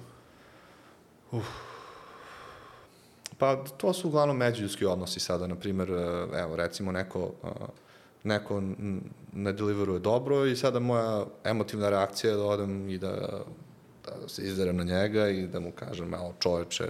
[3.37, 5.89] Pa to su uglavnom međuljudski odnosi sada, na primjer,
[6.33, 7.31] evo, recimo neko,
[8.23, 8.61] neko
[9.33, 13.43] ne deliveruje dobro i sada moja emotivna reakcija je da odem i da,
[14.05, 16.85] da se izderem na njega i da mu kažem, malo čoveče,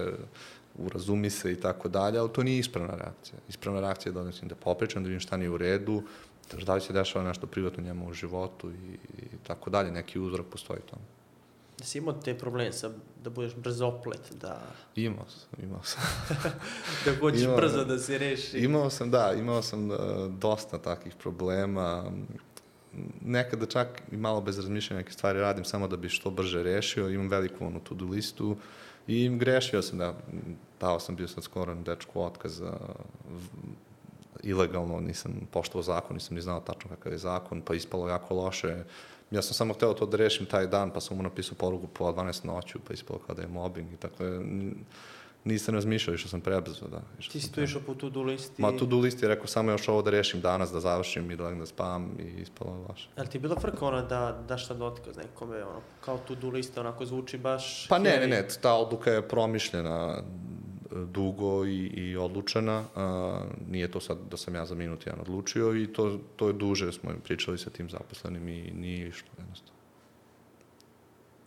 [0.78, 3.38] urazumi se i tako dalje, ali to nije ispravna reakcija.
[3.48, 6.02] Ispravna reakcija je da odem da popričam, da vidim šta nije u redu,
[6.52, 10.18] da da li se dešava nešto privatno njemu u životu i, i tako dalje, neki
[10.20, 11.02] uzrok postoji tome.
[11.78, 12.90] Da si imao te probleme sa,
[13.24, 14.62] da budeš brzoplet, da,
[14.96, 16.02] Imao sam, imao sam.
[17.04, 18.58] da hoćeš Imao- brzo da se reši.
[18.58, 19.96] Imao sam, da, imao sam uh,
[20.38, 22.12] dosta takvih problema.
[23.24, 27.10] Nekada čak i malo bez razmišljanja neke stvari radim samo da bi što brže rešio.
[27.10, 28.56] Imam veliku onu to-do listu
[29.06, 30.14] i grešio sam da
[30.80, 32.62] dao sam bio skoro na dečku otkaz
[34.42, 38.84] ilegalno, nisam poštovao zakon, nisam ni znao tačno kakav je zakon, pa ispalo jako loše.
[39.30, 42.12] Ja sam samo hteo to da rešim taj dan, pa sam mu napisao poruku po
[42.12, 44.40] 12 noću, pa ispalo kao da je mobbing i tako je.
[45.44, 47.00] Nisam razmišljao, išao sam prebrzo, da.
[47.18, 48.62] Išao Ti si tu išao po to-do listi.
[48.62, 51.36] Ma tu do listi je rekao samo još ovo da rešim danas, da završim i
[51.36, 53.08] da legnem da spavam i ispalo je loše.
[53.16, 56.80] Ali ti je bila frka ona da daš sad otkaz nekome, ono, kao to-do lista,
[56.80, 57.88] onako zvuči baš...
[57.88, 60.22] Pa ne, ne, ne, ta odluka je promišljena e,
[61.06, 62.84] dugo i, i odlučena.
[62.94, 63.40] A,
[63.70, 66.92] nije to sad da sam ja za minut jedan odlučio i to, to je duže,
[66.92, 69.74] smo pričali sa tim zaposlenim i nije išlo jednostavno.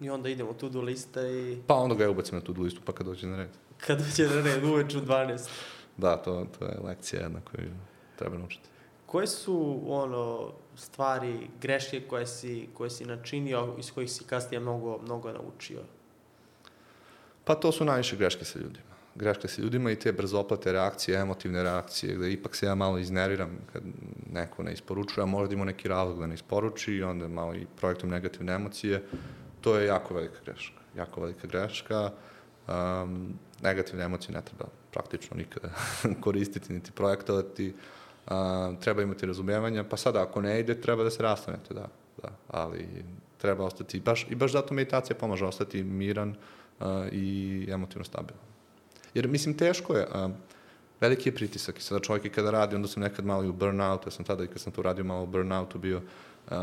[0.01, 2.91] I onda idemo to-do lista i Pa onda ga ja ubacim na tu listu pa
[2.91, 3.49] kad dođe na red.
[3.77, 5.49] Kad dođe na red uveč u 12.
[5.97, 7.69] Da, to, to je lekcija jedna koju
[8.15, 8.69] treba naučiti.
[9.05, 14.99] Koje su ono stvari, greške koje si, koje si načinio, iz kojih si kasnije mnogo,
[15.03, 15.79] mnogo naučio?
[17.43, 18.97] Pa to su najviše greške sa ljudima.
[19.15, 23.57] Greške sa ljudima i te brzoplate reakcije, emotivne reakcije, gde ipak se ja malo izneriram
[23.73, 23.83] kad
[24.31, 27.65] neko ne isporučuje, a možda ima neki razlog da ne isporuči i onda malo i
[27.79, 29.03] projektom negativne emocije.
[29.61, 30.81] To je jako velika greška.
[30.97, 32.11] Jako velika greška.
[32.67, 35.69] Um, negativne emocije ne treba praktično nikada
[36.23, 37.73] koristiti niti projektovati.
[38.31, 41.87] Um, treba imati razumevanja, pa sada ako ne ide, treba da se rastanete, da.
[42.21, 42.29] da.
[42.47, 42.87] Ali
[43.37, 46.35] treba ostati, baš, i baš zato meditacija pomaže ostati miran,
[46.79, 48.41] uh, i emotivno stabilan.
[49.13, 50.31] Jer, mislim, teško je, uh,
[51.01, 53.53] veliki je pritisak i sada čovjek i kada radi, onda sam nekad malo i u
[53.53, 56.01] burnoutu, ja sam tada i kad sam tu radio malo u burnoutu bio,
[56.51, 56.57] uh,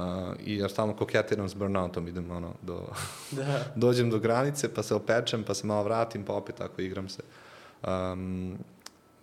[0.45, 2.87] i ja stalno koketiram s burnoutom, idem ono, do,
[3.31, 3.65] da.
[3.75, 7.23] dođem do granice, pa se opečem, pa se malo vratim, pa opet tako igram se.
[7.87, 8.59] Um,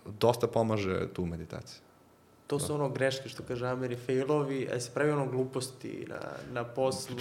[0.05, 1.81] dosta pomaže tu meditacija.
[2.47, 6.19] To su ono greške što kaže Ameri, failovi, a se pravi ono gluposti na,
[6.51, 7.15] na poslu.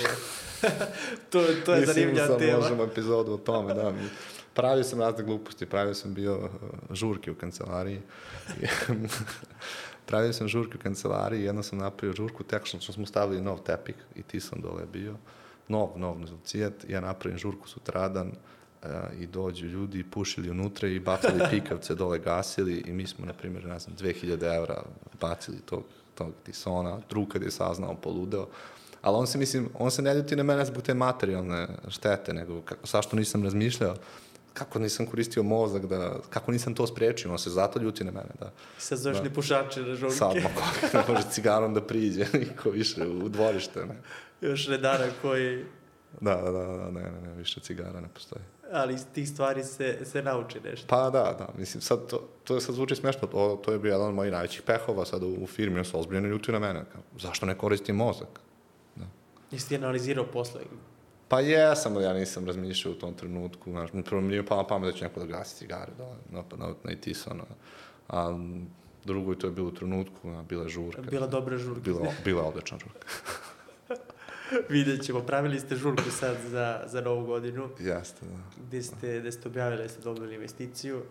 [1.31, 2.39] to, to je zanimljiva tema.
[2.39, 3.91] Mislim, možemo epizodu o tome, da.
[3.91, 4.09] Mi,
[4.55, 6.51] pravio sam razne gluposti, pravio sam bio uh,
[6.97, 8.01] žurke u kancelariji.
[10.11, 13.97] pravio sam žurke u kancelariji, jedno sam napravio žurku, tek što smo stavili nov tepik
[14.15, 15.15] i ti sam dole bio.
[15.69, 21.41] Nov, nov cijet, ja napravim žurku sutradan, uh, i dođu ljudi, pušili unutra i bacili
[21.51, 24.83] pikavce dole, gasili i mi smo, na primjer, ne znam, 2000 evra
[25.21, 25.85] bacili tog,
[26.15, 28.49] tog tisona, drug kad je saznao, poludeo.
[29.03, 32.61] Ali on se, mislim, on se ne ljuti na mene zbog te materijalne štete, nego
[32.61, 33.97] kako, sašto nisam razmišljao,
[34.55, 38.31] kako nisam koristio mozak, da, kako nisam to sprečio, on se zato ljuti na mene,
[38.41, 38.53] da.
[38.79, 39.31] Sad zoveš da.
[39.31, 40.17] pušače na žonke.
[40.17, 40.51] Sad, ma
[40.83, 44.01] kako, ne može cigarom da priđe, niko više u dvorište, ne.
[44.41, 45.65] Još redara koji...
[46.21, 49.65] Da, da, da, da, ne, ne, ne, više cigara ne postoji ali iz tih stvari
[49.65, 50.87] se, se nauči nešto.
[50.87, 54.09] Pa da, da, mislim, sad to, to sad zvuči smešno, to, to je bio jedan
[54.09, 57.03] od mojih najvećih pehova sad u, u firmi, on se ozbiljno ljuti na mene, kao,
[57.19, 58.41] zašto ne koristim mozak?
[58.97, 59.05] Da.
[59.51, 60.61] Jesi ti analizirao posle?
[61.31, 64.93] Pa jesam, ali ja nisam razmišljao u tom trenutku, znaš, prvo mi nije pala pamet
[64.93, 67.45] da će neko da gasi cigare, da, na, na, na itisano,
[68.09, 68.39] a
[69.05, 71.03] drugo to je bilo u trenutku, a, bila je žurka.
[71.03, 71.81] Bila dobra žurka.
[71.81, 73.07] Bila, bila odlična žurka.
[74.69, 75.21] Vidjet ćemo.
[75.21, 77.69] Pravili ste žurku sad za, za novu godinu.
[77.79, 78.63] Jeste, da.
[78.67, 81.03] Gde ste, gde ste objavili da ste dobili investiciju.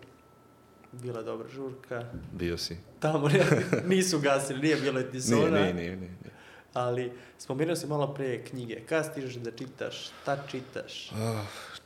[0.92, 2.04] Bila dobra žurka.
[2.32, 2.76] Bio si.
[2.98, 3.40] Tamo ne,
[3.96, 5.60] nisu gasili, nije bilo etisona.
[5.60, 6.39] Nije, nije, nije, nije.
[6.74, 8.80] Ali spomenuo si malo pre knjige.
[8.88, 10.10] Kada stižeš da čitaš?
[10.22, 11.10] Šta čitaš?
[11.12, 11.18] Uh,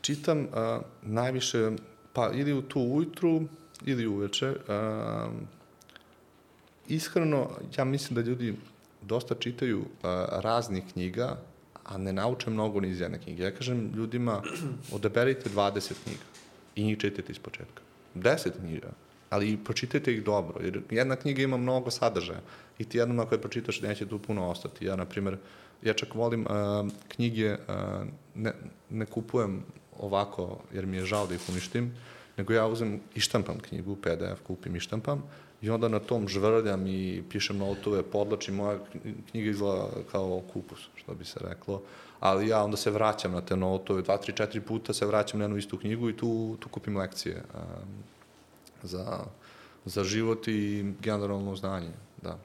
[0.01, 1.71] čitam uh, najviše,
[2.13, 3.43] pa ili u tu ujutru,
[3.85, 4.51] ili uveče.
[4.51, 5.33] Uh,
[6.89, 8.55] iskreno, ja mislim da ljudi
[9.03, 9.87] dosta čitaju uh,
[10.31, 11.37] raznih knjiga,
[11.85, 13.43] a ne nauče mnogo ni iz jedne knjige.
[13.43, 14.43] Ja kažem ljudima,
[14.93, 16.23] odaberite 20 knjiga
[16.75, 17.83] i njih čitajte iz početka.
[18.15, 18.89] 10 knjiga,
[19.35, 22.41] ali pročitajte ih dobro, jer jedna knjiga ima mnogo sadržaja
[22.79, 24.85] i ti jednom ako je pročitaš neće tu puno ostati.
[24.85, 25.37] Ja, na primjer,
[25.83, 28.53] ja čak volim uh, knjige, uh, ne,
[28.91, 29.63] ne kupujem
[29.99, 31.95] ovako jer mi je žao da ih uništim,
[32.37, 35.23] nego ja uzem i štampam knjigu, PDF kupim i štampam
[35.65, 38.79] I onda na tom žvrljam i pišem notove, podlačim, moja
[39.31, 41.83] knjiga izgleda kao kupus, što bi se reklo.
[42.21, 45.45] Ali ja onda se vraćam na te notove, dva, tri, četiri puta se vraćam na
[45.45, 48.05] jednu istu knjigu i tu, tu kupim lekcije um,
[48.85, 49.25] za,
[49.85, 51.93] za život i generalno znanje,
[52.23, 52.39] da.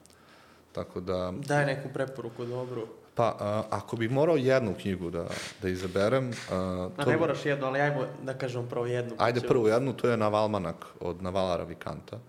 [0.71, 1.33] Tako da...
[1.47, 2.87] Daj neku preporuku, dobro.
[3.15, 5.25] Pa, a, ako bih morao jednu knjigu da,
[5.61, 6.31] da izaberem...
[6.51, 7.01] A, to...
[7.01, 9.15] A ne moraš jednu, ali ajmo da kažem prvo jednu.
[9.17, 12.19] Ajde prvo jednu, to je Navalmanak od Navala Ravikanta.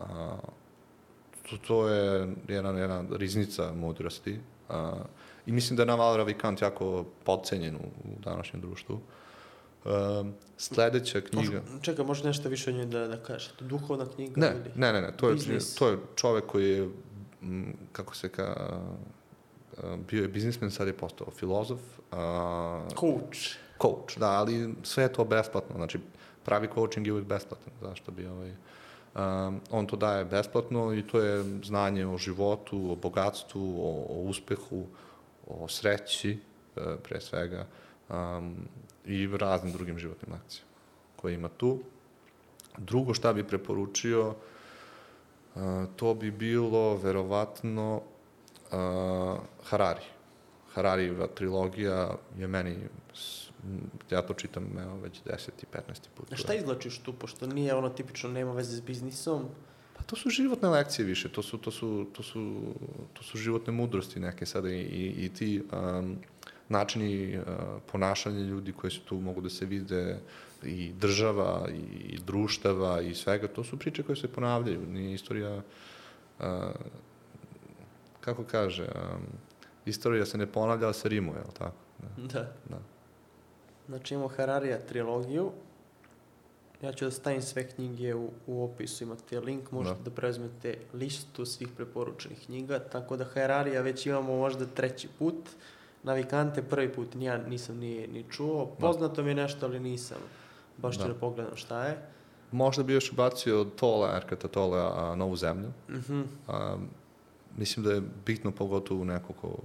[0.00, 0.36] A,
[1.50, 4.40] to, to je jedna, jedna riznica mudrosti.
[4.68, 4.92] A,
[5.46, 9.00] I mislim da je Naval Ravikant jako podcenjen u, u današnjem društvu.
[9.86, 10.24] A,
[10.56, 11.62] sledeća knjiga...
[11.70, 13.52] Može, čekaj, može nešto više o njoj da, da kažeš?
[13.60, 14.40] Duhovna knjiga?
[14.40, 14.70] Ne, ili?
[14.74, 15.12] ne, ne, ne.
[15.16, 15.74] To je, Biznis.
[15.74, 16.88] to je čovek koji je,
[17.42, 18.80] m, kako se ka,
[20.08, 21.80] bio je biznismen, sad je postao filozof.
[22.12, 23.56] A, coach.
[23.82, 25.76] Coach, da, ali sve je to besplatno.
[25.76, 25.98] Znači,
[26.44, 27.72] pravi coaching je uvijek besplatan.
[27.82, 28.52] Zašto bi ovaj...
[29.16, 34.20] Um, on to daje besplatno i to je znanje o životu, o bogatstvu, o, o
[34.22, 34.86] uspehu,
[35.46, 36.38] o sreći,
[36.76, 37.66] e, pre svega,
[38.08, 38.54] um,
[39.06, 40.70] i raznim drugim životnim lekcijama
[41.16, 41.78] koje ima tu.
[42.78, 44.34] Drugo šta bi preporučio,
[45.96, 48.02] to bi bilo verovatno
[49.64, 50.04] Harari.
[50.74, 52.76] Harariva trilogija je meni
[54.10, 55.48] ja to čitam evo, već 10.
[55.62, 56.08] i 15.
[56.14, 56.32] put.
[56.32, 59.44] A šta izlačiš tu, pošto nije ono tipično nema veze s biznisom?
[59.96, 62.62] Pa to su životne lekcije više, to su, to su, to su,
[63.12, 66.16] to su životne mudrosti neke sada i, i, i ti um,
[66.68, 67.44] načini uh,
[67.92, 70.18] ponašanja ljudi koji su tu mogu da se vide
[70.62, 76.44] i država i društava i svega, to su priče koje se ponavljaju, nije istorija uh,
[78.20, 79.22] kako kaže, um,
[79.86, 81.76] istorija se ne ponavlja, ali se rimuje, jel tako?
[81.98, 82.22] Da.
[82.22, 82.52] Da.
[82.68, 82.78] da.
[83.88, 85.52] Znači imamo Hararija trilogiju.
[86.82, 90.10] Ja ću da stavim sve knjige u, u opisu, imate link, možete da.
[90.10, 95.48] da preuzmete listu svih preporučenih knjiga, tako da Hararija već imamo možda treći put.
[96.02, 98.66] Navikante prvi put ja nisam ni, ni čuo.
[98.66, 100.18] Poznato mi je nešto, ali nisam.
[100.76, 102.08] Baš ću da, da pogledam šta je.
[102.52, 105.68] Možda bi još ubacio Tola, Erkata Tola, a, Novu zemlju.
[105.88, 106.24] Mm -hmm.
[106.48, 106.76] a,
[107.56, 109.56] mislim da je bitno pogotovo neko ko,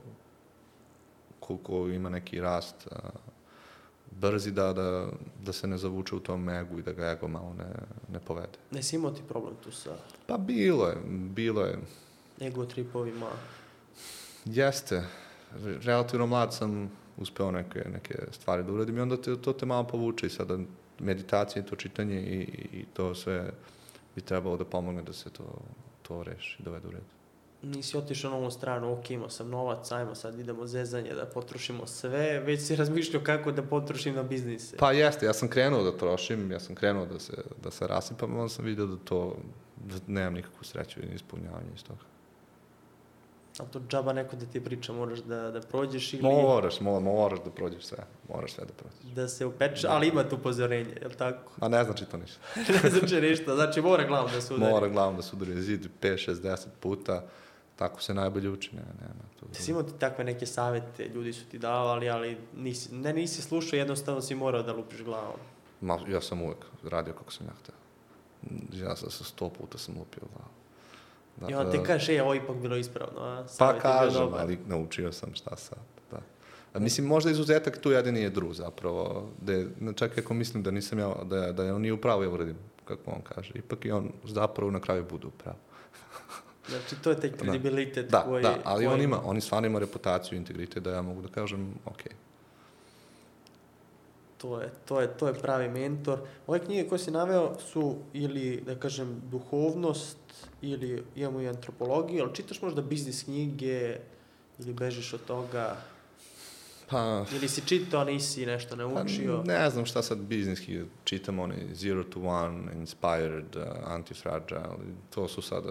[1.40, 3.10] ko, ko ima neki rast a,
[4.12, 5.08] brzi da, da,
[5.44, 7.66] da se ne zavuče u tom egu i da ga ego malo ne,
[8.14, 8.58] ne povede.
[8.72, 9.96] Ne si imao ti problem tu sa...
[10.28, 11.80] Pa bilo je, bilo je.
[12.42, 13.30] Ego tripovima.
[14.46, 15.04] Jeste.
[15.82, 19.88] Relativno mlad sam uspeo neke, neke stvari da uradim i onda te, to te malo
[19.88, 20.58] povuče i sada
[21.00, 22.42] meditacija i to čitanje i,
[22.80, 23.52] i to sve
[24.16, 25.62] bi trebalo da pomogne da se to,
[26.02, 27.04] to reši, dovede u red
[27.62, 31.88] nisi otišao na ovu stranu, ok, imao sam novac, ajmo sad idemo zezanje da potrošimo
[31.88, 34.78] sve, već si razmišljao kako da potrošim na biznise.
[34.78, 37.34] Pa jeste, ja sam krenuo da trošim, ja sam krenuo da se,
[37.64, 39.38] da se rasipam, onda sam vidio da to,
[39.76, 42.02] da nemam nikakvu sreću i ispunjavanje iz toga.
[43.62, 46.24] Ali to džaba neko da ti priča, moraš da, da prođeš ili...
[46.24, 47.98] Moraš, mo, moraš da prođeš sve,
[48.30, 49.16] moraš sve da prođeš.
[49.16, 51.52] Da se upečeš, ali ima tu upozorenje, je li tako?
[51.60, 52.40] A ne znači to ništa.
[52.84, 54.72] ne znači ništa, znači mora glavom da se udari.
[54.72, 57.28] Mora glavom da se udari zid 5, 6, 10 puta,
[57.82, 59.46] Tako se najbolje uči, ne, nema tu.
[59.46, 63.42] Ti si imao ti takve neke savete, ljudi su ti davali, ali nisi, ne nisi
[63.42, 65.40] slušao, jednostavno si morao da lupiš glavom.
[65.82, 67.76] Ma, ja sam uvek radio kako sam ja hteo.
[68.86, 70.61] Ja sam sa sto puta sam lupio glavom.
[71.38, 73.46] Dakle, I on ti kaže, e, ovo ipak bilo ispravno, a?
[73.60, 75.80] Pa kažem, ali naučio sam šta sad,
[76.12, 76.20] da.
[76.74, 80.72] A, mislim, možda izuzetak tu jedini je Dru zapravo, da je, čak ako mislim da
[80.72, 83.52] nisam ja, da, je, da je on nije upravo, ja uradim, kako on kaže.
[83.56, 85.58] Ipak i on zapravo na kraju bude upravo.
[86.70, 87.38] Znači, to je taj da.
[87.38, 88.44] kredibilitet da, koji...
[88.44, 88.96] Da, ali koji...
[88.96, 92.02] on ima, oni stvarno ima reputaciju, integritet, da ja mogu da kažem, ok.
[94.38, 96.20] To je, to je, to je pravi mentor.
[96.48, 100.18] Ove knjige koje si naveo su ili, da kažem, duhovnost,
[100.62, 103.98] ili imamo i antropologiju, ali čitaš možda biznis knjige,
[104.60, 105.78] ili bežiš od toga?
[106.90, 107.26] Pa...
[107.36, 109.44] Ili si čitao, nisi nešto naučio?
[109.46, 114.62] Pa, ne znam šta sad bizniski čitam, oni Zero to One, Inspired, uh, Antifragile,
[115.10, 115.70] to su sada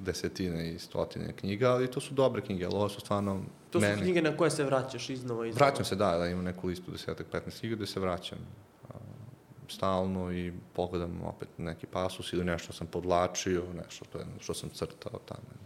[0.00, 3.86] desetine i stotine knjiga, ali to su dobre knjige, ali ovo su stvarno To su
[4.02, 5.66] knjige na koje se vraćaš iznova iznova?
[5.66, 8.38] Vraćam se, da, da imam neku listu desetak, 15 knjiga gde se vraćam
[9.68, 14.68] stalno i pogledam opet neki pasus ili nešto sam podlačio, nešto to je, što sam
[14.68, 15.64] crtao tamo.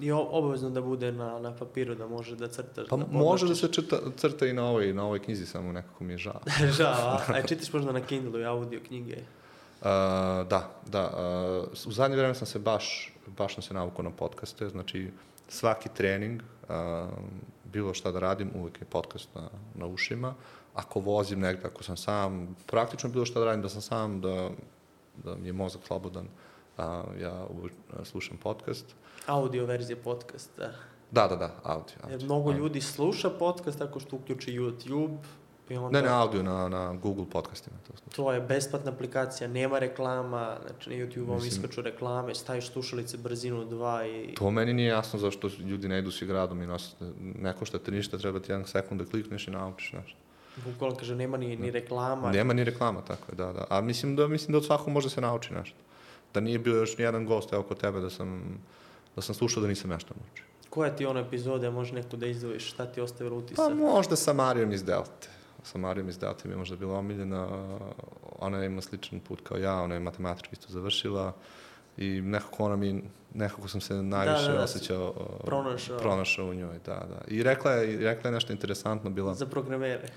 [0.00, 2.88] I obavezno da bude na, na papiru, da može da crtaš.
[2.88, 6.04] Pa da može da se čita, crta i na ovoj, na ovoj knjizi, samo nekako
[6.04, 6.40] mi je žao.
[6.78, 7.20] žao, a?
[7.36, 9.16] a čitaš možda na Kindle i audio knjige?
[9.16, 9.86] Uh,
[10.48, 11.10] da, da.
[11.62, 15.10] Uh, u zadnje vreme sam se baš, baš sam se navukao na podcaste, znači
[15.48, 16.68] svaki trening, uh,
[17.64, 20.34] bilo šta da radim, uvijek je podcast na, na ušima.
[20.74, 24.50] Ako vozim negde, ako sam sam, praktično bilo šta da radim, da sam sam, da,
[25.24, 26.26] da mi je mozak slobodan,
[26.78, 26.84] uh,
[27.20, 27.46] ja
[28.04, 28.86] slušam podcast.
[29.26, 30.72] Audio verzije podcasta.
[31.10, 31.96] Da, da, da, audio.
[32.02, 32.14] audio.
[32.14, 35.18] Jer mnogo ljudi sluša podcast tako što uključi YouTube,
[35.68, 37.76] I onda, ne, ne, audio na, na Google podcastima.
[37.86, 43.64] To, to je besplatna aplikacija, nema reklama, znači na YouTube-om iskaču reklame, staviš slušalice brzinu
[43.64, 44.34] 2 i...
[44.34, 47.90] To meni nije jasno zašto ljudi ne idu svi gradom i nose, ne košta te
[47.90, 50.21] ništa, treba ti jedan sekund da klikneš i naučiš nešto.
[50.64, 51.78] Bukvalno kaže, nema ni, ni da.
[51.78, 52.30] reklama.
[52.30, 53.64] Nema ni reklama, tako je, da, da.
[53.70, 55.76] A mislim da, mislim da od svakog može se nauči nešto.
[56.34, 58.58] Da nije bio još nijedan gost, evo kod tebe, da sam,
[59.16, 60.44] da sam slušao da nisam nešto naučio.
[60.70, 63.56] Koja ti ono epizode, može neko da izdvojiš, šta ti ostavilo utisak?
[63.56, 65.28] Pa možda sa Marijom iz Delte
[65.62, 67.48] sa Marijom iz Delta mi je možda bila omiljena.
[68.38, 71.32] Ona je ima sličan put kao ja, ona je matematički isto završila
[71.96, 73.02] i nekako ona mi,
[73.34, 75.12] nekako sam se najviše da, da, da, osjećao,
[75.44, 75.98] pronašao.
[75.98, 77.20] pronašao u njoj, da, da.
[77.28, 79.34] I rekla je, rekla je nešto interesantno bila.
[79.34, 80.08] Za programere.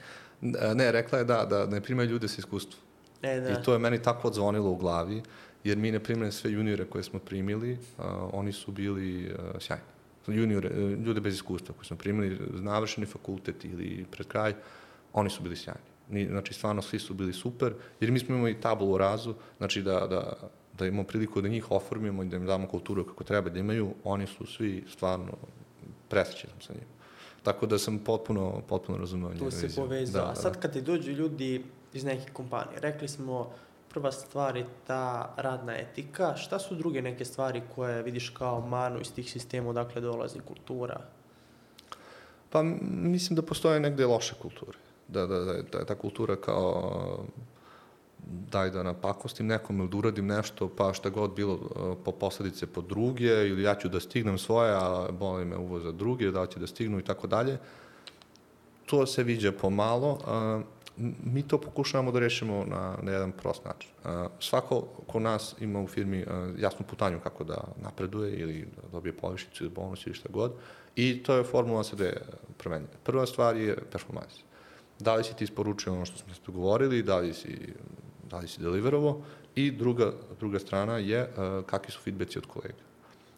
[0.42, 2.82] Ne, rekla je da, da ne primaju ljude sa iskustvom.
[3.22, 3.50] E, da.
[3.50, 5.22] I to je meni tako odzvonilo u glavi,
[5.64, 9.84] jer mi, ne primaju sve juniore koje smo primili, uh, oni su bili uh, sjajni.
[10.28, 10.70] Juniore,
[11.06, 14.54] ljude bez iskustva koje smo primili, navršeni fakultet ili pred kraj,
[15.14, 15.82] oni su bili sjajni.
[16.10, 19.82] Ni, znači, stvarno svi su bili super, jer mi smo imali tablu u razu, znači
[19.82, 23.50] da, da, da imamo priliku da njih oformimo i da im damo kulturu kako treba
[23.50, 25.34] da imaju, oni su svi stvarno
[26.10, 26.95] presrećeni sa njima.
[27.46, 29.46] Tako da sam potpuno, potpuno razumeo njega.
[29.46, 30.22] Tu se povezao.
[30.22, 30.60] Da, A da, sad da.
[30.60, 33.52] kad ti dođu ljudi iz neke kompanije, rekli smo
[33.90, 36.36] prva stvar je ta radna etika.
[36.36, 41.02] Šta su druge neke stvari koje vidiš kao manu iz tih sistema odakle dolazi kultura?
[42.50, 44.78] Pa mislim da postoje negde loše kulture
[45.08, 47.26] da, da, da, da ta kultura kao
[48.52, 52.68] daj da napakostim nekom ili da uradim nešto, pa šta god bilo uh, po posledice
[52.68, 56.46] po druge, ili ja ću da stignem svoje, a boli me uvo za druge, da
[56.46, 57.58] će da stignu i tako dalje.
[58.86, 60.20] To se viđa pomalo.
[61.24, 63.90] Mi to pokušavamo da rešimo na, na jedan prost način.
[64.40, 69.14] Svako ko nas ima u firmi uh, jasnu putanju kako da napreduje ili da dobije
[69.14, 70.54] povišicu ili bonus ili šta god
[70.96, 72.14] i to je formula sa dve
[72.58, 72.94] promenjene.
[73.04, 74.36] Prva stvar je performance.
[75.00, 77.74] Da li si ti isporučio ono što smo se dogovorili, da li si,
[78.30, 79.24] da li si deliverovo
[79.56, 82.84] i druga, druga strana je uh, kakvi su feedbacki od kolega.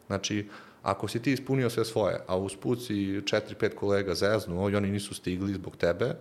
[0.06, 0.48] Znači,
[0.82, 4.90] ako si ti ispunio sve svoje, a uz put si 4-5 kolega zeznuo i oni
[4.90, 6.14] nisu stigli zbog tebe,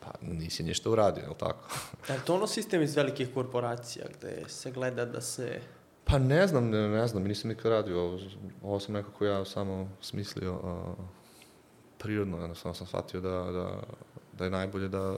[0.00, 1.68] pa nisi ništa uradio, je li tako?
[2.08, 5.60] Je to ono sistem iz velikih korporacija gde se gleda da se...
[6.04, 8.18] Pa ne znam, ne, ne znam, nisam nikad radio, ovo,
[8.62, 11.04] ovo sam nekako ja samo smislio uh,
[11.98, 13.82] prirodno, jednostavno sam shvatio da, da,
[14.32, 15.16] da je najbolje da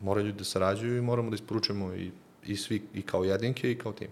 [0.00, 2.10] moraju ljudi da sarađuju i moramo da isporučujemo i,
[2.46, 4.08] i svi, i kao jedinke i kao tim.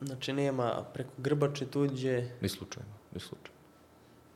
[0.00, 2.28] Znači nema preko grbače tuđe...
[2.40, 3.56] Ni slučajno, ni slučajno.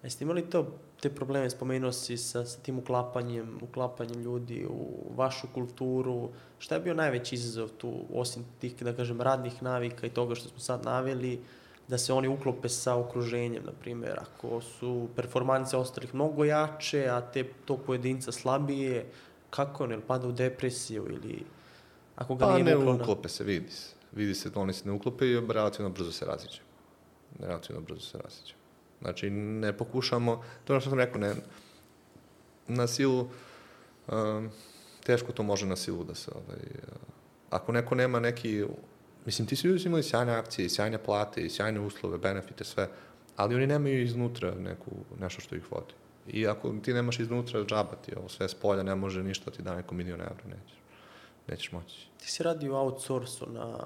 [0.03, 5.47] Jeste imali to, te probleme, spomenuo si sa, sa tim uklapanjem, uklapanjem ljudi u vašu
[5.55, 6.29] kulturu.
[6.59, 10.49] Šta je bio najveći izazov tu, osim tih, da kažem, radnih navika i toga što
[10.49, 11.41] smo sad naveli,
[11.91, 17.21] da se oni uklope sa okruženjem, na primjer, ako su performanse ostalih mnogo jače, a
[17.21, 19.07] te to pojedinca slabije,
[19.51, 21.45] kako on, ili pada u depresiju ili
[22.17, 23.95] ako ga Pa nije ne vuklo na- uklope se, vidi se.
[24.13, 26.61] Vidi se da oni se ne uklope i relativno brzo se raziđe.
[27.41, 28.55] Relativno brzo se raziđe.
[29.01, 31.35] Znači, ne pokušamo, to je što sam rekao, ne,
[32.69, 33.29] na silu,
[34.09, 34.51] um,
[35.05, 36.99] teško to može na silu da se, ovaj, uh,
[37.51, 38.65] ako neko nema neki,
[39.27, 42.89] mislim, ti svi ljudi su imali sjajne akcije, sjajne plate, sjajne uslove, benefite, sve,
[43.37, 44.91] ali oni nemaju iznutra neku,
[45.21, 45.95] nešto što ih vodi.
[46.29, 49.63] I ako ti nemaš iznutra džaba ti, ovo sve s polja ne može ništa ti
[49.63, 50.77] da neko milion evra, nećeš.
[51.49, 52.07] Nećeš moći.
[52.19, 53.77] Ti si radio outsourcu na,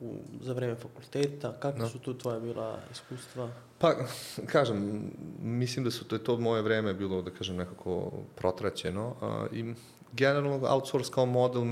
[0.00, 1.86] u, za vreme fakulteta, kako Da.
[1.88, 3.50] su tu tvoja bila iskustva?
[3.78, 3.94] Pa,
[4.52, 5.10] kažem,
[5.42, 9.74] mislim da su to, to moje vreme bilo, da kažem, nekako protraćeno a, i
[10.12, 11.62] generalno outsource kao model,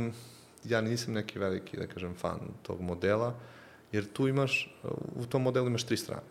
[0.64, 3.34] ja nisam neki veliki, da kažem, fan tog modela,
[3.92, 4.74] jer tu imaš,
[5.16, 6.22] u tom modelu imaš tri strane.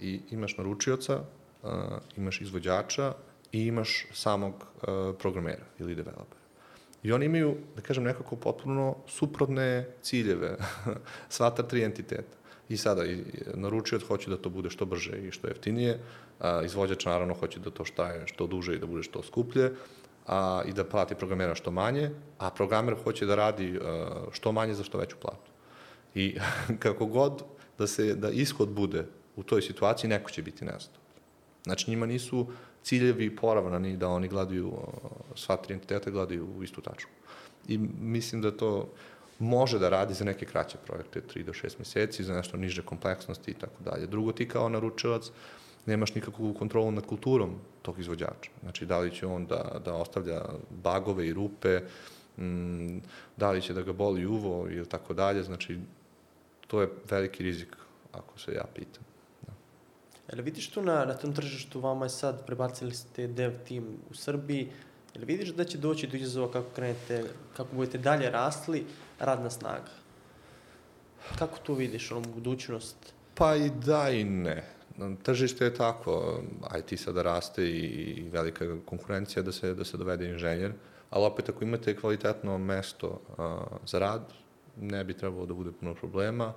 [0.00, 1.20] I imaš naručioca,
[2.16, 3.14] imaš izvođača
[3.52, 4.66] i imaš samog
[5.18, 6.46] programera ili developera.
[7.02, 10.56] I oni imaju, da kažem, nekako potpuno suprotne ciljeve,
[11.34, 12.36] sva ta tri entiteta.
[12.68, 13.22] I sada, i,
[13.54, 16.00] naručioc hoće da to bude što brže i što jeftinije,
[16.40, 19.70] a, izvođač naravno hoće da to štaje što duže i da bude što skuplje,
[20.26, 24.74] a, i da plati programera što manje, a programer hoće da radi a, što manje
[24.74, 25.50] za što veću platu.
[26.14, 26.38] I
[26.84, 27.42] kako god
[27.78, 31.06] da se da ishod bude u toj situaciji, neko će biti nezadovoljan.
[31.64, 32.46] Znači, njima nisu
[32.82, 34.78] ciljevi poravnani da oni gledaju, uh,
[35.34, 37.10] sva tri entiteta gledaju u istu tačku.
[37.68, 38.88] I mislim da to
[39.38, 43.50] može da radi za neke kraće projekte, 3 do 6 meseci, za nešto niže kompleksnosti
[43.50, 44.06] i tako dalje.
[44.06, 45.30] Drugo, ti kao naručilac
[45.86, 48.50] nemaš nikakvu kontrolu nad kulturom tog izvođača.
[48.62, 50.42] Znači, da li će on da, da ostavlja
[50.82, 51.80] bagove i rupe,
[52.38, 52.98] mm,
[53.36, 55.78] da li će da ga boli uvo ili tako dalje, znači,
[56.66, 57.76] to je veliki rizik,
[58.12, 59.02] ako se ja pitam.
[60.32, 64.14] Jel vidiš tu na, na tom tržištu, vama je sad, prebacili ste dev tim u
[64.14, 64.68] Srbiji,
[65.14, 67.24] jel vidiš da će doći do izazova kako krenete,
[67.56, 68.84] kako budete dalje rasli,
[69.18, 69.90] radna snaga?
[71.38, 72.96] Kako tu vidiš, ono, budućnost?
[73.34, 74.75] Pa i da i ne.
[75.22, 76.42] Tržište je tako,
[76.78, 80.72] IT sada raste i, velika konkurencija da se, da se dovede inženjer,
[81.10, 84.32] ali opet ako imate kvalitetno mesto a, za rad,
[84.80, 86.52] ne bi trebalo da bude puno problema.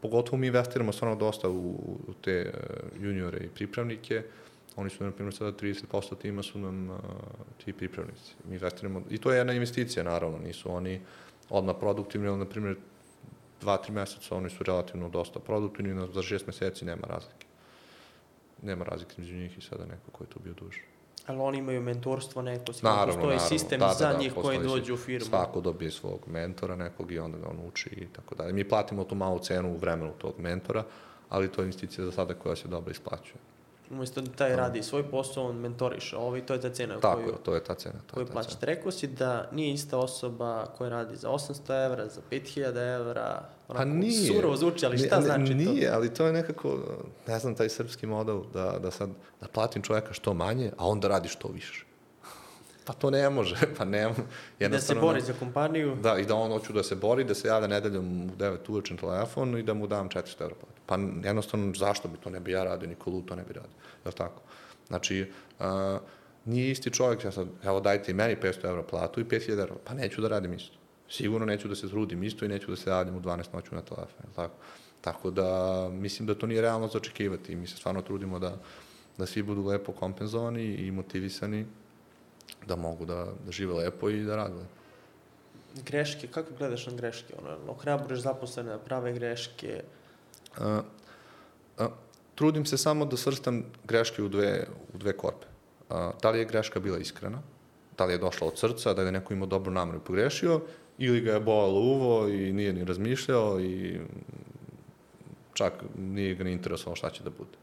[0.00, 1.70] Pogotovo mi investiramo stvarno dosta u,
[2.08, 2.52] u te e,
[3.00, 4.22] juniore i pripravnike.
[4.76, 6.98] Oni su, na primjer, sada 30% tima su nam a,
[7.64, 8.34] ti pripravnici.
[8.48, 11.00] Mi investiramo, i to je jedna investicija, naravno, nisu oni
[11.50, 12.76] odmah produktivni, ali, na primjer,
[13.60, 17.51] dva, tri meseca oni su relativno dosta produktivni, za šest meseci nema razlike.
[18.62, 20.80] Nema razlike među njih i sada neko ko je tu bio duže.
[21.26, 23.48] Ali oni imaju mentorstvo neko, sigurno Naravno, postoji naravno.
[23.48, 25.26] sistem Da, da, za da, njih koji dođu u firmu.
[25.26, 28.52] Svako dobije svog mentora nekog i onda ga on uči i tako dalje.
[28.52, 30.84] Mi platimo tu malu cenu u vremenu tog mentora,
[31.28, 33.36] ali to je investicija za sada koja se dobro isplaćuje.
[33.90, 37.16] Umesto da taj radi svoj posao, on mentoriše ovo i to je ta cena Tako
[37.16, 37.98] koju, je, to je ta cena.
[38.06, 38.42] To koju je ta cena.
[38.42, 38.66] plaćate.
[38.66, 43.42] Rekao si da nije ista osoba koja radi za 800 evra, za 5000 evra,
[43.72, 44.26] Pa onako nije.
[44.34, 45.54] surovo zvuči, ali šta Ni- znači to?
[45.54, 46.78] Nije, ali to je nekako,
[47.26, 51.08] ne znam, taj srpski model da, da sad, da platim čoveka što manje, a onda
[51.08, 51.84] radi što više.
[52.84, 54.14] Pa to ne može, pa ne,
[54.58, 55.96] I da se bori za kompaniju.
[56.02, 58.94] Da, i da on hoću da se bori, da se javlja nedeljom u 9 uveče
[58.94, 60.80] na telefon i da mu dam 400 evra platu.
[60.86, 63.76] Pa jednostavno, zašto bi to ne bi ja radio, niko lud to ne bi radio.
[64.04, 64.42] Je li tako?
[64.88, 65.30] Znači,
[65.60, 65.66] uh,
[66.44, 69.74] nije isti čovjek, ja sad, evo dajte i meni 500 evra platu i 5000 evra,
[69.84, 70.76] pa neću da radim isto.
[71.12, 73.82] Sigurno neću da se trudim isto i neću da se javljam u 12 noću na
[73.82, 74.54] telefon, tako?
[75.00, 78.56] Tako da mislim da to nije realno za očekivati i mi se stvarno trudimo da,
[79.18, 81.66] da svi budu lepo kompenzovani i motivisani
[82.66, 84.82] da mogu da, da žive lepo i da rade lepo.
[85.86, 87.34] Greške, kako gledaš na greške?
[87.38, 89.82] Ono, ohrabruješ zaposlene da prave greške?
[90.58, 90.80] A,
[91.78, 91.88] a,
[92.34, 95.46] trudim se samo da srstam greške u dve, u dve korpe.
[95.90, 97.42] A, da li je greška bila iskrena,
[97.98, 100.60] da li je došla od srca, da je neko imao dobru nameru i pogrešio,
[101.04, 104.00] ili ga je bolalo uvo i nije ni razmišljao i
[105.54, 107.58] čak nije ga ni interesovalo šta će da bude.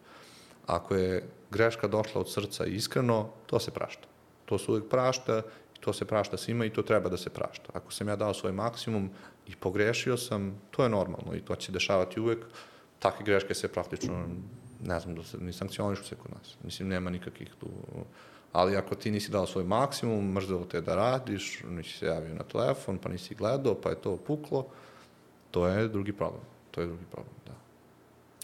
[0.65, 4.07] Ako je greška došla od srca iskreno, to se prašta.
[4.45, 5.41] To se uvek prašta
[5.77, 7.71] i to se prašta svima i to treba da se prašta.
[7.73, 9.09] Ako sam ja dao svoj maksimum
[9.47, 12.45] i pogrešio sam, to je normalno i to će dešavati uvek.
[12.99, 14.27] Takve greške se praktično,
[14.83, 16.57] ne znam, da se, ni sankcionišu se kod nas.
[16.63, 17.67] Mislim, nema nikakvih tu...
[18.53, 22.43] Ali ako ti nisi dao svoj maksimum, mrzelo te da radiš, nisi se javio na
[22.43, 24.67] telefon, pa nisi gledao, pa je to puklo,
[25.51, 26.41] to je drugi problem.
[26.71, 27.53] To je drugi problem, da.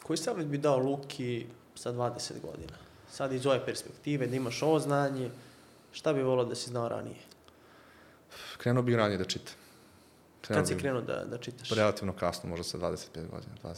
[0.04, 1.46] Koji savjet bi dao Luki
[1.76, 2.74] sa 20 godina?
[3.12, 5.30] Sad iz ove perspektive, da imaš ovo znanje,
[5.92, 7.22] šta bi volao da si znao ranije?
[8.58, 9.54] Krenuo bih ranije da čitam.
[10.48, 11.70] Kad si krenuo da, da čitaš?
[11.70, 13.74] Relativno kasno, možda sa 25 godina, 25,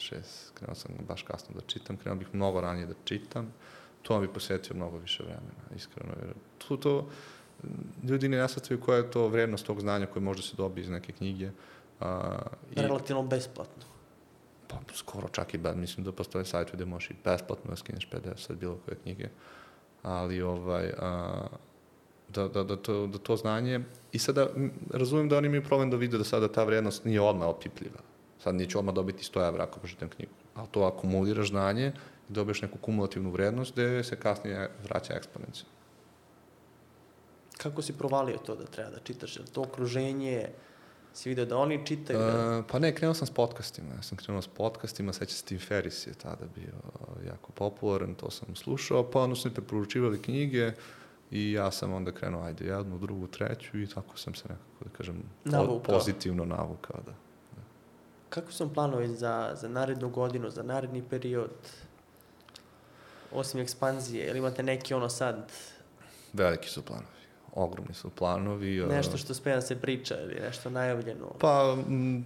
[0.00, 0.16] 26.
[0.54, 3.52] Krenuo sam baš kasno da čitam, krenuo bih mnogo ranije da čitam.
[4.04, 6.12] To bi posvetio mnogo više vremena, iskreno.
[6.20, 7.08] Jer tu to,
[8.02, 10.90] ljudi ne nasvetaju koja je to vrednost tog znanja koje može da se dobije iz
[10.90, 11.50] neke knjige.
[12.00, 12.38] A,
[12.76, 12.80] i...
[12.82, 13.84] Relativno besplatno.
[14.68, 18.50] Pa skoro čak i, mislim da postoje sajt gde možeš i besplatno da skineš PDF
[18.50, 19.28] od bilo koje knjige.
[20.02, 21.46] Ali ovaj, a,
[22.28, 23.80] da, da, da, to, da to znanje,
[24.12, 24.48] i sada
[24.90, 28.00] razumem da oni imaju problem da vide da sada ta vrednost nije odmah opipljiva.
[28.42, 30.32] Sad neću odmah dobiti 100 evra ako pročitam knjigu.
[30.54, 31.92] Ali to akumuliraš znanje
[32.30, 35.74] i dobiješ neku kumulativnu vrednost gde se kasnije vraća eksponencijalno.
[37.56, 39.36] Kako si provalio to da treba da čitaš?
[39.36, 40.48] Je to okruženje,
[41.14, 42.18] si vidio da oni čitaju?
[42.18, 42.58] Da...
[42.58, 43.94] Uh, pa ne, krenuo sam s podcastima.
[43.96, 46.72] Ja sam krenuo s podcastima, se Tim Ferris je tada bio
[47.26, 50.72] jako popularan, to sam slušao, pa onda su mi preporučivali knjige,
[51.30, 54.90] I ja sam onda krenuo, ajde, jednu, drugu, treću i tako sam se nekako, da
[54.96, 55.94] kažem, navukao.
[55.94, 57.12] pozitivno navukao, da.
[57.56, 57.62] da.
[58.28, 61.50] Kako su planovi za, za narednu godinu, za naredni period?
[63.34, 65.52] Osim ekspanzije, ili imate neki ono sad...
[66.32, 67.06] Veliki su planovi.
[67.52, 68.86] Ogromni su planovi.
[68.88, 71.26] Nešto što sme da se priča ili nešto najavljeno?
[71.40, 72.24] Pa, m,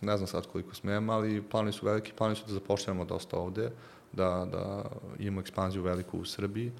[0.00, 2.12] ne znam sad koliko smijem, ali planovi su veliki.
[2.12, 3.70] Planovi su da zapošljamo dosta ovde,
[4.12, 4.84] da, da
[5.18, 6.68] imamo ekspanziju veliku u Srbiji.
[6.68, 6.74] Uh,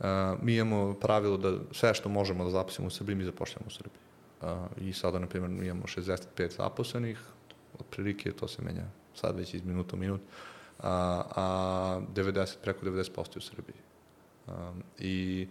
[0.00, 0.06] Uh,
[0.42, 4.00] mi imamo pravilo da sve što možemo da zaposlimo u Srbiji, mi zapošljamo u Srbiji.
[4.42, 4.48] Uh,
[4.88, 7.20] I sada, na primjer, mi imamo 65 zaposlenih,
[7.80, 8.84] otprilike to se menja
[9.14, 10.20] sad već iz minuta u minut,
[10.82, 13.76] a, a 90, preko 90% u Srbiji.
[14.46, 15.46] Um, I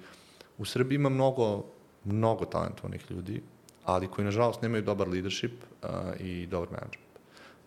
[0.57, 1.65] u Srbiji ima mnogo,
[2.05, 3.41] mnogo talentovnih ljudi,
[3.85, 5.89] ali koji, nažalost, nemaju dobar leadership uh,
[6.19, 7.09] i dobar management.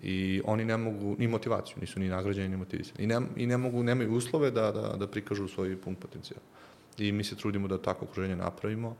[0.02, 3.05] I oni ne mogu ni motivaciju, nisu ni nagrađeni, ni motivisani.
[3.05, 6.40] I ne, i ne mogu, nemaju uslove da, da, da prikažu svoj pun potencijal.
[6.40, 6.62] Uh,
[6.98, 8.97] i mi se trudimo da tako okruženje napravimo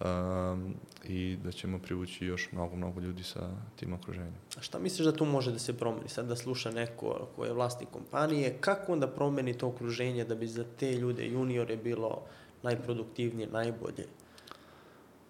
[0.00, 0.74] um,
[1.04, 4.34] i da ćemo privući još mnogo, mnogo ljudi sa tim okruženjem.
[4.58, 6.08] A šta misliš da tu može da se promeni?
[6.08, 10.46] Sad da sluša neko ko je vlasnik kompanije, kako onda promeni to okruženje da bi
[10.46, 12.22] za te ljude, juniore, bilo
[12.62, 14.06] najproduktivnije, najbolje?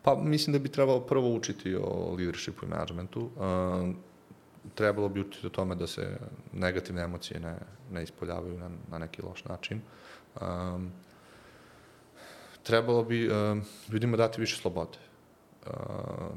[0.03, 3.21] Pa mislim da bi trebalo prvo učiti o leadershipu i managementu.
[3.21, 3.97] Um,
[4.75, 6.17] trebalo bi učiti o tome da se
[6.53, 7.57] negativne emocije ne,
[7.93, 9.81] ne ispoljavaju na, na neki loš način.
[10.41, 10.93] Um,
[12.63, 13.35] trebalo bi uh,
[13.93, 14.99] ljudima dati više slobode
[15.67, 15.73] uh,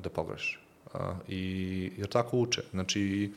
[0.03, 0.59] da pogreše.
[0.93, 2.61] Uh, i, jer tako uče.
[2.71, 3.31] Znači,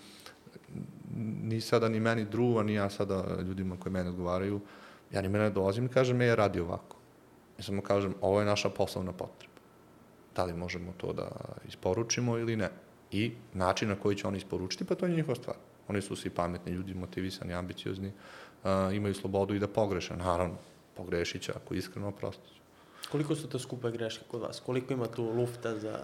[1.42, 4.60] ni sada ni meni druga, ni ja sada ljudima koji mene odgovaraju,
[5.12, 6.96] ja ni mene dolazim i kažem, je, radi ovako.
[7.58, 9.54] I samo kažem, ovo je naša poslovna potreba.
[10.36, 11.28] Da li možemo to da
[11.68, 12.70] isporučimo ili ne?
[13.10, 15.56] I način na koji će oni isporučiti, pa to je njihova stvar.
[15.88, 20.16] Oni su svi pametni ljudi, motivisani, ambiciozni, uh, imaju slobodu i da pogreše.
[20.16, 20.56] Naravno,
[20.96, 22.56] pogrešit će ako iskreno oprostit
[23.10, 24.60] Koliko su to skupe greške kod vas?
[24.60, 25.98] Koliko ima tu lufta za...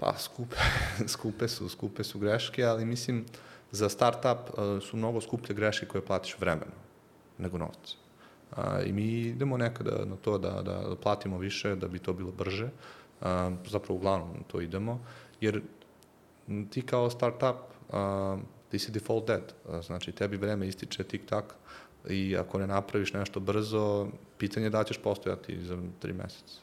[0.00, 0.56] Pa, skupe,
[1.14, 3.24] skupe su, skupe su greške, ali mislim,
[3.70, 6.72] za start-up uh, su mnogo skuplje greške koje platiš vremeno
[7.38, 7.96] nego novca.
[8.56, 12.32] Uh, I mi idemo nekada na to da, da platimo više, da bi to bilo
[12.32, 12.64] brže.
[13.20, 13.28] Uh,
[13.68, 15.00] zapravo, uglavnom to idemo,
[15.40, 15.62] jer
[16.70, 17.56] ti kao start-up,
[17.88, 18.40] uh,
[18.70, 19.52] ti si default dead.
[19.82, 21.54] Znači, tebi vreme ističe tik-tak,
[22.08, 24.08] i ako ne napraviš nešto brzo,
[24.44, 26.60] pitanje je da ćeš postojati za tri meseca.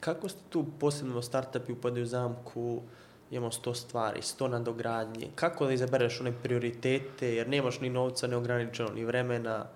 [0.00, 2.82] Kako ste tu posebno startupi upadaju u zamku,
[3.30, 8.92] imamo sto stvari, sto nadogradnje, kako da izabereš one prioritete, jer nemaš ni novca neograničeno,
[8.94, 9.66] ni vremena?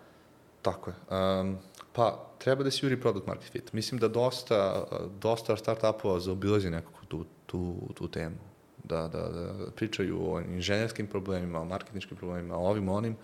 [0.63, 0.97] Tako je.
[1.11, 1.59] Um,
[1.93, 3.73] Pa, treba da se juri product market fit.
[3.73, 4.85] Mislim da dosta,
[5.21, 8.37] dosta start-upova zaobilazi nekako tu, tu, tu temu.
[8.85, 13.17] Da, da, da pričaju o inženjerskim problemima, o marketničkim problemima, o ovim, onim,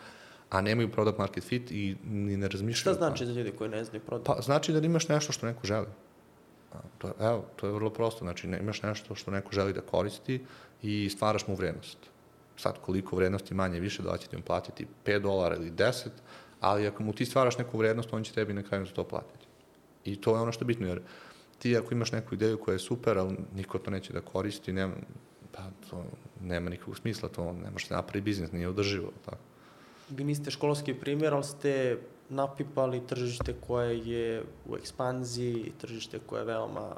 [0.51, 2.95] a nemaju product market fit i ni ne razmišljaju.
[2.97, 4.27] Šta znači za ljudi koji ne znaju produkt?
[4.27, 5.87] Pa, znači da imaš nešto što neko želi.
[6.99, 8.19] To, je- evo, to je vrlo prosto.
[8.25, 10.45] Znači, ne, imaš nešto što neko želi da koristi
[10.83, 11.99] i stvaraš mu vrednost.
[12.57, 16.09] Sad, koliko vrednosti manje više, da će ti on platiti 5 dolara ili 10,
[16.61, 19.47] ali ako mu ti stvaraš neku vrednost, on će tebi na kraju za to platiti.
[20.05, 21.01] I to je ono što je bitno, jer
[21.59, 24.95] ti ako imaš neku ideju koja je super, ali niko to neće da koristi, nema,
[25.53, 26.05] pa to
[26.41, 29.11] nema nikakvog smisla, to ne može se napravi biznis, nije održivo.
[29.25, 29.39] Tako.
[30.09, 36.97] Vi niste školski primjer, ali ste napipali tržište koje je u ekspanziji, tržište koje veoma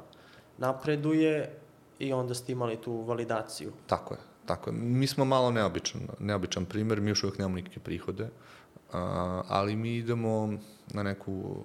[0.57, 1.49] napreduje
[1.99, 3.71] i onda ste imali tu validaciju.
[3.87, 4.73] Tako je, tako je.
[4.73, 8.29] Mi smo malo neobičan, neobičan primer, mi još uvijek nemamo nikakve prihode,
[9.47, 10.53] ali mi idemo
[10.93, 11.55] na neku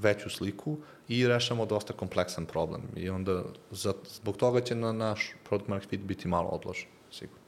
[0.00, 0.76] veću sliku
[1.08, 2.82] i rešamo dosta kompleksan problem.
[2.96, 3.42] I onda
[4.06, 7.39] zbog toga će na naš product market fit biti malo odložen, sigurno.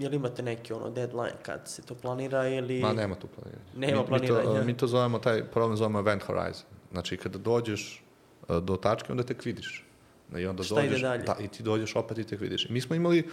[0.00, 2.80] Jel imate neki ono deadline kad se to planira ili...
[2.80, 3.64] Ma nema tu planiranja.
[3.76, 4.50] Nema mi, planiranja.
[4.50, 6.66] Mi to, mi to zovemo, taj problem zovemo event horizon.
[6.92, 8.02] Znači, kada dođeš
[8.48, 9.86] e, do tačke, onda tek vidiš.
[10.36, 11.22] I onda Šta ide dođeš, dalje?
[11.22, 12.68] Da, I ti dođeš opet i tek vidiš.
[12.68, 13.28] Mi smo imali,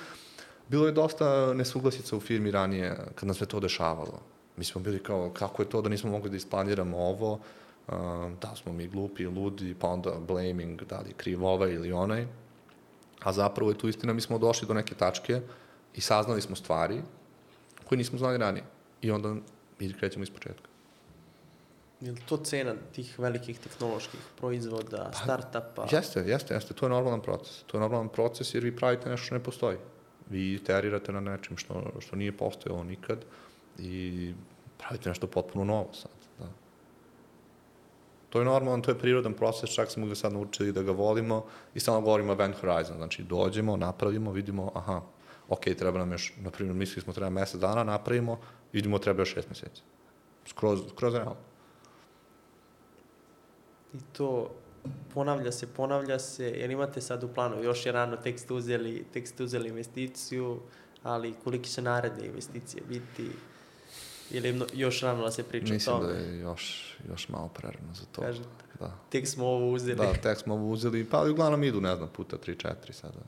[0.67, 4.19] bilo je dosta nesuglasica u firmi ranije kad nam se to dešavalo.
[4.57, 7.39] Mi smo bili kao, kako je to da nismo mogli da isplaniramo ovo,
[7.87, 11.91] um, da smo mi glupi, ludi, pa onda blaming, da li je kriv ovaj ili
[11.91, 12.27] onaj.
[13.23, 15.41] A zapravo je tu istina, mi smo došli do neke tačke
[15.97, 17.01] i saznali smo stvari
[17.89, 18.63] koje nismo znali ranije.
[19.01, 19.35] I onda
[19.79, 20.67] mi krećemo iz početka.
[22.01, 25.87] Je li to cena tih velikih tehnoloških proizvoda, startupa?
[25.91, 26.73] Jeste, jeste, jeste.
[26.73, 27.63] To je normalan proces.
[27.63, 29.77] To je normalan proces jer vi pravite nešto što ne postoji.
[30.29, 33.25] Vi iterirate na nečem što, što nije postojalo nikad
[33.79, 34.33] i
[34.77, 36.11] pravite nešto potpuno novo sad.
[36.39, 36.45] Da.
[38.29, 41.45] To je normalan, to je prirodan proces, čak smo ga sad naučili da ga volimo
[41.73, 42.97] i samo govorimo event horizon.
[42.97, 45.01] Znači, dođemo, napravimo, vidimo, aha,
[45.49, 48.39] ok, treba nam još, na primjer, mislili smo treba mesec dana, napravimo,
[48.73, 49.81] vidimo treba još šest meseci.
[50.45, 51.35] Skroz, skroz realno.
[53.93, 54.51] I to
[55.13, 59.05] ponavlja se, ponavlja se, jer imate sad u planu, još je rano, tek ste uzeli,
[59.13, 60.59] tek ste uzeli investiciju,
[61.03, 63.29] ali koliki će naredne investicije biti,
[64.31, 66.13] ili još rano da se priča Mislim o tome?
[66.13, 68.21] da je još, još malo prerano za to.
[68.21, 68.49] Kažete.
[68.79, 68.97] Da.
[69.09, 69.97] Tek smo ovo uzeli.
[69.97, 73.19] Da, tek smo ovo uzeli, pa uglavnom idu, ne znam, puta 3-4 sada.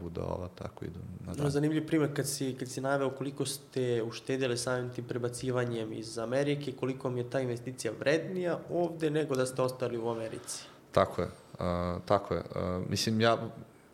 [0.00, 1.50] Bude ova, tako idu na No, dan.
[1.50, 6.72] zanimljiv primjer kad si, kad si naveo koliko ste uštedili samim tim prebacivanjem iz Amerike,
[6.72, 10.64] koliko mi je ta investicija vrednija ovde nego da ste ostali u Americi.
[10.92, 12.40] Tako je, uh, tako je.
[12.40, 13.38] Uh, mislim, ja,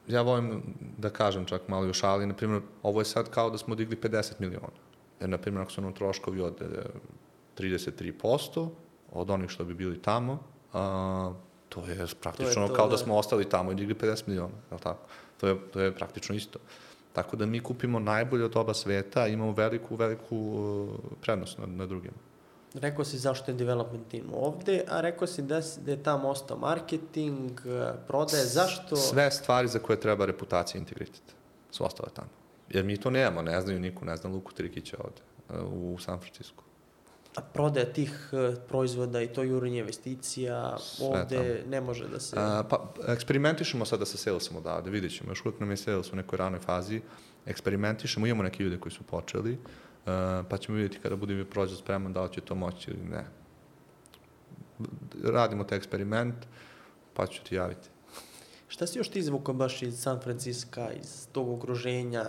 [0.09, 0.63] ja volim
[0.99, 3.75] da kažem čak malo i u šali, na primjer, ovo je sad kao da smo
[3.75, 4.79] digli 50 miliona.
[5.21, 6.67] Jer, na primjer, ako su nam troškovi od e,
[7.59, 8.69] 33%
[9.13, 11.37] od onih što bi bili tamo, uh,
[11.69, 12.91] to je praktično to, kao da.
[12.91, 15.07] da smo ostali tamo i digli 50 miliona, je li tako?
[15.43, 16.59] To je, to je praktično isto.
[17.13, 20.89] Tako da mi kupimo najbolje od oba sveta, imamo veliku, veliku uh,
[21.21, 22.15] prednost nad, nad drugima.
[22.75, 26.29] Rekao si zašto je development team ovde, a rekao si da, si- da je tamo
[26.29, 28.97] ostao marketing, eh, prodaje, zašto?
[28.97, 31.23] Sve stvari za koje treba reputacija i integritet
[31.71, 32.29] su ostale tamo.
[32.71, 35.21] Jer mi to nemamo, ne znaju niko, ne zna Luku Trikića ovde,
[35.63, 36.63] uh, u San Francisco.
[37.37, 42.37] A prodaja tih eh, proizvoda i to jurenje investicija Sve ovde ne može da se...
[42.39, 46.17] A, pa, eksperimentišemo sada sa salesom odavde, vidjet ćemo, još uvijek nam je sales u
[46.17, 47.01] nekoj ranoj fazi,
[47.47, 49.59] eksperimentišemo, imamo neke ljude koji su počeli, uh,
[50.49, 53.25] pa ćemo vidjeti kada bude mi prođe spreman da li će to moći ili ne.
[55.25, 56.35] Radimo taj eksperiment,
[57.15, 57.89] pa ću ti javiti.
[58.69, 62.25] Šta si još ti izvukao baš iz San Franciska, iz tog okruženja,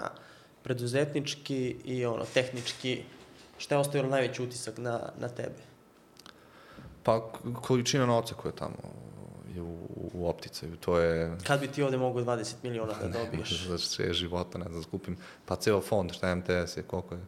[0.64, 3.04] preduzetnički i ono, tehnički,
[3.58, 5.62] šta je ostavilo najveći utisak na, na tebe?
[7.04, 8.76] Pa količina novca koja je tamo
[9.56, 9.78] je u,
[10.14, 11.38] u opticaju, to je...
[11.44, 13.64] Kad bi ti ovde mogo 20 miliona da dobiješ?
[13.70, 17.16] za sve života, ne znam, da skupim, pa ceo fond, šta je MTS je, koliko
[17.16, 17.22] je.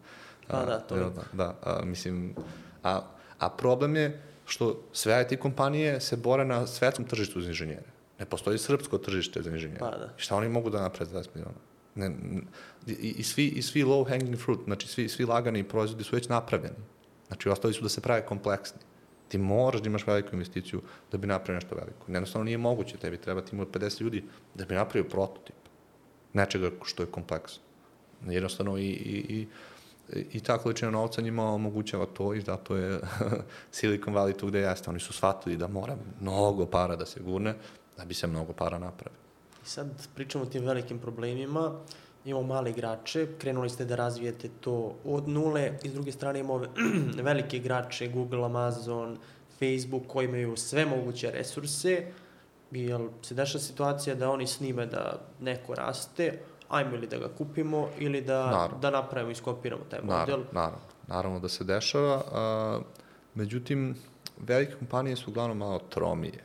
[0.47, 2.35] Pa A, da, to je- Da, da a, mislim,
[2.83, 3.01] a,
[3.39, 7.85] a problem je što sve IT kompanije se bore na svetskom tržištu za inženjere.
[8.19, 9.79] Ne postoji srpsko tržište za inženjere.
[9.79, 10.05] Pa da.
[10.17, 11.57] I šta oni mogu da naprede za 20 miliona?
[11.95, 12.11] Ne,
[12.87, 16.29] i, i, svi, I svi low hanging fruit, znači svi, svi lagani proizvodi su već
[16.29, 16.75] napravljeni.
[17.27, 18.79] Znači, ostali su da se prave kompleksni.
[19.27, 20.81] Ti moraš da imaš veliku investiciju
[21.11, 22.05] da bi napravio nešto veliko.
[22.07, 24.23] Jednostavno nije moguće, tebi treba tim od 50 ljudi
[24.55, 25.55] da bi napravio prototip
[26.33, 27.63] nečega što je kompleksno.
[28.27, 29.47] Jednostavno i, i,
[30.13, 32.99] i, i ta količina novca njima omogućava to i zato je
[33.71, 34.89] Silicon Valley tu gde jeste.
[34.89, 37.55] Oni su shvatili da mora mnogo para da se gurne
[37.97, 39.24] da bi se mnogo para napravio.
[39.65, 41.71] I sad pričamo o tim velikim problemima,
[42.25, 46.61] imamo male igrače, krenuli ste da razvijete to od nule i s druge strane imamo
[47.29, 49.17] velike igrače, Google, Amazon,
[49.59, 52.05] Facebook koji imaju sve moguće resurse,
[52.71, 56.39] jel se dešava situacija da oni snime da neko raste,
[56.69, 58.77] ajmo ili da ga kupimo ili da, Naravno.
[58.77, 60.17] da napravimo, iskopiramo taj model.
[60.17, 60.77] Naravno, naravno,
[61.07, 62.21] naravno da se dešava.
[62.31, 62.79] A,
[63.35, 63.95] međutim,
[64.37, 66.43] velike kompanije su uglavnom malo tromije.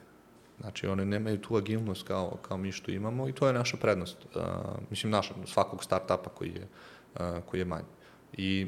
[0.61, 4.17] Znači, one nemaju tu agilnost kao, kao mi što imamo i to je naša prednost.
[4.37, 6.69] A, mislim, naša, svakog startupa koji je,
[7.15, 7.89] a, koji je manji.
[8.33, 8.67] I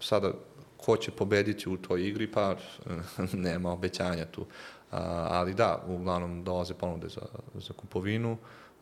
[0.00, 0.32] sada,
[0.76, 2.56] ko će pobediti u toj igri, pa
[3.32, 4.46] nema obećanja tu.
[4.90, 7.22] A, ali da, uglavnom dolaze ponude za,
[7.54, 8.36] za kupovinu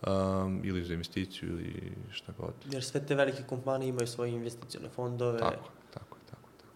[0.06, 2.54] um, ili za investiciju ili šta god.
[2.70, 5.68] Jer sve te velike kompanije imaju svoje investicione fondove tako.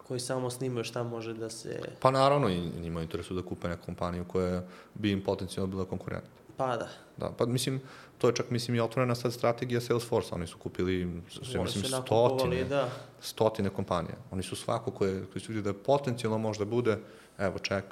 [0.09, 1.81] Koji samo snimaju šta može da se...
[2.01, 2.49] Pa naravno,
[2.81, 4.63] njima interesu da kupe neku kompaniju koja
[4.95, 6.25] bi im potencijalno bila konkurent.
[6.57, 7.81] Pa da, Da, pa mislim,
[8.19, 12.65] to je čak, mislim, i otvorena sad strategija Salesforce, oni su kupili, sve, mislim, stotine,
[12.65, 12.91] da.
[13.21, 14.17] stotine kompanija.
[14.31, 16.99] Oni su svako koje, koji su vidjeli da potencijalno možda bude,
[17.39, 17.85] evo, ček,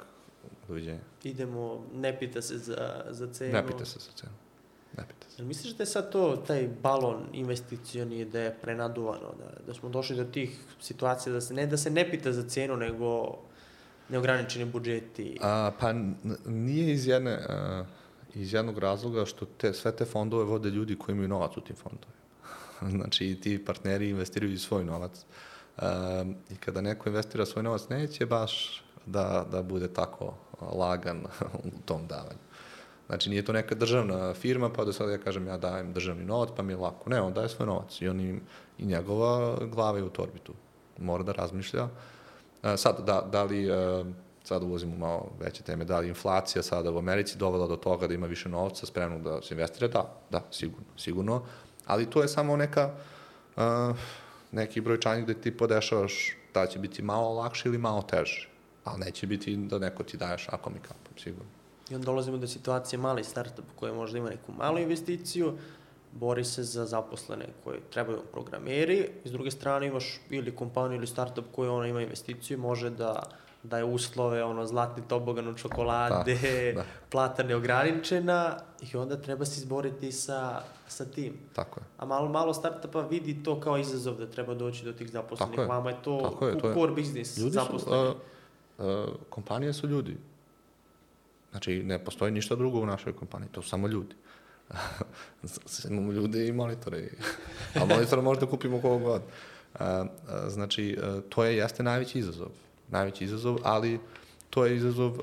[0.67, 0.99] doviđenja.
[1.23, 3.53] Idemo, ne pita se za, za cenu.
[3.53, 4.33] Ne pite se za cenu.
[4.97, 5.41] Ne pite se.
[5.41, 9.89] Jel misliš da je sad to, taj balon investicioni, da je prenaduvano, da, da smo
[9.89, 13.37] došli do tih situacija, da se ne, da se ne pita za cenu, nego
[14.09, 15.37] neograničeni budžeti?
[15.41, 15.93] A, pa
[16.45, 17.85] nije iz jedne, a,
[18.33, 21.75] iz jednog razloga što te, sve te fondove vode ljudi koji imaju novac u tim
[21.75, 22.25] fondovima.
[22.97, 25.25] znači, i ti partneri investiraju i svoj novac.
[25.81, 31.25] Um, I kada neko investira svoj novac, neće baš da, da bude tako lagan
[31.63, 32.44] u tom davanju.
[33.07, 36.49] Znači, nije to neka državna firma, pa da sad ja kažem ja dajem državni novac,
[36.57, 37.09] pa mi je lako.
[37.09, 38.41] Ne, on daje svoj novac i, on im,
[38.77, 40.53] i njegova glava je u torbi tu.
[40.97, 41.87] Mora da razmišlja.
[42.63, 44.03] E, sad, da, da li, e,
[44.43, 48.13] sad ulazimo malo veće teme, da li inflacija sada u Americi dovela do toga da
[48.13, 49.87] ima više novca spremnog da se investira?
[49.87, 51.43] Da, da, sigurno, sigurno.
[51.85, 52.91] Ali to je samo neka,
[53.55, 53.63] uh,
[54.51, 58.49] neki brojčanik gde ti podešavaš da će biti malo lakše ili malo teže.
[58.83, 61.54] Ali neće biti da neko ti daje šakom i kapom, sigurno.
[61.89, 65.53] I onda dolazimo do situacije mali startup koji možda ima neku malu investiciju,
[66.11, 71.07] bori se za zaposlene koji trebaju programeri, i s druge strane imaš ili kompaniju ili
[71.07, 73.23] startup koji ona ima investiciju, može da
[73.63, 76.85] daje uslove, ono, zlatni tobogan od čokolade, Da, da.
[77.11, 81.33] plata neograničena i onda treba se izboriti sa, sa tim.
[81.53, 81.83] Tako je.
[81.97, 85.59] A malo, malo startupa vidi to kao izazov da treba doći do tih zaposlenih.
[85.59, 85.65] Je.
[85.65, 88.11] Vama je to, Tako je, to je- core business, Ljudi zaposleni.
[88.11, 88.15] su,
[88.79, 90.17] uh, uh, kompanije su ljudi.
[91.55, 94.15] Znači, ne postoji ništa drugo u našoj kompaniji, to su samo ljudi.
[95.89, 97.07] Imamo ljude i monitore.
[97.75, 99.21] A monitora možda kupimo kogo god.
[99.21, 100.07] Uh, uh,
[100.47, 102.47] znači, uh, to je, jeste najveći izazov.
[102.89, 103.99] Najveći izazov, ali
[104.49, 105.17] to je izazov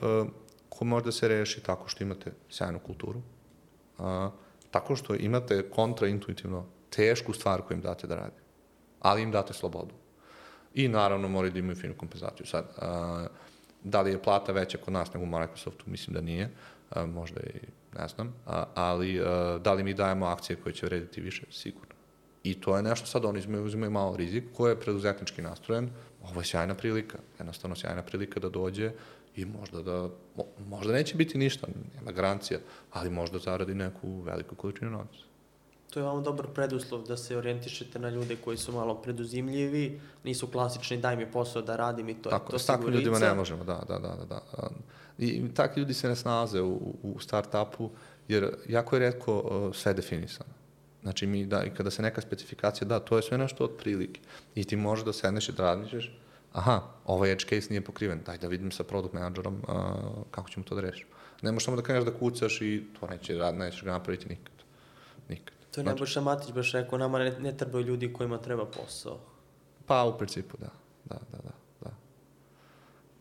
[0.68, 3.20] ko može da se reši tako što imate sjajnu kulturu,
[3.98, 4.32] uh,
[4.70, 8.40] tako što imate kontraintuitivno tešku stvar koju im date da rade,
[9.00, 9.94] ali im date slobodu.
[10.74, 12.46] I naravno moraju da imaju finu kompenzaciju.
[12.46, 13.26] Sad, a,
[13.84, 15.84] da li je plata veća kod nas nego u Microsoftu?
[15.86, 16.50] Mislim da nije.
[16.90, 17.58] A, možda i
[17.98, 18.34] ne znam.
[18.46, 21.42] A, ali a, da li mi dajemo akcije koje će vrediti više?
[21.50, 21.94] Sigurno.
[22.42, 25.90] I to je nešto, sad oni uzimaju, uzimaju malo rizik, ko je preduzetnički nastrojen,
[26.22, 28.90] ovo je sjajna prilika, jednostavno sjajna prilika da dođe
[29.36, 31.66] i možda da, mo, možda neće biti ništa,
[31.98, 32.58] nema garancija,
[32.90, 35.31] ali možda zaradi neku veliku količinu novca.
[35.92, 40.46] To je vam dobar preduslov da se orijentišete na ljude koji su malo preduzimljivi, nisu
[40.46, 43.34] klasični daj mi posao da radim i to Tako, je to s takvim ljudima ne
[43.34, 44.24] možemo, da, da, da, da.
[44.24, 44.70] da.
[45.18, 47.88] I, I takvi ljudi se ne snalaze u, u start-upu,
[48.28, 50.50] jer jako je redko uh, sve definisano.
[51.02, 54.20] Znači, mi da, i kada se neka specifikacija da, to je sve nešto od prilike.
[54.54, 56.18] I ti možeš da sedneš i da razmišljaš,
[56.52, 59.74] aha, ovaj edge case nije pokriven, daj da vidim sa product managerom uh,
[60.30, 61.10] kako ćemo to da rešimo.
[61.42, 64.54] Ne možeš samo da kreneš da kucaš i to neće rad, nećeš ga napraviti nikad.
[65.28, 65.61] Nikad.
[65.72, 69.18] To je Znači, Nebojša Matić baš rekao, nama ne, ne trebaju ljudi kojima treba posao.
[69.86, 70.68] Pa, u principu, da.
[71.04, 71.52] Da, da, da.
[71.80, 71.90] da.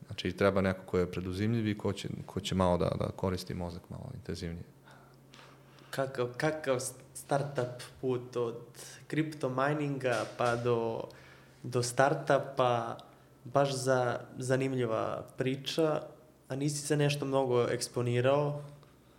[0.06, 3.54] Znači, treba neko ko je preduzimljiv i ko će, ko će malo da, da koristi
[3.54, 4.64] mozak malo intenzivnije.
[5.90, 6.80] Kakav, kakav
[7.14, 8.58] startup put od
[9.08, 11.04] kripto mininga pa do,
[11.64, 12.98] do startupa,
[13.44, 16.02] baš za zanimljiva priča,
[16.48, 18.62] a nisi se nešto mnogo eksponirao.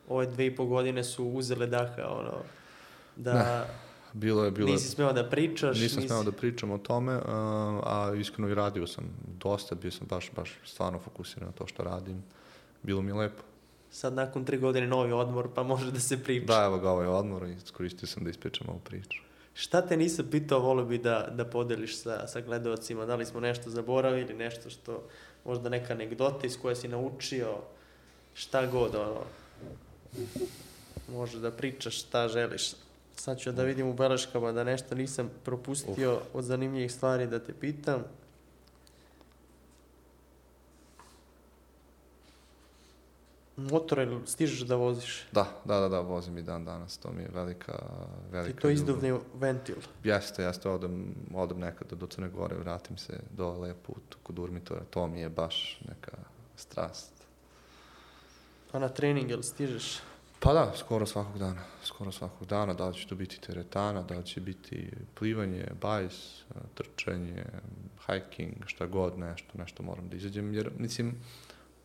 [0.09, 2.43] Ove dve i po godine su uzele daha, ono,
[3.17, 3.75] da Ne,
[4.13, 5.81] Bilo je, bilo nisi smeo da pričaš.
[5.81, 6.09] nisam nisi...
[6.09, 9.05] smeo da pričam o tome, a, iskreno i radio sam
[9.39, 12.23] dosta, bio sam baš, baš stvarno fokusiran na to što radim.
[12.83, 13.43] Bilo mi je lepo.
[13.91, 16.47] Sad nakon tri godine novi odmor, pa može da se priča.
[16.47, 19.23] Da, evo ga ovaj odmor i iskoristio sam da ispričam ovu priču.
[19.55, 23.41] Šta te nisam pitao, volio bi da, da podeliš sa, sa gledalcima, da li smo
[23.41, 25.03] nešto zaboravili, nešto što,
[25.45, 27.57] možda neka anegdota iz koje si naučio,
[28.35, 29.21] šta god, ono,
[31.09, 32.73] može da pričaš šta želiš.
[33.17, 37.53] Sad ću da vidim u beleškama da nešto nisam propustio od zanimljivih stvari da te
[37.53, 38.05] pitam.
[43.57, 45.27] Motor ili stižeš da voziš?
[45.33, 47.79] Da, da, da, da, vozim i dan danas, to mi je velika,
[48.31, 48.73] velika I to ljubav.
[48.75, 49.77] izduvni ventil.
[50.05, 55.07] Jeste, jeste, odem, odem nekada do Crne Gore, vratim se dole put kod Urmitora, to
[55.07, 56.17] mi je baš neka
[56.57, 57.13] strast.
[58.73, 60.01] A na trening ili stižeš?
[60.45, 64.19] Pa da, skoro svakog dana, skoro svakog dana, da li će to biti teretana, da
[64.19, 66.43] li će biti plivanje, bajs,
[66.75, 67.45] trčanje,
[68.07, 71.15] hiking, šta god, nešto, nešto moram da izađem, jer, mislim,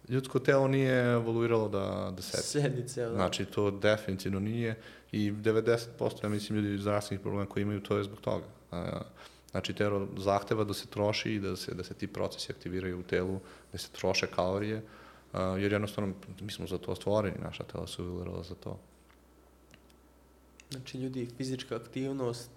[0.09, 2.43] ljudsko telo nije evoluiralo da, da sedi.
[2.43, 3.13] Sedice, da.
[3.13, 4.75] Znači, to definitivno nije
[5.11, 8.45] i 90% ja mislim ljudi zdravstvenih problema koji imaju to je zbog toga.
[9.51, 13.03] Znači, telo zahteva da se troši i da se, da se ti procesi aktiviraju u
[13.03, 13.39] telu,
[13.71, 14.81] da se troše kalorije,
[15.57, 18.77] jer jednostavno mi smo za to stvoreni, naša tela su evoluirala za to.
[20.71, 22.49] Znači, ljudi, fizička aktivnost,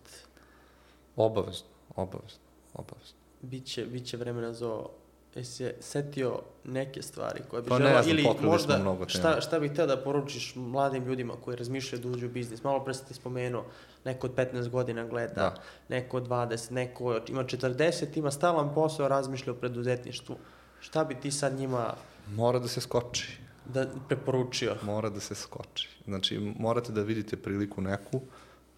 [1.16, 1.66] Obavezno,
[1.96, 2.40] obavezno,
[2.74, 3.16] obavezno.
[3.42, 4.90] bit će, bit će vremena za ovo.
[5.34, 9.40] Jesi se setio neke stvari koje bi Pa želeo, ili možda mnogo šta, tema.
[9.40, 12.62] šta bih hteo da poručiš mladim ljudima koji razmišljaju da uđu u biznis?
[12.62, 13.64] Malo pre si ti spomenuo,
[14.04, 15.54] neko od 15 godina gleda, Da.
[15.88, 20.36] neko od 20, neko ima 40, ima stalan posao, razmišlja o preduzetništvu.
[20.80, 21.94] Šta bi ti sad njima
[22.34, 23.38] Mora da se skoči.
[23.66, 24.76] da preporučio?
[24.82, 25.88] Mora da se skoči.
[26.04, 28.20] Znači, morate da vidite priliku neku,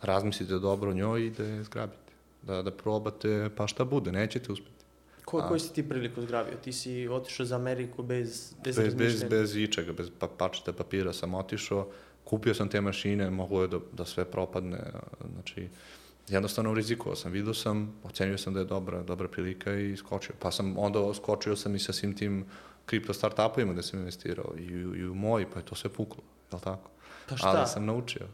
[0.03, 2.13] razmislite dobro o njoj i da je zgrabite.
[2.43, 4.85] Da, da probate, pa šta bude, nećete uspeti.
[5.25, 5.49] Ko, A.
[5.49, 6.55] koji si ti priliku zgrabio?
[6.65, 9.29] Ti si otišao za Ameriku bez, bez, Bez, bez, razmišljanja?
[9.31, 11.89] bez ičega, bez pa, pačeta papira sam otišao,
[12.25, 14.79] kupio sam te mašine, moglo je da, da sve propadne,
[15.33, 15.69] znači,
[16.29, 20.35] jednostavno rizikovao sam, vidio sam, ocenio sam da je dobra, dobra prilika i skočio.
[20.39, 22.45] Pa sam onda skočio sam i sa svim tim
[22.87, 26.57] kripto startupovima gde sam investirao i, i u moj, pa je to sve puklo, je
[26.57, 26.91] li tako?
[27.29, 27.49] Pa šta?
[27.49, 28.27] Ali sam naučio.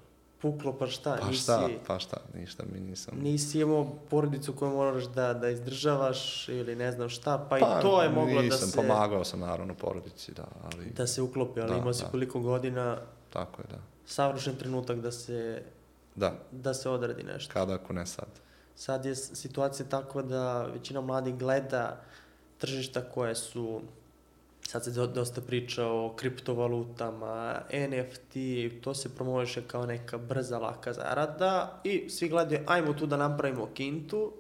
[0.43, 1.17] Puklo, pa šta?
[1.21, 3.15] Pa nisi, šta, pa šta, ništa mi nisam...
[3.23, 8.03] Nisi imao porodicu koju moraš da, da izdržavaš ili ne znam šta, pa, i to
[8.03, 11.71] je moglo da nisam, se, pomagao sam naravno porodici, da, ali da se uklopi, ali
[11.71, 12.09] Da, imao si da.
[12.11, 12.99] koliko godina,
[13.31, 13.79] tako je, da.
[14.07, 15.63] savršen trenutak da se,
[16.15, 17.53] Da, da se odradi nešto.
[17.53, 18.29] kada ako ne sad.
[18.77, 22.01] Sad je situacija takva da većina mladih gleda
[22.59, 23.81] tržišta koje su
[24.69, 28.35] sad se do- dosta priča o kriptovalutama, NFT,
[28.81, 33.69] to se promoviše kao neka brza, laka zarada i svi gledaju, ajmo tu da napravimo
[33.75, 34.33] kintu.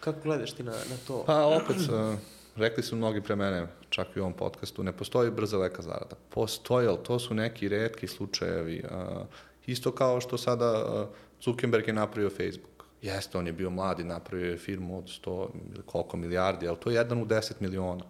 [0.00, 1.24] Kako gledaš ti na, na to?
[1.26, 2.14] Pa opet, uh,
[2.56, 6.16] rekli su mnogi pre mene, čak i u ovom podcastu, ne postoji brza leka zarada.
[6.30, 8.84] Postoji, ali to su neki redki slučajevi.
[8.84, 9.26] Uh,
[9.66, 11.08] isto kao što sada uh,
[11.44, 12.84] Zuckerberg je napravio Facebook.
[13.02, 16.76] Jeste, on je bio mlad i napravio je firmu od 100 ili koliko milijardi, ali
[16.80, 18.04] to je jedan u 10 miliona.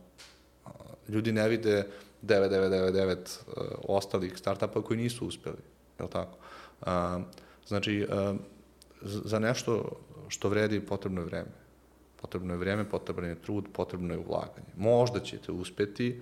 [1.12, 1.86] Ljudi ne vide
[2.22, 5.62] 9999 uh, ostalih startupa koji nisu uspeli,
[5.98, 6.38] je li tako?
[6.80, 7.22] Uh,
[7.66, 8.36] znači, uh,
[9.02, 9.88] za nešto
[10.28, 11.50] što vredi potrebno je vreme.
[12.20, 14.72] Potrebno je vreme, potrebno je trud, potrebno je ulaganje.
[14.76, 16.20] Možda ćete uspeti,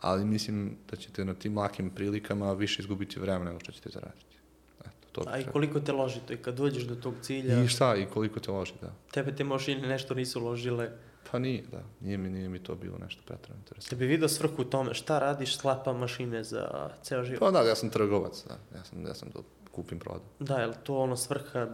[0.00, 4.36] ali mislim da ćete na tim lakim prilikama više izgubiti vremena nego što ćete zaraditi.
[4.80, 7.68] Eto, to A i koliko te loži to i kad dođeš do tog cilja, I
[7.68, 8.92] šta, i koliko te loži, da.
[9.10, 10.90] tebe te mašine nešto nisu ložile.
[11.30, 11.82] Pa nije, da.
[12.00, 13.90] Nije mi, nije mi to bilo nešto pretrano interesantno.
[13.90, 17.40] Te bi vidio svrhu u tome, šta radiš, sklapa mašine za ceo život.
[17.40, 18.78] Pa da, ja sam trgovac, da.
[18.78, 19.42] Ja sam, ja sam to
[19.72, 20.28] kupim, prodam.
[20.38, 21.68] Da, je li to ono svrha,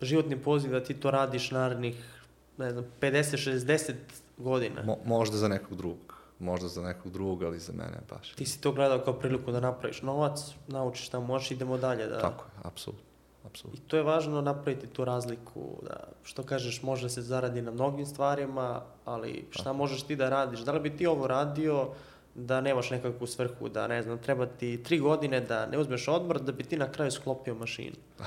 [0.00, 2.22] životni poziv da ti to radiš narednih,
[2.58, 3.92] ne znam, 50-60
[4.38, 4.82] godina?
[4.84, 6.14] Mo, možda za nekog drugog.
[6.38, 8.32] Možda za nekog drugog, ali za mene baš.
[8.32, 12.06] Ti si to gledao kao priliku da napraviš novac, naučiš šta možeš, idemo dalje.
[12.06, 12.20] Da...
[12.20, 13.09] Tako je, apsolutno.
[13.50, 13.82] I Apsolutno.
[13.86, 18.82] to je važno napraviti tu razliku, da, što kažeš, može se zaradi na mnogim stvarima,
[19.04, 20.60] ali šta možeš ti da radiš?
[20.60, 21.88] Da li bi ti ovo radio
[22.34, 26.40] da nemaš nekakvu svrhu, da ne znam, treba ti tri godine da ne uzmeš odmor,
[26.40, 27.96] da bi ti na kraju sklopio mašinu.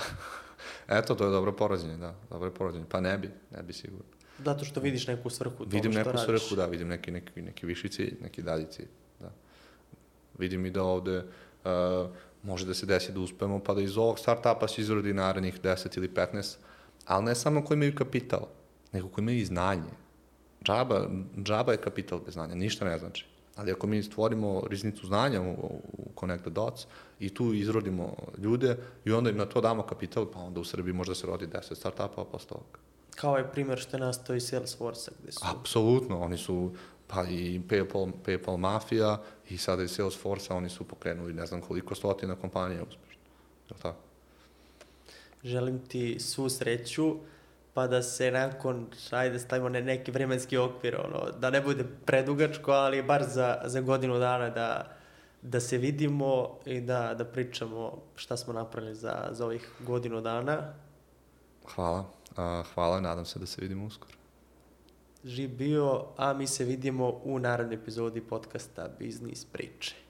[0.87, 2.15] Eto, to je dobro porađenje, da.
[2.29, 2.85] Dobro porađenje.
[2.89, 4.05] Pa ne bi, ne bi sigurno.
[4.45, 6.25] Zato što vidiš neku svrhu Vidim što neku radiš.
[6.25, 8.87] svrhu, da, vidim neki, neki, neki viši cilj, neki dalji cilj,
[9.19, 9.31] da.
[10.37, 12.09] Vidim i da ovde uh,
[12.43, 15.97] može da se desi da uspemo, pa da iz ovog startupa se izrodi narednih 10
[15.97, 16.55] ili 15,
[17.05, 18.47] ali ne samo koji imaju kapital,
[18.91, 19.91] nego koji imaju i znanje.
[20.63, 21.07] Džaba,
[21.43, 23.25] džaba je kapital bez znanja, ništa ne znači.
[23.55, 25.51] Ali ako mi stvorimo riznicu znanja u,
[25.97, 26.87] u Connect the Dots
[27.19, 30.93] i tu izrodimo ljude i onda im na to damo kapital, pa onda u Srbiji
[30.93, 32.79] možda se rodi 10 startupa posle toga.
[33.15, 35.39] Kao ovaj primjer što je nastao iz Salesforce-a, gde su...
[35.59, 36.71] Apsolutno, oni su,
[37.07, 39.21] pa i PayPal, PayPal mafija
[39.53, 43.21] i sada i Salesforce, oni su pokrenuli ne znam koliko stotina kompanija uspešno.
[43.69, 43.99] Je li tako?
[45.43, 47.15] Želim ti svu sreću,
[47.73, 52.71] pa da se nakon, ajde stavimo ne, neki vremenski okvir, ono, da ne bude predugačko,
[52.71, 54.95] ali bar za, za godinu dana da,
[55.41, 60.73] da se vidimo i da, da pričamo šta smo napravili za, za ovih godinu dana.
[61.75, 62.05] Hvala.
[62.35, 64.22] A, hvala, nadam se da se vidimo uskoro.
[65.23, 70.02] Živ bio, a mi se vidimo u narednoj epizodi podcasta Biznis priče.